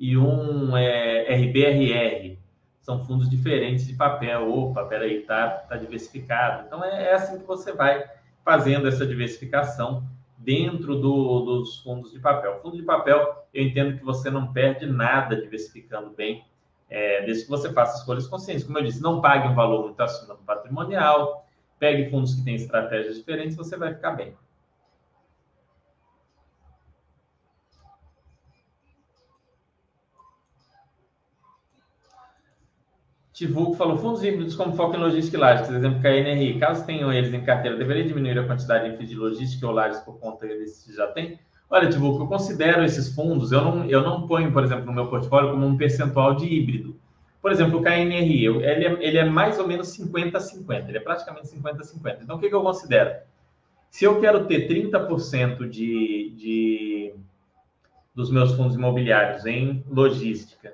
e 0.00 0.16
um 0.16 0.76
é, 0.76 1.32
RBRR. 1.34 2.38
São 2.80 3.04
fundos 3.04 3.30
diferentes 3.30 3.86
de 3.86 3.94
papel. 3.94 4.50
Opa, 4.50 4.84
peraí, 4.84 5.20
tá, 5.20 5.48
tá 5.48 5.76
diversificado. 5.76 6.64
Então 6.66 6.84
é, 6.84 7.10
é 7.10 7.14
assim 7.14 7.38
que 7.38 7.46
você 7.46 7.72
vai 7.72 8.04
fazendo 8.44 8.88
essa 8.88 9.06
diversificação 9.06 10.04
dentro 10.44 10.96
do, 10.96 11.40
dos 11.40 11.78
fundos 11.78 12.12
de 12.12 12.18
papel. 12.18 12.60
Fundo 12.60 12.76
de 12.76 12.82
papel, 12.82 13.46
eu 13.52 13.64
entendo 13.64 13.98
que 13.98 14.04
você 14.04 14.30
não 14.30 14.52
perde 14.52 14.86
nada 14.86 15.40
diversificando 15.40 16.10
bem 16.10 16.44
é, 16.90 17.24
desde 17.24 17.44
que 17.44 17.50
você 17.50 17.72
faça 17.72 17.98
escolhas 17.98 18.26
conscientes. 18.26 18.64
Como 18.64 18.78
eu 18.78 18.84
disse, 18.84 19.02
não 19.02 19.20
pague 19.20 19.48
um 19.48 19.54
valor 19.54 19.84
muito 19.84 20.00
acima 20.00 20.34
do 20.34 20.42
patrimonial, 20.42 21.46
pegue 21.78 22.10
fundos 22.10 22.34
que 22.34 22.44
têm 22.44 22.54
estratégias 22.54 23.16
diferentes, 23.16 23.56
você 23.56 23.76
vai 23.76 23.94
ficar 23.94 24.12
bem. 24.12 24.36
Tivuco 33.34 33.74
falou, 33.74 33.98
fundos 33.98 34.22
híbridos 34.22 34.54
como 34.54 34.76
foco 34.76 34.94
em 34.94 35.00
logística 35.00 35.36
e 35.36 35.40
lajes, 35.40 35.68
exemplo, 35.68 36.00
KNRI, 36.00 36.56
caso 36.60 36.86
tenham 36.86 37.12
eles 37.12 37.34
em 37.34 37.40
carteira, 37.40 37.76
deveria 37.76 38.04
diminuir 38.04 38.38
a 38.38 38.46
quantidade 38.46 38.96
de 39.04 39.14
logística 39.16 39.66
ou 39.66 39.72
lajes 39.72 39.98
por 40.02 40.20
conta 40.20 40.46
deles 40.46 40.88
já 40.94 41.08
tem? 41.08 41.40
Olha, 41.68 41.88
Tivuco, 41.88 42.22
eu 42.22 42.28
considero 42.28 42.84
esses 42.84 43.12
fundos, 43.12 43.50
eu 43.50 43.60
não, 43.60 43.84
eu 43.86 44.02
não 44.02 44.28
ponho, 44.28 44.52
por 44.52 44.62
exemplo, 44.62 44.86
no 44.86 44.92
meu 44.92 45.08
portfólio 45.08 45.50
como 45.50 45.66
um 45.66 45.76
percentual 45.76 46.36
de 46.36 46.46
híbrido. 46.46 46.96
Por 47.42 47.50
exemplo, 47.50 47.80
o 47.80 47.82
KNRI, 47.82 48.46
ele, 48.46 48.86
é, 48.86 48.96
ele 49.00 49.18
é 49.18 49.24
mais 49.24 49.58
ou 49.58 49.66
menos 49.66 49.88
50-50, 49.98 50.88
ele 50.88 50.98
é 50.98 51.00
praticamente 51.00 51.48
50-50. 51.48 52.18
Então, 52.22 52.36
o 52.36 52.38
que, 52.38 52.48
que 52.48 52.54
eu 52.54 52.62
considero? 52.62 53.16
Se 53.90 54.04
eu 54.04 54.20
quero 54.20 54.46
ter 54.46 54.68
30% 54.68 55.68
de, 55.68 56.32
de, 56.36 57.14
dos 58.14 58.30
meus 58.30 58.54
fundos 58.54 58.76
imobiliários 58.76 59.44
em 59.44 59.84
logística 59.90 60.72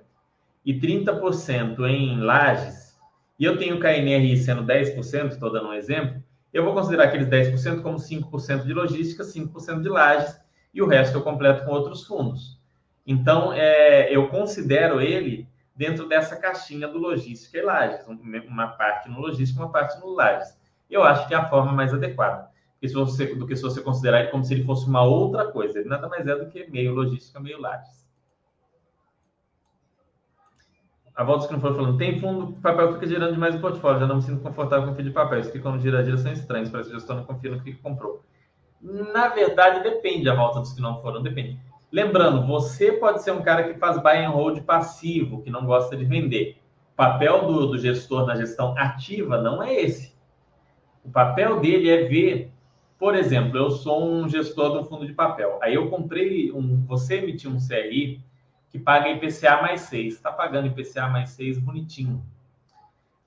e 0.71 0.81
30% 0.81 1.85
em 1.89 2.21
lajes, 2.21 2.97
e 3.37 3.45
eu 3.45 3.59
tenho 3.59 3.75
o 3.75 3.81
KNRI 3.81 4.37
sendo 4.37 4.63
10%, 4.63 5.33
estou 5.33 5.51
dando 5.51 5.71
um 5.71 5.75
exemplo, 5.75 6.23
eu 6.53 6.65
vou 6.65 6.73
considerar 6.73 7.05
aqueles 7.05 7.27
10% 7.27 7.83
como 7.83 7.97
5% 7.97 8.65
de 8.65 8.73
logística, 8.73 9.25
5% 9.25 9.83
de 9.83 9.89
lajes, 9.89 10.41
e 10.73 10.81
o 10.81 10.87
resto 10.87 11.19
eu 11.19 11.23
completo 11.23 11.65
com 11.65 11.73
outros 11.73 12.07
fundos. 12.07 12.61
Então, 13.05 13.53
é, 13.53 14.15
eu 14.15 14.29
considero 14.29 15.01
ele 15.01 15.49
dentro 15.75 16.07
dessa 16.07 16.37
caixinha 16.37 16.87
do 16.87 16.99
logística 16.99 17.59
e 17.59 17.63
lajes, 17.63 18.07
uma 18.47 18.69
parte 18.69 19.09
no 19.09 19.19
logística, 19.19 19.61
uma 19.61 19.73
parte 19.73 19.99
no 19.99 20.13
lajes. 20.13 20.57
Eu 20.89 21.03
acho 21.03 21.27
que 21.27 21.35
é 21.35 21.37
a 21.37 21.49
forma 21.49 21.73
mais 21.73 21.93
adequada 21.93 22.49
do 22.81 23.47
que, 23.47 23.57
se 23.57 23.63
você, 23.63 23.81
considerar 23.83 24.21
ele 24.21 24.31
como 24.31 24.45
se 24.45 24.55
ele 24.55 24.65
fosse 24.65 24.87
uma 24.89 25.03
outra 25.03 25.51
coisa. 25.51 25.81
Ele 25.81 25.89
nada 25.89 26.09
mais 26.09 26.27
é 26.29 26.37
do 26.37 26.47
que 26.47 26.71
meio 26.71 26.95
logística, 26.95 27.41
meio 27.41 27.61
lajes. 27.61 28.00
A 31.15 31.25
volta 31.25 31.47
que 31.47 31.53
não 31.53 31.61
foi 31.61 31.75
falando, 31.75 31.99
tem 31.99 32.21
fundo, 32.21 32.53
papel 32.61 32.95
fica 32.95 33.07
girando 33.07 33.33
demais 33.33 33.55
no 33.55 33.61
portfólio, 33.61 34.01
já 34.01 34.07
não 34.07 34.17
me 34.17 34.23
sinto 34.23 34.43
confortável 34.43 34.87
com 34.87 34.93
o 34.93 34.95
fio 34.95 35.05
de 35.05 35.11
papel. 35.11 35.41
Isso 35.41 35.53
que 35.53 35.59
quando 35.59 35.81
gira, 35.81 36.05
gira 36.05 36.17
são 36.17 36.33
estranhos, 36.33 36.71
parece 36.71 36.91
que 36.91 36.97
o 36.97 36.99
gestor 36.99 37.17
não 37.17 37.25
confia 37.25 37.51
no 37.51 37.61
que 37.63 37.75
comprou. 37.75 38.25
Na 38.81 39.29
verdade, 39.29 39.83
depende 39.83 40.29
a 40.31 40.35
volta 40.35 40.61
dos 40.61 40.73
que 40.73 40.81
não 40.81 41.01
foram, 41.03 41.23
depende. 41.23 41.59
Lembrando, 41.93 42.47
você 42.47 42.93
pode 42.93 43.23
ser 43.23 43.33
um 43.33 43.43
cara 43.43 43.65
que 43.65 43.79
faz 43.79 44.01
buy 44.01 44.25
and 44.25 44.31
hold 44.31 44.61
passivo, 44.63 45.43
que 45.43 45.51
não 45.51 45.67
gosta 45.67 45.97
de 45.97 46.05
vender. 46.05 46.59
O 46.93 46.97
papel 46.97 47.47
do, 47.47 47.67
do 47.67 47.79
gestor 47.79 48.27
na 48.27 48.37
gestão 48.37 48.75
ativa 48.79 49.41
não 49.43 49.63
é 49.63 49.75
esse. 49.75 50.15
O 51.05 51.11
papel 51.11 51.61
dele 51.61 51.91
é 51.91 52.05
ver, 52.05 52.53
por 52.99 53.15
exemplo, 53.15 53.59
eu 53.59 53.71
sou 53.71 54.05
um 54.05 54.29
gestor 54.29 54.73
de 54.73 54.79
um 54.79 54.85
fundo 54.85 55.07
de 55.07 55.13
papel. 55.13 55.59
Aí 55.61 55.75
eu 55.75 55.91
comprei 55.91 56.53
um, 56.53 56.85
você 56.87 57.17
emitiu 57.17 57.51
um 57.51 57.59
CRI 57.59 58.23
que 58.71 58.79
paga 58.79 59.11
IPCA 59.11 59.61
mais 59.61 59.83
6. 59.83 60.15
Está 60.15 60.33
pagando 60.33 60.69
IPCA 60.69 61.09
mais 61.09 61.31
6 61.31 61.59
bonitinho. 61.59 62.25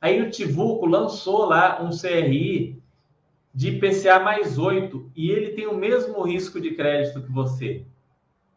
Aí 0.01 0.21
o 0.21 0.29
Tivuco 0.29 0.85
lançou 0.85 1.45
lá 1.45 1.81
um 1.81 1.89
CRI 1.89 2.81
de 3.53 3.69
IPCA 3.69 4.19
mais 4.19 4.57
8 4.57 5.11
e 5.15 5.29
ele 5.29 5.51
tem 5.51 5.67
o 5.67 5.75
mesmo 5.75 6.21
risco 6.23 6.59
de 6.59 6.71
crédito 6.71 7.21
que 7.21 7.31
você. 7.31 7.85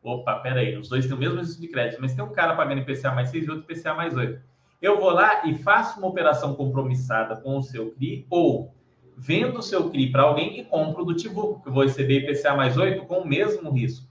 Opa, 0.03 0.37
peraí, 0.37 0.77
os 0.77 0.89
dois 0.89 1.07
têm 1.07 1.15
o 1.15 1.19
mesmo 1.19 1.41
risco 1.41 1.61
de 1.61 1.69
crédito, 1.69 2.01
mas 2.01 2.15
tem 2.15 2.25
um 2.25 2.33
cara 2.33 2.55
pagando 2.55 2.81
IPCA 2.81 3.13
mais 3.13 3.29
6 3.31 3.47
e 3.47 3.51
outro 3.51 3.65
IPCA 3.71 3.95
mais 3.95 4.17
8. 4.17 4.41
Eu 4.81 5.01
vou 5.01 5.11
lá 5.11 5.47
e 5.47 5.55
faço 5.55 5.99
uma 5.99 6.09
operação 6.09 6.55
compromissada 6.55 7.37
com 7.37 7.59
o 7.59 7.63
seu 7.63 7.91
CRI 7.93 8.27
ou 8.31 8.73
vendo 9.17 9.59
o 9.59 9.63
seu 9.63 9.91
CRI 9.91 10.13
para 10.13 10.23
alguém 10.23 10.61
e 10.61 10.65
compro 10.65 11.05
do 11.05 11.15
Tibuco, 11.15 11.63
que 11.63 11.69
eu 11.69 11.73
vou 11.73 11.83
receber 11.83 12.21
IPCA 12.21 12.55
mais 12.55 12.77
8 12.77 13.05
com 13.07 13.21
o 13.21 13.27
mesmo 13.27 13.71
risco. 13.71 14.07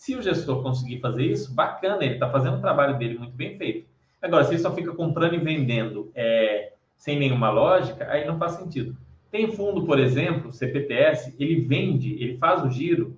Se 0.00 0.16
o 0.16 0.22
gestor 0.22 0.62
conseguir 0.62 0.98
fazer 0.98 1.26
isso, 1.26 1.52
bacana, 1.52 2.02
ele 2.02 2.14
está 2.14 2.26
fazendo 2.30 2.56
o 2.56 2.60
trabalho 2.60 2.96
dele 2.96 3.18
muito 3.18 3.34
bem 3.34 3.58
feito. 3.58 3.86
Agora, 4.22 4.44
se 4.44 4.52
ele 4.52 4.58
só 4.58 4.74
fica 4.74 4.94
comprando 4.94 5.34
e 5.34 5.38
vendendo 5.38 6.10
é, 6.14 6.72
sem 6.96 7.18
nenhuma 7.18 7.50
lógica, 7.50 8.10
aí 8.10 8.26
não 8.26 8.38
faz 8.38 8.52
sentido. 8.52 8.96
Tem 9.30 9.52
fundo, 9.52 9.84
por 9.84 10.00
exemplo, 10.00 10.54
CPTS, 10.54 11.36
ele 11.38 11.56
vende, 11.56 12.14
ele 12.14 12.38
faz 12.38 12.64
o 12.64 12.70
giro 12.70 13.14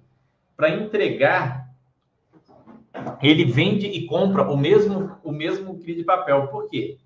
para 0.57 0.71
entregar, 0.71 1.73
ele 3.23 3.45
vende 3.45 3.87
e 3.87 4.05
compra 4.07 4.51
o 4.51 4.57
mesmo 4.57 5.13
o 5.23 5.31
mesmo 5.31 5.79
CRI 5.79 5.95
de 5.95 6.03
papel. 6.03 6.49
Por 6.49 6.69
quê? 6.69 6.99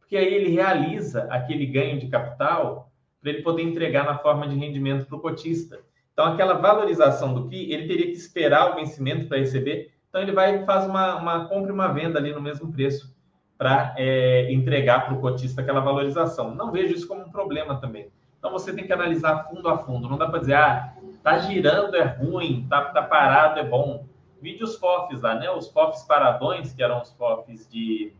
Porque 0.00 0.16
aí 0.16 0.34
ele 0.34 0.50
realiza 0.50 1.28
aquele 1.30 1.66
ganho 1.66 2.00
de 2.00 2.08
capital 2.08 2.90
para 3.22 3.30
ele 3.30 3.42
poder 3.42 3.62
entregar 3.62 4.04
na 4.04 4.18
forma 4.18 4.48
de 4.48 4.56
rendimento 4.56 5.06
para 5.06 5.16
o 5.16 5.20
cotista. 5.20 5.78
Então, 6.20 6.34
aquela 6.34 6.52
valorização 6.52 7.32
do 7.32 7.48
CRI, 7.48 7.72
ele 7.72 7.88
teria 7.88 8.04
que 8.04 8.12
esperar 8.12 8.72
o 8.72 8.74
vencimento 8.74 9.26
para 9.26 9.38
receber. 9.38 9.90
Então, 10.10 10.20
ele 10.20 10.32
vai 10.32 10.66
faz 10.66 10.84
uma, 10.84 11.16
uma 11.16 11.48
compra 11.48 11.70
e 11.70 11.72
uma 11.72 11.88
venda 11.88 12.18
ali 12.18 12.30
no 12.30 12.42
mesmo 12.42 12.70
preço 12.70 13.16
para 13.56 13.94
é, 13.96 14.52
entregar 14.52 15.06
para 15.06 15.14
o 15.14 15.20
cotista 15.20 15.62
aquela 15.62 15.80
valorização. 15.80 16.54
Não 16.54 16.70
vejo 16.70 16.92
isso 16.92 17.08
como 17.08 17.22
um 17.22 17.30
problema 17.30 17.80
também. 17.80 18.10
Então 18.38 18.50
você 18.50 18.70
tem 18.70 18.86
que 18.86 18.92
analisar 18.92 19.48
fundo 19.48 19.66
a 19.66 19.78
fundo. 19.78 20.10
Não 20.10 20.18
dá 20.18 20.28
para 20.28 20.40
dizer, 20.40 20.54
ah, 20.54 20.94
Tá 21.22 21.38
girando 21.38 21.96
é 21.96 22.04
ruim, 22.04 22.66
tá, 22.68 22.86
tá 22.86 23.02
parado 23.02 23.58
é 23.58 23.64
bom. 23.64 24.04
Vídeos 24.42 24.76
FOFs 24.76 25.22
lá, 25.22 25.34
né? 25.34 25.50
Os 25.50 25.68
FOFs 25.68 26.02
paradões, 26.04 26.72
que 26.74 26.82
eram 26.82 27.00
os 27.00 27.12
FOFs 27.12 27.66
de, 27.66 28.14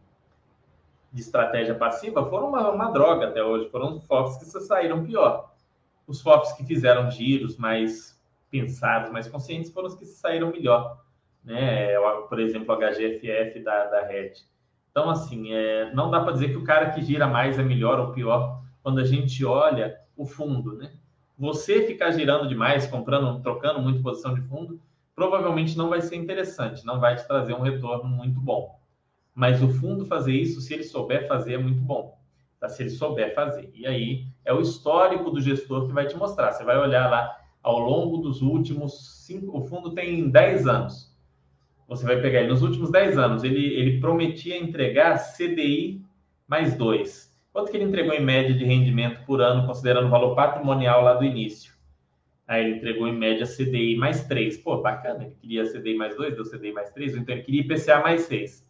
de 1.13 1.21
estratégia 1.21 1.75
passiva, 1.75 2.25
foram 2.29 2.49
uma, 2.49 2.71
uma 2.71 2.91
droga 2.91 3.29
até 3.29 3.43
hoje. 3.43 3.69
Foram 3.71 3.97
os 3.97 4.07
FOFs 4.07 4.39
que 4.39 4.61
saíram 4.61 5.05
pior. 5.05 5.51
Os 6.07 6.21
FOFs 6.21 6.53
que 6.53 6.65
fizeram 6.65 7.11
giros 7.11 7.57
mais 7.57 8.19
pensados, 8.51 9.11
mais 9.11 9.29
conscientes, 9.29 9.71
foram 9.71 9.89
os 9.89 9.95
que 9.95 10.05
saíram 10.05 10.51
melhor. 10.51 11.03
Né? 11.45 11.95
Por 12.29 12.41
exemplo, 12.41 12.75
o 12.75 12.79
HGFF 12.79 13.61
da, 13.61 13.87
da 13.87 14.07
RED. 14.07 14.45
Então, 14.91 15.09
assim, 15.09 15.53
é, 15.53 15.93
não 15.95 16.11
dá 16.11 16.21
para 16.21 16.33
dizer 16.33 16.51
que 16.51 16.57
o 16.57 16.65
cara 16.65 16.91
que 16.91 17.03
gira 17.03 17.27
mais 17.27 17.59
é 17.59 17.63
melhor 17.63 18.01
ou 18.01 18.13
pior 18.13 18.61
quando 18.83 18.99
a 18.99 19.05
gente 19.05 19.45
olha 19.45 19.99
o 20.17 20.27
fundo, 20.27 20.77
né? 20.77 20.93
Você 21.39 21.87
ficar 21.87 22.11
girando 22.11 22.49
demais, 22.49 22.87
comprando, 22.87 23.41
trocando 23.41 23.81
muito 23.81 24.03
posição 24.03 24.35
de 24.35 24.43
fundo, 24.43 24.81
provavelmente 25.15 25.77
não 25.79 25.89
vai 25.89 26.03
ser 26.03 26.17
interessante, 26.17 26.85
não 26.85 27.01
vai 27.01 27.17
te 27.17 27.27
trazer 27.27 27.55
um 27.55 27.63
retorno 27.63 28.09
muito 28.09 28.39
bom. 28.41 28.79
Mas 29.35 29.63
o 29.63 29.69
fundo 29.69 30.05
fazer 30.05 30.35
isso, 30.35 30.61
se 30.61 30.75
ele 30.75 30.83
souber 30.83 31.27
fazer, 31.27 31.55
é 31.55 31.59
muito 31.59 31.81
bom. 31.81 32.19
Tá? 32.59 32.69
Se 32.69 32.83
ele 32.83 32.91
souber 32.91 33.35
fazer. 33.35 33.71
E 33.75 33.87
aí 33.87 34.27
é 34.45 34.53
o 34.53 34.61
histórico 34.61 35.31
do 35.31 35.41
gestor 35.41 35.87
que 35.87 35.93
vai 35.93 36.07
te 36.07 36.17
mostrar. 36.17 36.53
Você 36.53 36.65
vai 36.65 36.79
olhar 36.79 37.11
lá 37.11 37.37
ao 37.63 37.79
longo 37.79 38.19
dos 38.19 38.43
últimos 38.43 39.25
cinco. 39.25 39.59
O 39.59 39.65
fundo 39.65 39.93
tem 39.93 40.31
10 40.31 40.67
anos. 40.67 41.15
Você 41.89 42.05
vai 42.05 42.21
pegar 42.21 42.41
ele 42.41 42.49
nos 42.49 42.63
últimos 42.63 42.91
10 42.91 43.19
anos. 43.19 43.45
Ele, 43.45 43.75
ele 43.75 44.01
prometia 44.01 44.57
entregar 44.57 45.19
CDI 45.19 46.03
mais 46.47 46.77
2 46.77 47.31
Quanto 47.53 47.71
que 47.71 47.77
ele 47.77 47.85
entregou 47.85 48.15
em 48.15 48.25
média 48.25 48.55
de 48.55 48.65
rendimento 48.65 49.25
por 49.25 49.41
ano, 49.41 49.67
considerando 49.67 50.07
o 50.07 50.11
valor 50.11 50.37
patrimonial 50.37 51.03
lá 51.03 51.15
do 51.15 51.25
início? 51.25 51.75
Aí 52.47 52.65
ele 52.65 52.77
entregou 52.77 53.09
em 53.09 53.17
média 53.17 53.45
CDI 53.47 53.97
mais 53.97 54.25
3. 54.25 54.59
Pô, 54.59 54.81
bacana, 54.81 55.25
ele 55.25 55.35
queria 55.41 55.65
CDI 55.65 55.95
mais 55.95 56.17
2, 56.17 56.35
deu 56.35 56.45
CDI 56.45 56.73
mais 56.73 56.91
3, 56.91 57.17
então 57.17 57.35
ele 57.35 57.43
queria 57.43 57.61
IPCA 57.63 58.01
mais 58.01 58.23
6. 58.23 58.69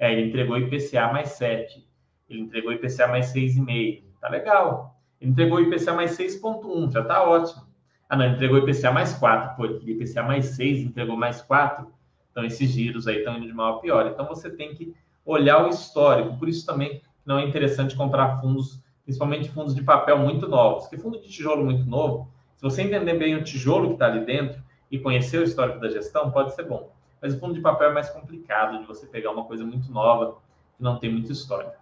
Aí 0.00 0.12
ele 0.12 0.28
entregou 0.28 0.56
IPCA 0.58 1.12
mais 1.12 1.30
7. 1.30 1.86
Ele 2.28 2.40
entregou 2.40 2.72
IPCA 2.72 3.08
mais 3.08 3.32
6,5. 3.32 4.02
Tá 4.20 4.28
legal. 4.28 4.99
Entregou 5.20 5.60
IPCA 5.60 5.92
mais 5.92 6.16
6,1, 6.16 6.92
já 6.92 7.04
tá 7.04 7.22
ótimo. 7.22 7.62
Ah, 8.08 8.16
não, 8.16 8.26
entregou 8.26 8.58
IPCA 8.58 8.90
mais 8.90 9.12
4. 9.14 9.56
Pô, 9.56 9.64
ele 9.66 9.78
queria 9.78 9.94
IPCA 9.94 10.22
mais 10.22 10.46
6, 10.46 10.80
entregou 10.80 11.16
mais 11.16 11.42
4. 11.42 11.86
Então 12.30 12.44
esses 12.44 12.70
giros 12.70 13.06
aí 13.06 13.18
estão 13.18 13.36
indo 13.36 13.46
de 13.46 13.52
mal 13.52 13.76
a 13.76 13.80
pior. 13.80 14.06
Então 14.06 14.26
você 14.26 14.50
tem 14.50 14.74
que 14.74 14.94
olhar 15.24 15.64
o 15.64 15.68
histórico. 15.68 16.36
Por 16.38 16.48
isso 16.48 16.64
também 16.64 17.02
não 17.24 17.38
é 17.38 17.44
interessante 17.44 17.94
comprar 17.94 18.40
fundos, 18.40 18.82
principalmente 19.04 19.50
fundos 19.50 19.74
de 19.74 19.82
papel 19.82 20.18
muito 20.18 20.48
novos. 20.48 20.84
Porque 20.84 20.98
fundo 20.98 21.20
de 21.20 21.28
tijolo 21.28 21.64
muito 21.64 21.84
novo, 21.84 22.32
se 22.56 22.62
você 22.62 22.82
entender 22.82 23.14
bem 23.14 23.36
o 23.36 23.44
tijolo 23.44 23.88
que 23.88 23.92
está 23.94 24.06
ali 24.06 24.24
dentro 24.24 24.62
e 24.90 24.98
conhecer 24.98 25.38
o 25.38 25.44
histórico 25.44 25.78
da 25.78 25.88
gestão, 25.88 26.30
pode 26.30 26.54
ser 26.54 26.64
bom. 26.64 26.92
Mas 27.20 27.34
o 27.34 27.38
fundo 27.38 27.54
de 27.54 27.60
papel 27.60 27.90
é 27.90 27.92
mais 27.92 28.08
complicado 28.08 28.78
de 28.78 28.86
você 28.86 29.06
pegar 29.06 29.30
uma 29.30 29.44
coisa 29.44 29.64
muito 29.64 29.92
nova 29.92 30.38
que 30.76 30.82
não 30.82 30.98
tem 30.98 31.12
muita 31.12 31.32
história. 31.32 31.74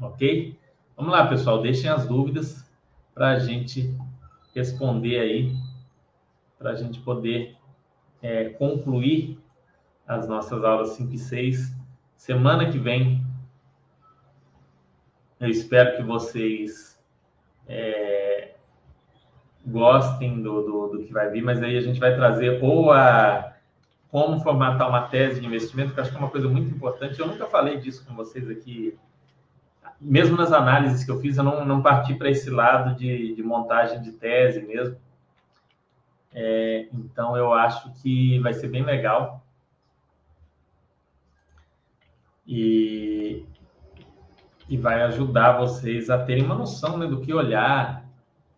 Ok? 0.00 0.56
Vamos 0.98 1.12
lá, 1.12 1.28
pessoal. 1.28 1.62
Deixem 1.62 1.88
as 1.88 2.08
dúvidas 2.08 2.68
para 3.14 3.28
a 3.28 3.38
gente 3.38 3.96
responder 4.52 5.20
aí, 5.20 5.56
para 6.58 6.70
a 6.70 6.74
gente 6.74 6.98
poder 6.98 7.56
é, 8.20 8.48
concluir 8.48 9.38
as 10.08 10.26
nossas 10.26 10.64
aulas 10.64 10.88
5 10.90 11.14
e 11.14 11.18
6. 11.18 11.72
Semana 12.16 12.68
que 12.68 12.80
vem 12.80 13.24
eu 15.38 15.48
espero 15.48 15.96
que 15.96 16.02
vocês 16.02 17.00
é, 17.68 18.54
gostem 19.64 20.42
do, 20.42 20.62
do, 20.64 20.88
do, 20.88 21.04
que 21.04 21.12
vai 21.12 21.30
vir, 21.30 21.44
mas 21.44 21.62
aí 21.62 21.76
a 21.76 21.80
gente 21.80 22.00
vai 22.00 22.16
trazer 22.16 22.60
ou 22.60 22.90
a 22.90 23.54
como 24.10 24.40
formatar 24.40 24.88
uma 24.88 25.02
tese 25.02 25.40
de 25.40 25.46
investimento, 25.46 25.94
que 25.94 26.00
acho 26.00 26.10
que 26.10 26.16
é 26.16 26.18
uma 26.18 26.30
coisa 26.30 26.48
muito 26.48 26.74
importante. 26.74 27.20
Eu 27.20 27.28
nunca 27.28 27.46
falei 27.46 27.76
disso 27.76 28.04
com 28.04 28.16
vocês 28.16 28.50
aqui, 28.50 28.98
mesmo 30.00 30.36
nas 30.36 30.52
análises 30.52 31.04
que 31.04 31.10
eu 31.10 31.20
fiz, 31.20 31.36
eu 31.36 31.44
não, 31.44 31.64
não 31.64 31.82
parti 31.82 32.14
para 32.14 32.30
esse 32.30 32.50
lado 32.50 32.96
de, 32.96 33.34
de, 33.34 33.42
montagem 33.42 34.00
de 34.00 34.12
tese 34.12 34.60
mesmo. 34.60 34.96
É, 36.32 36.88
então 36.92 37.36
eu 37.36 37.52
acho 37.52 37.92
que 37.94 38.38
vai 38.40 38.54
ser 38.54 38.68
bem 38.68 38.84
legal. 38.84 39.44
E 42.46 43.46
e 44.68 44.76
vai 44.76 45.02
ajudar 45.02 45.58
vocês 45.58 46.10
a 46.10 46.22
terem 46.22 46.44
uma 46.44 46.54
noção 46.54 46.98
né, 46.98 47.06
do 47.06 47.20
que 47.20 47.32
olhar, 47.32 48.06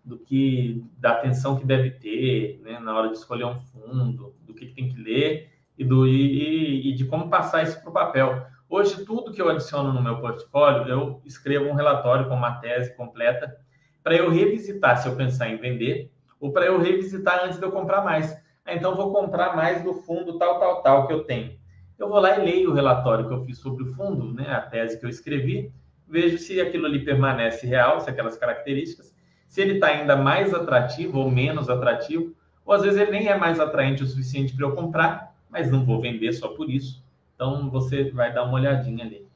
do 0.05 0.18
que 0.18 0.84
da 0.99 1.12
atenção 1.12 1.57
que 1.57 1.64
deve 1.64 1.91
ter 1.91 2.61
né, 2.64 2.80
na 2.80 2.97
hora 2.97 3.09
de 3.09 3.18
escolher 3.18 3.45
um 3.45 3.61
fundo, 3.61 4.34
do 4.45 4.53
que 4.53 4.66
tem 4.66 4.88
que 4.88 5.01
ler 5.01 5.53
e, 5.78 5.84
do, 5.84 6.07
e, 6.07 6.91
e 6.91 6.95
de 6.95 7.05
como 7.05 7.30
passar 7.30 7.62
isso 7.62 7.80
para 7.80 7.91
o 7.91 7.93
papel. 7.93 8.45
Hoje, 8.73 9.05
tudo 9.05 9.33
que 9.33 9.43
eu 9.43 9.49
adiciono 9.49 9.93
no 9.93 10.01
meu 10.01 10.21
portfólio, 10.21 10.87
eu 10.89 11.21
escrevo 11.25 11.64
um 11.64 11.75
relatório 11.75 12.29
com 12.29 12.37
uma 12.37 12.61
tese 12.61 12.95
completa 12.95 13.57
para 14.01 14.14
eu 14.14 14.31
revisitar 14.31 14.97
se 14.97 15.09
eu 15.09 15.16
pensar 15.16 15.49
em 15.49 15.57
vender 15.57 16.09
ou 16.39 16.53
para 16.53 16.66
eu 16.66 16.79
revisitar 16.79 17.45
antes 17.45 17.59
de 17.59 17.64
eu 17.64 17.73
comprar 17.73 18.05
mais. 18.05 18.33
Ah, 18.64 18.73
então, 18.73 18.95
vou 18.95 19.12
comprar 19.12 19.57
mais 19.57 19.83
do 19.83 19.93
fundo 19.93 20.39
tal, 20.39 20.61
tal, 20.61 20.83
tal 20.83 21.07
que 21.09 21.12
eu 21.12 21.25
tenho. 21.25 21.59
Eu 21.99 22.09
vou 22.09 22.21
lá 22.21 22.39
e 22.39 22.45
leio 22.45 22.71
o 22.71 22.73
relatório 22.73 23.27
que 23.27 23.35
eu 23.35 23.45
fiz 23.45 23.59
sobre 23.59 23.83
o 23.83 23.93
fundo, 23.93 24.33
né, 24.33 24.49
a 24.53 24.61
tese 24.61 25.01
que 25.01 25.05
eu 25.05 25.11
escrevi, 25.11 25.73
vejo 26.07 26.39
se 26.39 26.61
aquilo 26.61 26.87
ali 26.87 27.05
permanece 27.05 27.66
real, 27.66 28.01
se 28.01 28.09
aquelas 28.09 28.39
características, 28.39 29.12
se 29.49 29.61
ele 29.61 29.75
está 29.75 29.89
ainda 29.89 30.14
mais 30.14 30.55
atrativo 30.55 31.18
ou 31.18 31.29
menos 31.29 31.68
atrativo, 31.68 32.37
ou 32.64 32.73
às 32.73 32.83
vezes 32.83 33.01
ele 33.01 33.11
nem 33.11 33.27
é 33.27 33.37
mais 33.37 33.59
atraente 33.59 34.05
o 34.05 34.07
suficiente 34.07 34.55
para 34.55 34.64
eu 34.64 34.77
comprar, 34.77 35.35
mas 35.51 35.68
não 35.68 35.85
vou 35.85 36.01
vender 36.01 36.33
só 36.33 36.47
por 36.55 36.71
isso. 36.71 37.00
Então 37.41 37.70
você 37.70 38.11
vai 38.11 38.30
dar 38.34 38.45
uma 38.45 38.53
olhadinha 38.53 39.03
ali. 39.03 39.26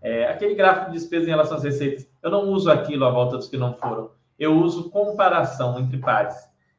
É, 0.00 0.26
aquele 0.26 0.54
gráfico 0.54 0.86
de 0.86 0.92
despesa 0.96 1.26
em 1.26 1.28
relação 1.28 1.58
às 1.58 1.64
receitas, 1.64 2.10
eu 2.22 2.30
não 2.30 2.48
uso 2.48 2.70
aquilo 2.70 3.04
à 3.04 3.10
volta 3.10 3.36
dos 3.36 3.46
que 3.46 3.58
não 3.58 3.74
foram. 3.74 4.10
Eu 4.38 4.56
uso 4.56 4.88
comparação 4.88 5.78
entre 5.78 5.98
pares. 5.98 6.34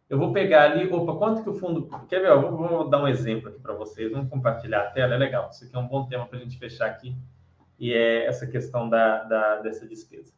Eu 0.09 0.17
vou 0.17 0.33
pegar 0.33 0.63
ali, 0.63 0.91
opa, 0.91 1.15
quanto 1.15 1.43
que 1.43 1.49
o 1.51 1.53
fundo. 1.53 1.87
Quer 2.07 2.21
ver? 2.21 2.35
Vou, 2.39 2.57
vou 2.57 2.89
dar 2.89 3.03
um 3.03 3.07
exemplo 3.07 3.49
aqui 3.49 3.59
para 3.59 3.75
vocês. 3.75 4.11
Vamos 4.11 4.31
compartilhar 4.31 4.81
a 4.81 4.89
tela, 4.89 5.13
é 5.13 5.17
legal. 5.19 5.49
Isso 5.51 5.65
aqui 5.65 5.75
é 5.75 5.79
um 5.79 5.87
bom 5.87 6.07
tema 6.07 6.25
para 6.25 6.39
a 6.39 6.41
gente 6.41 6.57
fechar 6.57 6.87
aqui. 6.87 7.15
E 7.77 7.93
é 7.93 8.25
essa 8.25 8.47
questão 8.47 8.89
da, 8.89 9.25
da, 9.25 9.55
dessa 9.57 9.85
despesa. 9.85 10.33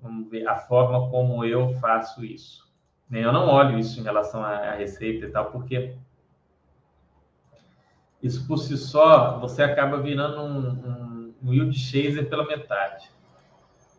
Vamos 0.00 0.30
ver 0.30 0.48
a 0.48 0.56
forma 0.56 1.10
como 1.10 1.44
eu 1.44 1.74
faço 1.74 2.24
isso. 2.24 2.66
Eu 3.12 3.32
não 3.32 3.48
olho 3.48 3.78
isso 3.78 4.00
em 4.00 4.02
relação 4.02 4.42
à, 4.42 4.72
receita 4.72 5.26
e 5.26 5.30
tal, 5.30 5.50
porque 5.50 5.94
isso 8.22 8.46
por 8.46 8.58
si 8.58 8.76
só 8.76 9.38
você 9.38 9.62
acaba 9.62 10.00
virando 10.00 10.40
um, 10.40 10.68
um, 10.68 11.34
um 11.42 11.54
yield 11.54 11.78
chaser 11.78 12.28
pela 12.28 12.46
metade. 12.46 13.10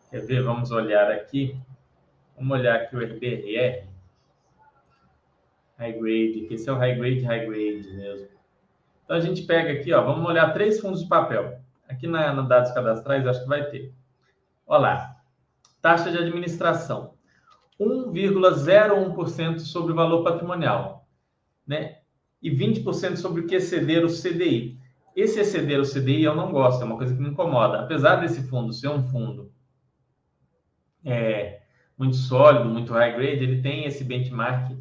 Quer 0.09 0.25
ver? 0.25 0.43
Vamos 0.43 0.71
olhar 0.71 1.11
aqui. 1.11 1.57
Vamos 2.35 2.57
olhar 2.57 2.75
aqui 2.75 2.95
o 2.95 2.99
RBR 2.99 3.89
high 5.79 5.93
grade, 5.93 6.45
que 6.45 6.55
esse 6.55 6.69
é 6.69 6.73
o 6.73 6.75
high 6.75 6.95
grade, 6.95 7.21
high 7.21 7.45
grade 7.45 7.89
mesmo. 7.93 8.27
Então 9.05 9.15
a 9.15 9.21
gente 9.21 9.43
pega 9.43 9.71
aqui, 9.71 9.93
ó, 9.93 10.03
vamos 10.03 10.27
olhar 10.27 10.53
três 10.53 10.79
fundos 10.79 11.01
de 11.01 11.07
papel. 11.07 11.59
Aqui 11.87 12.05
na, 12.05 12.33
no 12.33 12.47
dados 12.47 12.71
cadastrais, 12.71 13.25
acho 13.25 13.41
que 13.41 13.47
vai 13.47 13.63
ter. 13.69 13.91
Olha 14.67 14.81
lá, 14.81 15.15
taxa 15.81 16.11
de 16.11 16.17
administração, 16.17 17.15
1,01% 17.79 19.59
sobre 19.59 19.93
o 19.93 19.95
valor 19.95 20.23
patrimonial, 20.23 21.07
né? 21.65 21.98
E 22.41 22.49
20% 22.49 23.17
sobre 23.17 23.41
o 23.41 23.47
que 23.47 23.55
exceder 23.55 24.05
o 24.05 24.07
CDI. 24.07 24.79
Esse 25.15 25.39
exceder 25.39 25.79
o 25.79 25.89
CDI 25.89 26.23
eu 26.23 26.35
não 26.35 26.51
gosto, 26.51 26.81
é 26.81 26.85
uma 26.85 26.97
coisa 26.97 27.13
que 27.13 27.21
me 27.21 27.29
incomoda. 27.29 27.79
Apesar 27.79 28.17
desse 28.17 28.41
fundo 28.43 28.71
ser 28.71 28.87
um 28.87 29.03
fundo 29.03 29.51
é, 31.03 31.61
muito 31.97 32.15
sólido, 32.15 32.69
muito 32.69 32.93
high 32.93 33.11
grade, 33.11 33.43
ele 33.43 33.61
tem 33.61 33.85
esse 33.85 34.03
benchmark 34.03 34.71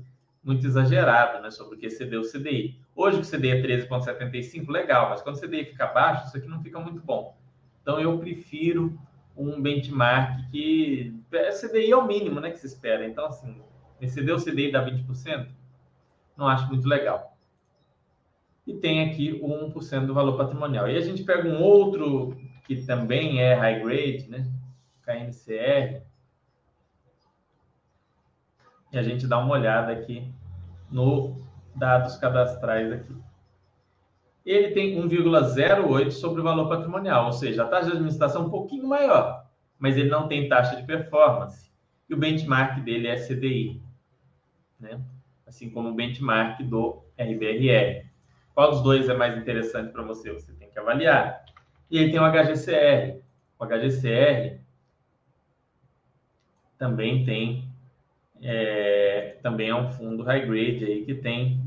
muito 0.43 0.67
exagerado, 0.67 1.43
né, 1.43 1.51
sobre 1.51 1.77
o 1.77 1.79
que 1.79 1.87
excedeu 1.87 2.21
o 2.21 2.31
CDI. 2.31 2.81
Hoje 2.95 3.21
o 3.21 3.25
CDI 3.25 3.51
é 3.51 3.63
13,75, 3.63 4.71
legal, 4.71 5.11
mas 5.11 5.21
quando 5.21 5.37
o 5.37 5.41
CDI 5.41 5.65
fica 5.65 5.87
baixo, 5.87 6.27
isso 6.27 6.37
aqui 6.37 6.49
não 6.49 6.63
fica 6.63 6.79
muito 6.79 7.01
bom. 7.03 7.37
Então 7.83 8.01
eu 8.01 8.19
prefiro 8.19 8.99
um 9.37 9.61
benchmark 9.61 10.51
que 10.51 11.15
é, 11.33 11.51
CDI 11.51 11.91
é 11.91 11.97
o 11.97 12.07
mínimo, 12.07 12.41
né, 12.41 12.51
que 12.51 12.59
se 12.59 12.67
espera. 12.67 13.07
Então 13.07 13.27
assim, 13.27 13.61
excedeu 14.01 14.37
o 14.37 14.43
CDI 14.43 14.73
dá 14.73 14.85
20%, 14.85 15.49
não 16.37 16.47
acho 16.47 16.69
muito 16.69 16.89
legal. 16.89 17.37
E 18.69 18.75
tem 18.75 19.09
aqui 19.09 19.41
o 19.43 19.73
1% 19.73 20.05
do 20.05 20.13
valor 20.13 20.37
patrimonial. 20.37 20.89
E 20.91 20.97
a 20.99 21.01
gente 21.01 21.25
pega 21.25 21.49
um 21.49 21.63
outro 21.63 22.37
que 22.65 22.77
também 22.85 23.41
é 23.41 23.55
high 23.55 23.81
grade, 23.81 24.29
né, 24.29 24.47
KNCR, 25.03 26.03
e 28.93 28.99
a 28.99 29.03
gente 29.03 29.27
dá 29.27 29.39
uma 29.39 29.55
olhada 29.55 29.91
aqui 29.91 30.31
no 30.91 31.41
dados 31.75 32.17
cadastrais 32.17 32.93
aqui. 32.93 33.17
Ele 34.45 34.73
tem 34.73 35.01
1,08 35.01 36.11
sobre 36.11 36.43
o 36.43 36.45
valor 36.45 36.69
patrimonial, 36.69 37.27
ou 37.27 37.33
seja, 37.33 37.65
a 37.65 37.69
taxa 37.69 37.87
de 37.87 37.93
administração 37.93 38.43
é 38.43 38.47
um 38.47 38.51
pouquinho 38.51 38.87
maior, 38.87 39.47
mas 39.79 39.97
ele 39.97 40.11
não 40.11 40.29
tem 40.29 40.47
taxa 40.47 40.77
de 40.77 40.85
performance. 40.85 41.71
e 42.09 42.15
o 42.15 42.19
benchmark 42.19 42.81
dele 42.81 43.07
é 43.07 43.17
CDI, 43.17 43.83
né? 44.79 45.01
assim 45.47 45.71
como 45.71 45.89
o 45.89 45.95
benchmark 45.95 46.63
do 46.63 47.03
RBRR. 47.19 48.08
Qual 48.59 48.73
dos 48.73 48.83
dois 48.83 49.09
é 49.09 49.15
mais 49.15 49.39
interessante 49.39 49.93
para 49.93 50.03
você? 50.03 50.33
Você 50.33 50.53
tem 50.55 50.69
que 50.69 50.77
avaliar. 50.81 51.45
E 51.89 51.97
aí 51.97 52.11
tem 52.11 52.19
o 52.19 52.25
HGCR. 52.25 53.23
O 53.57 53.65
HGCR 53.65 54.59
também 56.77 57.25
tem 57.25 57.71
é, 58.43 59.37
também 59.45 59.69
é 59.69 59.75
um 59.77 59.93
fundo 59.93 60.25
high 60.25 60.45
grade 60.45 60.85
aí 60.85 61.05
que 61.05 61.15
tem 61.15 61.61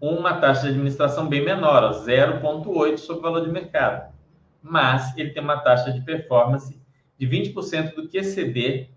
uma 0.00 0.40
taxa 0.40 0.62
de 0.62 0.70
administração 0.70 1.28
bem 1.28 1.44
menor, 1.44 1.92
0,8 2.04 2.98
sobre 2.98 3.20
o 3.20 3.22
valor 3.22 3.46
de 3.46 3.52
mercado. 3.52 4.12
Mas 4.60 5.16
ele 5.16 5.30
tem 5.30 5.40
uma 5.40 5.60
taxa 5.60 5.92
de 5.92 6.00
performance 6.00 6.76
de 7.16 7.24
20% 7.24 7.94
do 7.94 8.08
QCD, 8.08 8.88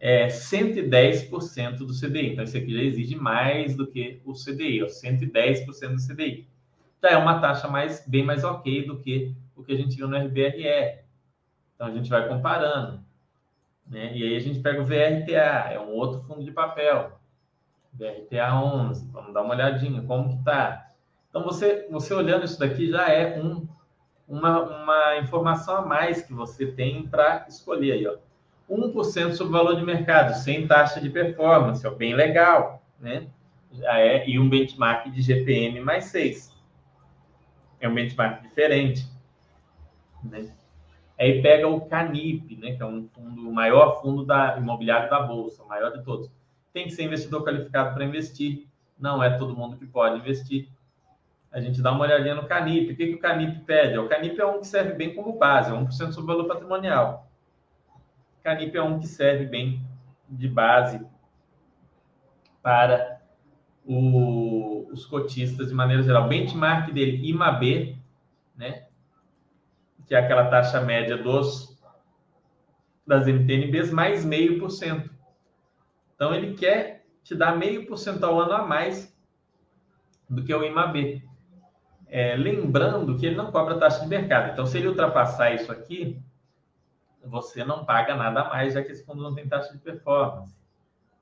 é 0.00 0.28
110% 0.28 1.76
do 1.76 1.92
CDI. 1.92 2.32
Então, 2.32 2.42
isso 2.42 2.56
aqui 2.56 2.72
já 2.72 2.82
exige 2.82 3.14
mais 3.16 3.76
do 3.76 3.86
que 3.86 4.22
o 4.24 4.32
CDI, 4.32 4.82
ó, 4.82 4.86
110% 4.86 5.66
do 5.94 6.06
CDI. 6.06 6.48
Já 7.02 7.10
é 7.10 7.16
uma 7.18 7.38
taxa 7.38 7.68
mais, 7.68 8.06
bem 8.08 8.24
mais 8.24 8.42
ok 8.42 8.86
do 8.86 8.98
que 8.98 9.36
o 9.54 9.62
que 9.62 9.72
a 9.72 9.76
gente 9.76 9.96
viu 9.96 10.08
no 10.08 10.16
RBRR. 10.16 11.00
Então, 11.74 11.86
a 11.86 11.90
gente 11.90 12.08
vai 12.08 12.26
comparando. 12.26 13.04
Né? 13.86 14.16
E 14.16 14.22
aí 14.22 14.36
a 14.36 14.40
gente 14.40 14.60
pega 14.60 14.80
o 14.80 14.84
VRTA, 14.84 15.68
é 15.70 15.78
um 15.78 15.90
outro 15.90 16.22
fundo 16.22 16.42
de 16.42 16.50
papel. 16.50 17.20
VRTA 17.92 18.54
11, 18.54 19.10
vamos 19.10 19.34
dar 19.34 19.42
uma 19.42 19.54
olhadinha, 19.54 20.02
como 20.02 20.30
que 20.30 20.42
tá. 20.44 20.90
Então, 21.28 21.42
você, 21.44 21.86
você 21.90 22.14
olhando 22.14 22.46
isso 22.46 22.58
daqui 22.58 22.90
já 22.90 23.08
é 23.08 23.38
um, 23.38 23.68
uma, 24.26 24.62
uma 24.62 25.18
informação 25.18 25.76
a 25.76 25.86
mais 25.86 26.22
que 26.22 26.32
você 26.32 26.66
tem 26.72 27.06
para 27.06 27.44
escolher 27.48 27.92
aí, 27.92 28.06
ó. 28.06 28.16
1% 28.70 29.32
sobre 29.32 29.50
o 29.50 29.58
valor 29.58 29.76
de 29.76 29.84
mercado, 29.84 30.34
sem 30.34 30.66
taxa 30.66 31.00
de 31.00 31.10
performance, 31.10 31.84
ó, 31.86 31.90
bem 31.90 32.14
legal, 32.14 32.82
né? 33.00 33.26
É, 33.82 34.28
e 34.28 34.38
um 34.38 34.48
benchmark 34.48 35.10
de 35.10 35.20
GPM 35.20 35.80
mais 35.80 36.06
6. 36.06 36.54
É 37.80 37.88
um 37.88 37.94
benchmark 37.94 38.42
diferente, 38.42 39.06
né? 40.22 40.52
Aí 41.18 41.42
pega 41.42 41.68
o 41.68 41.82
Canip, 41.82 42.56
né, 42.56 42.72
que 42.72 42.82
é 42.82 42.86
um 42.86 43.06
fundo, 43.08 43.48
o 43.48 43.52
maior 43.52 44.00
fundo 44.00 44.24
da 44.24 44.56
imobiliário 44.56 45.10
da 45.10 45.20
bolsa, 45.20 45.62
o 45.62 45.68
maior 45.68 45.90
de 45.90 46.02
todos. 46.02 46.30
Tem 46.72 46.86
que 46.86 46.92
ser 46.92 47.02
investidor 47.02 47.44
qualificado 47.44 47.92
para 47.92 48.04
investir. 48.04 48.66
Não 48.98 49.22
é 49.22 49.36
todo 49.36 49.54
mundo 49.54 49.76
que 49.76 49.86
pode 49.86 50.18
investir. 50.18 50.68
A 51.52 51.60
gente 51.60 51.82
dá 51.82 51.92
uma 51.92 52.04
olhadinha 52.04 52.34
no 52.34 52.46
Canip. 52.46 52.92
O 52.92 52.96
que, 52.96 53.06
que 53.08 53.14
o 53.14 53.18
Canip 53.18 53.64
pede? 53.66 53.98
O 53.98 54.08
Canip 54.08 54.40
é 54.40 54.46
um 54.46 54.60
que 54.60 54.66
serve 54.66 54.92
bem 54.94 55.14
como 55.14 55.36
base, 55.36 55.70
é 55.70 55.74
1% 55.74 55.88
sobre 55.88 56.22
o 56.22 56.26
valor 56.26 56.44
patrimonial. 56.46 57.29
Canip 58.42 58.76
é 58.76 58.82
um 58.82 58.98
que 58.98 59.06
serve 59.06 59.46
bem 59.46 59.82
de 60.28 60.48
base 60.48 61.04
para 62.62 63.20
o, 63.84 64.88
os 64.92 65.04
cotistas 65.06 65.68
de 65.68 65.74
maneira 65.74 66.02
geral. 66.02 66.26
O 66.26 66.28
benchmark 66.28 66.92
dele, 66.92 67.28
IMAB, 67.28 67.96
né? 68.56 68.86
que 70.06 70.14
é 70.14 70.18
aquela 70.18 70.48
taxa 70.48 70.80
média 70.80 71.16
dos 71.16 71.70
das 73.06 73.26
NTNBs, 73.26 73.90
mais 73.90 74.24
meio 74.24 74.60
por 74.60 74.70
cento. 74.70 75.10
Então, 76.14 76.32
ele 76.32 76.54
quer 76.54 77.04
te 77.24 77.34
dar 77.34 77.56
meio 77.56 77.86
por 77.86 77.96
cento 77.96 78.22
ao 78.24 78.38
ano 78.38 78.52
a 78.52 78.66
mais 78.66 79.12
do 80.28 80.44
que 80.44 80.54
o 80.54 80.62
IMAB. 80.62 81.22
É, 82.06 82.36
lembrando 82.36 83.16
que 83.16 83.26
ele 83.26 83.36
não 83.36 83.50
cobra 83.50 83.78
taxa 83.78 84.00
de 84.00 84.08
mercado. 84.08 84.52
Então, 84.52 84.66
se 84.66 84.78
ele 84.78 84.88
ultrapassar 84.88 85.54
isso 85.54 85.72
aqui, 85.72 86.22
você 87.24 87.64
não 87.64 87.84
paga 87.84 88.14
nada 88.14 88.44
mais, 88.44 88.74
já 88.74 88.82
que 88.82 88.92
esse 88.92 89.04
fundo 89.04 89.22
não 89.22 89.34
tem 89.34 89.48
taxa 89.48 89.72
de 89.72 89.78
performance. 89.78 90.56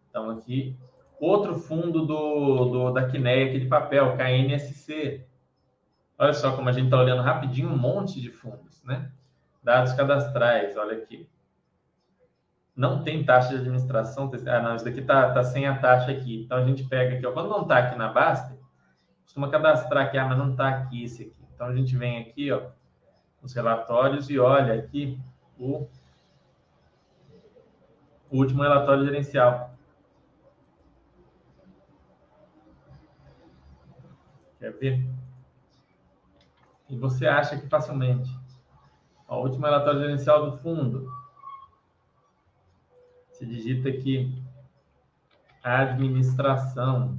Então, 0.08 0.30
aqui, 0.30 0.76
outro 1.20 1.54
fundo 1.54 2.06
do, 2.06 2.64
do 2.66 2.92
da 2.92 3.02
aqui 3.02 3.60
de 3.60 3.66
papel, 3.66 4.16
KNSC. 4.16 5.26
Olha 6.18 6.32
só 6.32 6.54
como 6.56 6.68
a 6.68 6.72
gente 6.72 6.86
está 6.86 6.98
olhando 6.98 7.22
rapidinho 7.22 7.68
um 7.68 7.78
monte 7.78 8.20
de 8.20 8.30
fundos, 8.30 8.82
né? 8.82 9.10
Dados 9.62 9.92
cadastrais, 9.92 10.76
olha 10.76 10.96
aqui. 10.96 11.28
Não 12.74 13.02
tem 13.02 13.24
taxa 13.24 13.50
de 13.50 13.56
administração. 13.56 14.30
Ah, 14.46 14.60
não, 14.60 14.76
isso 14.76 14.84
daqui 14.84 15.00
está 15.00 15.32
tá 15.32 15.42
sem 15.42 15.66
a 15.66 15.78
taxa 15.78 16.10
aqui. 16.10 16.42
Então 16.44 16.58
a 16.58 16.64
gente 16.64 16.84
pega 16.84 17.16
aqui, 17.16 17.26
ó, 17.26 17.32
quando 17.32 17.48
não 17.48 17.62
está 17.62 17.78
aqui 17.78 17.96
na 17.96 18.08
Basta, 18.08 18.56
costuma 19.24 19.48
cadastrar 19.48 20.06
aqui, 20.06 20.18
ah, 20.18 20.26
mas 20.26 20.38
não 20.38 20.52
está 20.52 20.68
aqui 20.68 21.04
esse 21.04 21.22
aqui. 21.24 21.44
Então 21.54 21.66
a 21.66 21.74
gente 21.74 21.96
vem 21.96 22.18
aqui, 22.18 22.50
ó, 22.52 22.62
nos 23.42 23.52
relatórios 23.52 24.30
e 24.30 24.38
olha 24.38 24.74
aqui 24.74 25.20
o, 25.58 25.88
último 28.30 28.62
relatório 28.62 29.04
gerencial. 29.04 29.74
Quer 34.58 34.72
ver? 34.72 35.06
E 36.88 36.96
você 36.96 37.26
acha 37.26 37.58
que 37.58 37.66
facilmente. 37.68 38.30
O 39.28 39.36
último 39.36 39.66
relatório 39.66 40.00
gerencial 40.00 40.50
do 40.50 40.56
fundo. 40.58 41.10
Você 43.30 43.44
digita 43.46 43.88
aqui 43.88 44.34
administração. 45.62 47.18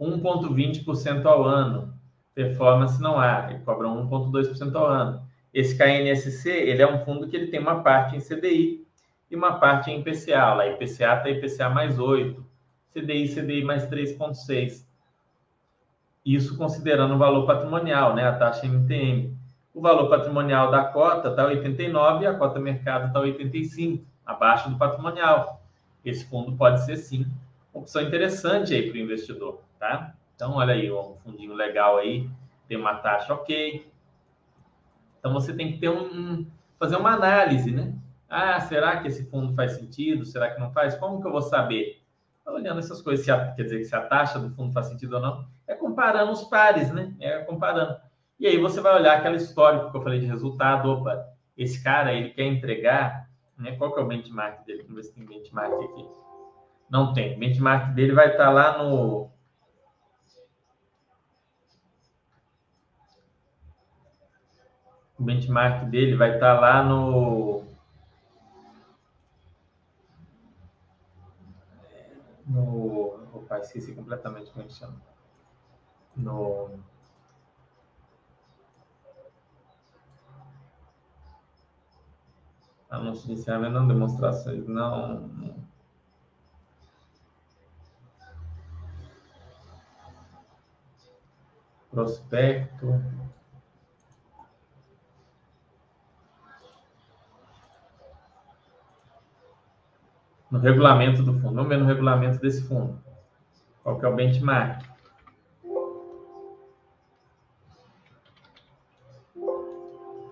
1,20% 0.00 1.26
ao 1.26 1.44
ano. 1.44 1.94
Performance 2.34 3.00
não 3.00 3.18
há, 3.18 3.50
ele 3.50 3.60
cobra 3.60 3.88
1,2% 3.88 4.74
ao 4.74 4.86
ano. 4.86 5.23
Esse 5.54 5.78
KNSC, 5.78 6.50
ele 6.50 6.82
é 6.82 6.92
um 6.92 7.04
fundo 7.04 7.28
que 7.28 7.36
ele 7.36 7.46
tem 7.46 7.60
uma 7.60 7.80
parte 7.80 8.16
em 8.16 8.20
CDI 8.20 8.84
e 9.30 9.36
uma 9.36 9.60
parte 9.60 9.88
em 9.88 10.00
IPCA. 10.00 10.52
Lá 10.52 10.66
IPCA 10.66 11.14
está 11.14 11.30
IPCA 11.30 11.70
mais 11.70 11.96
8, 11.96 12.44
CDI, 12.92 13.32
CDI 13.32 13.64
mais 13.64 13.88
3,6. 13.88 14.84
Isso 16.26 16.58
considerando 16.58 17.14
o 17.14 17.18
valor 17.18 17.46
patrimonial, 17.46 18.16
né? 18.16 18.26
A 18.26 18.32
taxa 18.32 18.66
MTM. 18.66 19.32
O 19.72 19.80
valor 19.80 20.08
patrimonial 20.08 20.72
da 20.72 20.84
cota 20.84 21.28
está 21.28 21.46
89 21.46 22.24
e 22.24 22.26
a 22.26 22.34
cota 22.34 22.58
mercado 22.58 23.06
está 23.06 23.20
85, 23.20 24.04
abaixo 24.26 24.68
do 24.68 24.76
patrimonial. 24.76 25.62
Esse 26.04 26.28
fundo 26.28 26.56
pode 26.56 26.84
ser 26.84 26.96
sim 26.96 27.26
opção 27.72 28.02
interessante 28.02 28.74
aí 28.74 28.88
para 28.88 28.98
o 28.98 29.00
investidor, 29.00 29.60
tá? 29.78 30.14
Então, 30.34 30.54
olha 30.54 30.74
aí, 30.74 30.90
um 30.90 31.16
fundinho 31.24 31.54
legal 31.54 31.98
aí, 31.98 32.28
tem 32.66 32.76
uma 32.76 32.94
taxa 32.94 33.34
ok. 33.34 33.86
Então, 35.24 35.32
você 35.32 35.54
tem 35.54 35.72
que 35.72 35.78
ter 35.78 35.88
um, 35.88 36.46
fazer 36.78 36.96
uma 36.96 37.14
análise, 37.14 37.70
né? 37.70 37.94
Ah, 38.28 38.60
será 38.60 39.00
que 39.00 39.08
esse 39.08 39.24
fundo 39.30 39.54
faz 39.54 39.72
sentido? 39.72 40.22
Será 40.22 40.50
que 40.50 40.60
não 40.60 40.70
faz? 40.70 40.96
Como 40.96 41.18
que 41.22 41.26
eu 41.26 41.32
vou 41.32 41.40
saber? 41.40 42.02
Olhando 42.44 42.78
essas 42.78 43.00
coisas, 43.00 43.26
a, 43.30 43.52
quer 43.52 43.62
dizer, 43.62 43.84
se 43.84 43.96
a 43.96 44.02
taxa 44.02 44.38
do 44.38 44.50
fundo 44.50 44.74
faz 44.74 44.88
sentido 44.88 45.14
ou 45.14 45.22
não, 45.22 45.46
é 45.66 45.74
comparando 45.74 46.30
os 46.30 46.44
pares, 46.44 46.92
né? 46.92 47.14
É 47.18 47.38
comparando. 47.38 47.96
E 48.38 48.46
aí 48.46 48.58
você 48.58 48.82
vai 48.82 48.94
olhar 49.00 49.16
aquela 49.16 49.36
história 49.36 49.88
que 49.90 49.96
eu 49.96 50.02
falei 50.02 50.20
de 50.20 50.26
resultado. 50.26 50.90
Opa, 50.90 51.26
esse 51.56 51.82
cara, 51.82 52.12
ele 52.12 52.28
quer 52.28 52.44
entregar, 52.44 53.26
né? 53.56 53.76
Qual 53.76 53.94
que 53.94 54.00
é 54.00 54.02
o 54.02 54.06
benchmark 54.06 54.66
dele? 54.66 54.82
Vamos 54.82 54.96
ver 54.96 55.02
se 55.04 55.14
tem 55.14 55.24
benchmark 55.24 55.72
aqui. 55.72 56.06
Não 56.90 57.14
tem. 57.14 57.34
O 57.34 57.38
benchmark 57.38 57.94
dele 57.94 58.12
vai 58.12 58.32
estar 58.32 58.50
lá 58.50 58.76
no... 58.76 59.30
O 65.18 65.22
benchmark 65.22 65.88
dele 65.90 66.16
vai 66.16 66.34
estar 66.34 66.58
lá 66.60 66.82
no 66.82 67.64
no. 72.46 73.18
Opa, 73.32 73.58
esqueci 73.58 73.94
completamente 73.94 74.50
como 74.50 74.64
é 74.64 74.68
que 74.68 74.74
chama. 74.74 75.00
No. 76.16 76.70
Anúncio 82.90 83.30
inicial, 83.30 83.60
não 83.62 83.88
demonstrações, 83.88 84.66
não. 84.68 85.64
Prospecto. 91.90 92.86
No 100.54 100.60
regulamento 100.60 101.20
do 101.20 101.32
fundo. 101.32 101.56
Vamos 101.56 101.68
ver 101.68 101.78
no 101.78 101.84
regulamento 101.84 102.38
desse 102.38 102.62
fundo. 102.68 102.96
Qual 103.82 103.98
que 103.98 104.06
é 104.06 104.08
o 104.08 104.14
benchmark? 104.14 104.84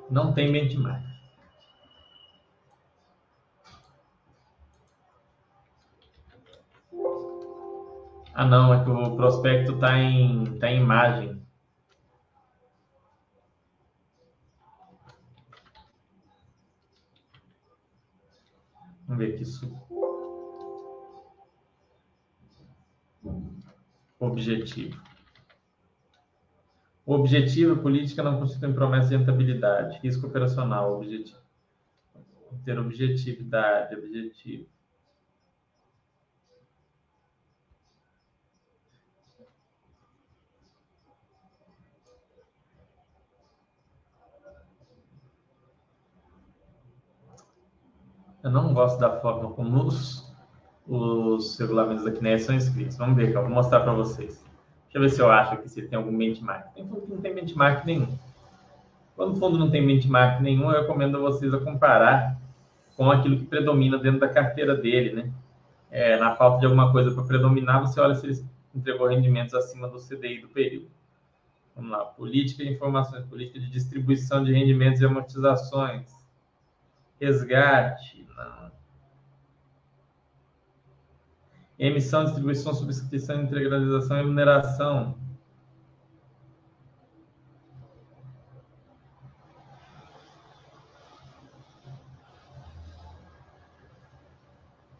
Não 0.08 0.32
tem 0.32 0.52
benchmark. 0.52 1.02
Ah, 8.32 8.46
não, 8.46 8.72
é 8.72 8.84
que 8.84 8.90
o 8.90 9.16
prospecto 9.16 9.72
está 9.72 9.98
em, 9.98 10.56
tá 10.60 10.70
em 10.70 10.80
imagem. 10.80 11.42
Vamos 19.08 19.18
ver 19.18 19.34
aqui. 19.34 19.91
Objetivo. 24.22 25.02
O 27.04 27.14
objetivo, 27.14 27.82
política 27.82 28.22
não 28.22 28.38
constitui 28.38 28.72
promessa 28.72 29.08
de 29.08 29.16
rentabilidade. 29.16 29.98
Risco 29.98 30.28
operacional, 30.28 30.94
objetivo. 30.94 31.40
Ter 32.64 32.78
objetividade, 32.78 33.96
objetivo. 33.96 34.68
Eu 48.44 48.50
não 48.52 48.72
gosto 48.72 49.00
da 49.00 49.20
forma 49.20 49.52
como 49.52 49.84
os, 49.84 50.31
os 50.86 51.58
regulamentos 51.58 52.04
da 52.04 52.12
CNES 52.12 52.42
são 52.42 52.56
escritos. 52.56 52.96
Vamos 52.96 53.16
ver, 53.16 53.34
eu 53.34 53.42
vou 53.42 53.50
mostrar 53.50 53.80
para 53.80 53.92
vocês. 53.92 54.44
Deixa 54.84 54.98
eu 54.98 55.00
ver 55.00 55.10
se 55.10 55.20
eu 55.20 55.30
acho 55.30 55.54
aqui 55.54 55.68
se 55.68 55.82
tem 55.82 55.96
algum 55.96 56.16
benchmark. 56.16 56.74
Tem 56.74 56.86
fundo 56.86 57.02
que 57.02 57.10
não 57.10 57.20
tem 57.20 57.34
benchmark 57.34 57.84
nenhum. 57.86 58.18
Quando 59.16 59.32
o 59.32 59.36
fundo 59.36 59.58
não 59.58 59.70
tem 59.70 59.86
benchmark 59.86 60.40
nenhum, 60.40 60.70
eu 60.70 60.80
recomendo 60.82 61.16
a 61.16 61.20
vocês 61.20 61.52
a 61.54 61.58
comparar 61.58 62.38
com 62.96 63.10
aquilo 63.10 63.38
que 63.38 63.46
predomina 63.46 63.98
dentro 63.98 64.20
da 64.20 64.28
carteira 64.28 64.74
dele, 64.74 65.12
né? 65.12 65.32
É, 65.90 66.16
na 66.18 66.34
falta 66.36 66.60
de 66.60 66.66
alguma 66.66 66.90
coisa 66.90 67.14
para 67.14 67.24
predominar, 67.24 67.80
você 67.80 68.00
olha 68.00 68.14
se 68.14 68.26
ele 68.26 68.44
entregou 68.74 69.06
rendimentos 69.06 69.54
acima 69.54 69.88
do 69.88 69.98
CDI 69.98 70.40
do 70.40 70.48
período. 70.48 70.90
Vamos 71.74 71.90
lá, 71.90 72.04
política 72.04 72.64
de 72.64 72.70
informações, 72.70 73.24
política 73.24 73.58
de 73.58 73.70
distribuição 73.70 74.44
de 74.44 74.52
rendimentos 74.52 75.00
e 75.00 75.06
amortizações, 75.06 76.10
resgate, 77.18 78.26
emissão, 81.86 82.24
distribuição, 82.24 82.72
subscrição, 82.72 83.42
integralização 83.42 84.16
e 84.16 84.20
remuneração. 84.20 85.16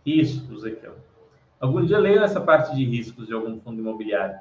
Riscos 0.05 0.65
aqui. 0.65 0.89
Algum 1.61 1.87
dia 1.87 2.01
leiam 2.01 2.25
essa 2.25 2.41
parte 2.41 2.75
de 2.75 2.85
riscos 2.85 3.29
de 3.29 3.33
algum 3.33 3.61
fundo 3.61 3.81
imobiliário. 3.81 4.41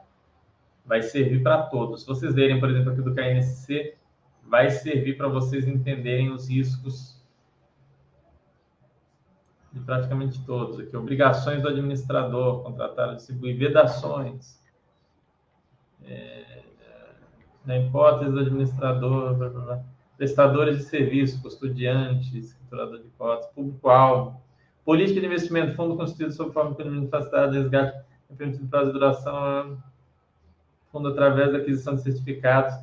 Vai 0.84 1.04
servir 1.04 1.44
para 1.44 1.62
todos. 1.68 2.02
Se 2.02 2.08
vocês 2.08 2.34
lerem, 2.34 2.60
por 2.60 2.72
exemplo, 2.72 2.92
aqui 2.92 3.04
do 3.04 3.14
KNSC, 3.14 3.96
vai 4.42 4.72
servir 4.72 5.16
para 5.16 5.28
vocês 5.28 5.68
entenderem 5.68 6.32
os 6.32 6.50
riscos 6.50 7.21
de 9.72 9.80
praticamente 9.80 10.44
todos 10.46 10.80
aqui. 10.80 10.96
Obrigações 10.96 11.62
do 11.62 11.68
administrador, 11.68 12.64
contratar, 12.64 13.16
distribuir, 13.16 13.58
vedações. 13.58 14.60
É, 16.04 16.64
na 17.66 17.78
hipótese 17.78 18.32
do 18.32 18.40
administrador, 18.40 19.36
blá, 19.36 19.50
blá, 19.50 19.62
blá. 19.62 19.84
prestadores 20.18 20.78
de 20.80 20.84
serviço, 20.84 21.42
custodiante, 21.42 22.38
escriturador 22.38 23.00
de 23.00 23.10
cotas, 23.18 23.48
público-alvo, 23.52 24.42
política 24.84 25.20
de 25.20 25.28
investimento, 25.28 25.76
fundo 25.76 25.96
constituído 25.96 26.34
sob 26.34 26.52
forma 26.52 26.76
de 26.76 27.08
facilidade 27.08 27.52
de 27.52 27.60
resgate, 27.60 28.06
permitido 28.38 28.68
prazo 28.68 28.88
de 28.88 28.94
duração, 28.94 29.84
fundo 30.92 31.10
através 31.10 31.52
da 31.52 31.60
aquisição 31.60 31.96
de 31.96 32.02
certificados 32.02 32.74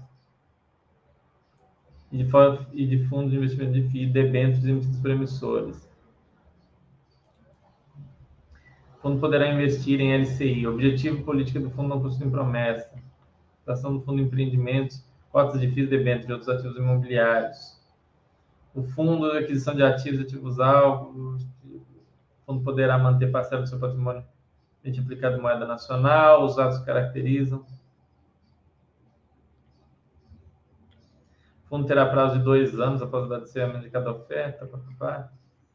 e 2.12 2.22
de, 2.22 2.30
e 2.72 2.86
de 2.86 3.05
fundo 3.09 3.30
de 3.30 3.36
investimento 3.36 3.72
de 3.72 3.82
FII, 3.89 4.07
debêntures 4.07 4.64
emitidos 4.64 4.99
por 4.99 5.11
emissores. 5.11 5.89
O 8.97 8.97
fundo 9.09 9.20
poderá 9.20 9.48
investir 9.48 10.00
em 10.00 10.12
LCI. 10.12 10.66
Objetivo 10.66 11.22
política 11.24 11.59
do 11.59 11.70
fundo 11.70 11.88
não 11.88 12.00
possui 12.00 12.28
promessa. 12.30 12.90
Ação 13.66 13.92
do 13.94 14.02
fundo 14.02 14.22
empreendimentos, 14.22 15.04
cotas 15.30 15.61
de 15.61 15.70
FIIs, 15.70 15.90
debêntures 15.90 16.28
e 16.28 16.32
outros 16.32 16.48
ativos 16.48 16.76
imobiliários. 16.76 17.78
O 18.74 18.82
fundo 18.82 19.30
de 19.30 19.38
aquisição 19.38 19.74
de 19.74 19.82
ativos, 19.82 20.20
ativos 20.20 20.61
alvos. 20.61 21.42
O 21.64 21.82
fundo 22.46 22.64
poderá 22.64 22.98
manter 22.98 23.30
parcela 23.30 23.62
do 23.62 23.68
seu 23.68 23.78
patrimônio 23.78 24.24
aplicado 24.98 25.36
em 25.36 25.40
moeda 25.40 25.66
nacional. 25.66 26.46
Os 26.46 26.59
atos 26.59 26.78
caracterizam. 26.78 27.61
O 31.64 31.68
fundo 31.68 31.86
terá 31.86 32.06
prazo 32.06 32.38
de 32.38 32.44
dois 32.44 32.78
anos 32.80 33.02
após 33.02 33.24
a 33.24 33.28
data 33.28 33.42
de 33.42 33.50
encerramento 33.50 33.84
de 33.84 33.90
cada 33.90 34.11
oferta. 34.12 34.66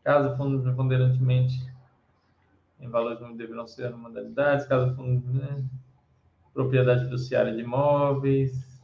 Caso 0.03 0.33
o 0.33 0.37
fundo 0.37 0.63
preponderantemente 0.63 1.72
em 2.83 2.89
valores 2.89 3.19
que 3.19 3.33
deverão 3.33 3.65
ser 3.65 3.95
modalidades, 3.95 4.67
caso 4.67 4.93
fundo, 4.95 5.25
né? 5.31 5.63
propriedade 6.53 7.05
fiduciária 7.05 7.53
de 7.53 7.61
imóveis 7.61 8.81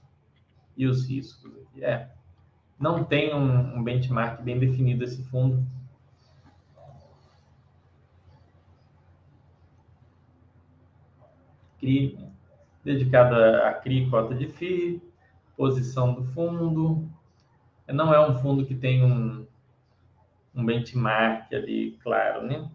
e 0.75 0.87
os 0.87 1.07
riscos. 1.07 1.51
É, 1.77 2.07
não 2.79 3.03
tem 3.03 3.33
um, 3.33 3.77
um 3.77 3.83
benchmark 3.83 4.41
bem 4.41 4.57
definido 4.57 5.03
esse 5.03 5.21
fundo. 5.25 5.63
CRI, 11.77 12.17
dedicado 12.83 13.35
a, 13.35 13.69
a 13.69 13.73
CRI, 13.73 14.09
cota 14.09 14.33
de 14.33 14.47
FII, 14.47 15.01
posição 15.55 16.13
do 16.13 16.23
fundo. 16.23 17.07
Não 17.87 18.13
é 18.13 18.29
um 18.29 18.39
fundo 18.39 18.65
que 18.65 18.75
tem 18.75 19.03
um, 19.03 19.45
um 20.55 20.65
benchmark 20.65 21.53
ali, 21.53 21.97
claro, 22.01 22.45
né? 22.45 22.69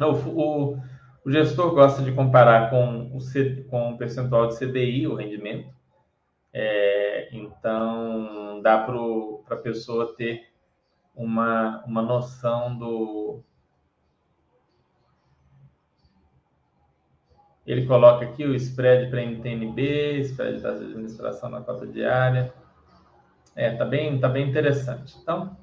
Não, 0.00 0.14
o, 0.14 0.78
o 1.26 1.30
gestor 1.30 1.74
gosta 1.74 2.02
de 2.02 2.10
comparar 2.12 2.70
com 2.70 3.14
o, 3.14 3.20
C, 3.20 3.66
com 3.68 3.92
o 3.92 3.98
percentual 3.98 4.48
de 4.48 4.58
CDI, 4.58 5.06
o 5.06 5.14
rendimento. 5.14 5.68
É, 6.54 7.28
então, 7.30 8.62
dá 8.62 8.78
para 8.78 9.56
a 9.56 9.60
pessoa 9.60 10.16
ter 10.16 10.48
uma, 11.14 11.84
uma 11.84 12.00
noção 12.00 12.74
do. 12.78 13.42
Ele 17.66 17.86
coloca 17.86 18.24
aqui 18.24 18.46
o 18.46 18.54
spread 18.54 19.10
para 19.10 19.22
NTNB, 19.22 20.20
spread 20.20 20.60
da 20.62 20.70
administração 20.70 21.50
na 21.50 21.60
cota 21.60 21.86
diária. 21.86 22.54
É, 23.54 23.76
tá 23.76 23.84
bem, 23.84 24.18
tá 24.18 24.30
bem 24.30 24.48
interessante. 24.48 25.14
Então, 25.20 25.54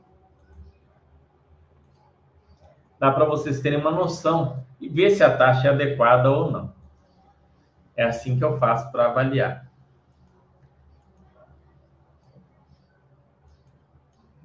dá 2.99 3.11
para 3.11 3.25
vocês 3.25 3.61
terem 3.61 3.79
uma 3.79 3.91
noção 3.91 4.65
e 4.79 4.89
ver 4.89 5.11
se 5.11 5.23
a 5.23 5.35
taxa 5.35 5.67
é 5.67 5.71
adequada 5.71 6.29
ou 6.29 6.51
não. 6.51 6.73
É 7.95 8.03
assim 8.03 8.37
que 8.37 8.43
eu 8.43 8.57
faço 8.57 8.91
para 8.91 9.07
avaliar. 9.07 9.67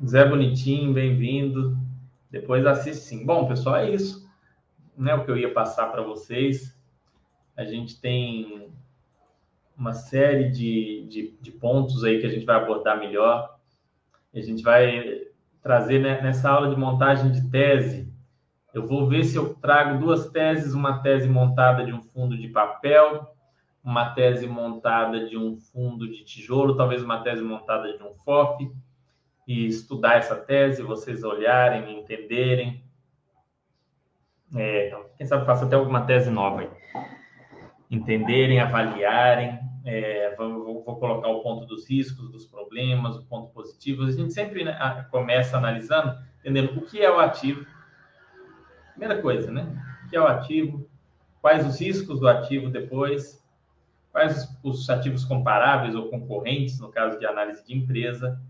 Zé 0.04 0.24
Bonitinho, 0.24 0.92
bem-vindo. 0.92 1.76
Depois 2.30 2.66
assiste 2.66 3.04
sim. 3.04 3.24
Bom, 3.24 3.46
pessoal, 3.46 3.76
é 3.76 3.90
isso. 3.90 4.28
Não 4.96 5.12
é 5.12 5.14
o 5.14 5.24
que 5.24 5.30
eu 5.30 5.36
ia 5.36 5.52
passar 5.52 5.86
para 5.88 6.02
vocês. 6.02 6.76
A 7.56 7.64
gente 7.64 8.00
tem 8.00 8.72
uma 9.76 9.92
série 9.92 10.50
de, 10.50 11.06
de, 11.08 11.38
de, 11.40 11.52
pontos 11.52 12.04
aí 12.04 12.20
que 12.20 12.26
a 12.26 12.30
gente 12.30 12.44
vai 12.44 12.56
abordar 12.56 12.98
melhor. 12.98 13.58
A 14.34 14.40
gente 14.40 14.62
vai 14.62 15.26
trazer 15.62 16.00
né, 16.00 16.20
nessa 16.20 16.50
aula 16.50 16.70
de 16.70 16.80
montagem 16.80 17.30
de 17.30 17.48
tese 17.50 18.11
eu 18.74 18.86
vou 18.86 19.06
ver 19.06 19.24
se 19.24 19.36
eu 19.36 19.54
trago 19.54 19.98
duas 19.98 20.30
teses, 20.30 20.74
uma 20.74 21.02
tese 21.02 21.28
montada 21.28 21.84
de 21.84 21.92
um 21.92 22.00
fundo 22.00 22.36
de 22.36 22.48
papel, 22.48 23.34
uma 23.84 24.10
tese 24.10 24.46
montada 24.46 25.26
de 25.26 25.36
um 25.36 25.56
fundo 25.56 26.08
de 26.08 26.24
tijolo, 26.24 26.76
talvez 26.76 27.02
uma 27.02 27.22
tese 27.22 27.42
montada 27.42 27.96
de 27.96 28.02
um 28.02 28.14
FOF, 28.14 28.70
e 29.46 29.66
estudar 29.66 30.16
essa 30.16 30.36
tese, 30.36 30.82
vocês 30.82 31.22
olharem, 31.24 31.98
entenderem. 31.98 32.82
É, 34.54 34.86
então, 34.86 35.04
quem 35.16 35.26
sabe 35.26 35.44
faça 35.44 35.64
até 35.64 35.74
alguma 35.74 36.06
tese 36.06 36.30
nova 36.30 36.60
aí. 36.60 36.70
Entenderem, 37.90 38.60
avaliarem. 38.60 39.58
É, 39.84 40.34
vou, 40.36 40.84
vou, 40.84 40.96
colocar 40.96 41.28
o 41.28 41.42
ponto 41.42 41.66
dos 41.66 41.90
riscos, 41.90 42.30
dos 42.30 42.46
problemas, 42.46 43.16
o 43.16 43.24
ponto 43.24 43.52
positivo. 43.52 44.04
A 44.04 44.10
gente 44.12 44.32
sempre 44.32 44.62
né, 44.62 45.06
começa 45.10 45.56
analisando, 45.58 46.16
entendendo 46.40 46.78
o 46.78 46.82
que 46.82 47.02
é 47.02 47.10
o 47.10 47.18
ativo, 47.18 47.66
Primeira 48.92 49.20
coisa, 49.20 49.50
né? 49.50 49.66
O 50.04 50.08
que 50.08 50.16
é 50.16 50.20
o 50.20 50.26
ativo? 50.26 50.88
Quais 51.40 51.66
os 51.66 51.80
riscos 51.80 52.20
do 52.20 52.28
ativo 52.28 52.70
depois? 52.70 53.42
Quais 54.12 54.48
os 54.62 54.88
ativos 54.88 55.24
comparáveis 55.24 55.94
ou 55.94 56.08
concorrentes, 56.08 56.78
no 56.78 56.88
caso 56.88 57.18
de 57.18 57.26
análise 57.26 57.64
de 57.66 57.74
empresa? 57.74 58.40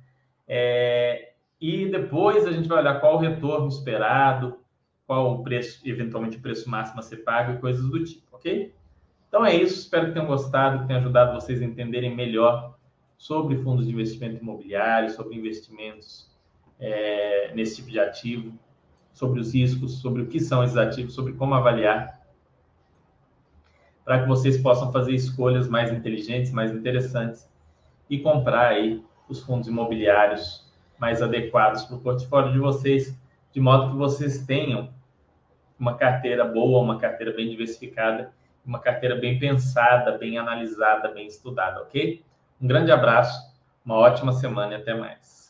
É, 0.47 1.33
e 1.61 1.87
depois 1.87 2.45
a 2.47 2.53
gente 2.53 2.69
vai 2.69 2.79
olhar 2.79 3.01
qual 3.01 3.15
o 3.15 3.21
retorno 3.21 3.69
esperado, 3.69 4.59
qual 5.07 5.35
o 5.35 5.43
preço, 5.43 5.81
eventualmente 5.85 6.37
o 6.37 6.41
preço 6.41 6.69
máximo 6.69 6.99
a 6.99 7.03
ser 7.03 7.19
pago 7.19 7.53
e 7.53 7.59
coisas 7.59 7.89
do 7.89 8.03
tipo, 8.05 8.27
ok? 8.33 8.75
Então 9.29 9.47
é 9.47 9.55
isso, 9.55 9.81
espero 9.81 10.09
que 10.09 10.13
tenham 10.13 10.27
gostado, 10.27 10.81
que 10.81 10.87
tenha 10.89 10.99
ajudado 10.99 11.41
vocês 11.41 11.63
a 11.63 11.65
entenderem 11.65 12.15
melhor 12.15 12.77
sobre 13.17 13.57
fundos 13.59 13.87
de 13.87 13.93
investimento 13.93 14.43
imobiliário, 14.43 15.09
sobre 15.11 15.37
investimentos 15.37 16.29
é, 16.81 17.53
nesse 17.55 17.77
tipo 17.77 17.91
de 17.91 18.01
ativo, 18.01 18.59
sobre 19.13 19.41
os 19.41 19.55
riscos, 19.55 20.01
sobre 20.01 20.23
o 20.23 20.27
que 20.27 20.41
são 20.41 20.65
esses 20.65 20.77
ativos, 20.77 21.15
sobre 21.15 21.35
como 21.35 21.55
avaliar, 21.55 22.21
para 24.05 24.23
que 24.23 24.29
vocês 24.29 24.59
possam 24.59 24.91
fazer 24.91 25.15
escolhas 25.15 25.69
mais 25.69 25.93
inteligentes, 25.93 26.51
mais 26.51 26.73
interessantes 26.73 27.49
e 28.11 28.19
comprar 28.19 28.69
aí 28.69 29.03
os 29.29 29.41
fundos 29.43 29.69
imobiliários 29.69 30.71
mais 30.99 31.23
adequados 31.23 31.85
para 31.85 31.97
o 31.97 32.01
portfólio 32.01 32.53
de 32.53 32.59
vocês, 32.59 33.17
de 33.53 33.61
modo 33.61 33.91
que 33.91 33.97
vocês 33.97 34.45
tenham 34.47 34.91
uma 35.79 35.97
carteira 35.97 36.45
boa, 36.45 36.81
uma 36.81 36.99
carteira 36.99 37.33
bem 37.33 37.49
diversificada, 37.49 38.33
uma 38.65 38.79
carteira 38.79 39.17
bem 39.17 39.39
pensada, 39.39 40.17
bem 40.17 40.39
analisada, 40.39 41.09
bem 41.09 41.27
estudada, 41.27 41.83
ok? 41.83 42.25
Um 42.61 42.67
grande 42.69 42.93
abraço, 42.93 43.53
uma 43.85 43.97
ótima 43.97 44.33
semana 44.33 44.75
e 44.75 44.77
até 44.77 44.95
mais. 44.95 45.42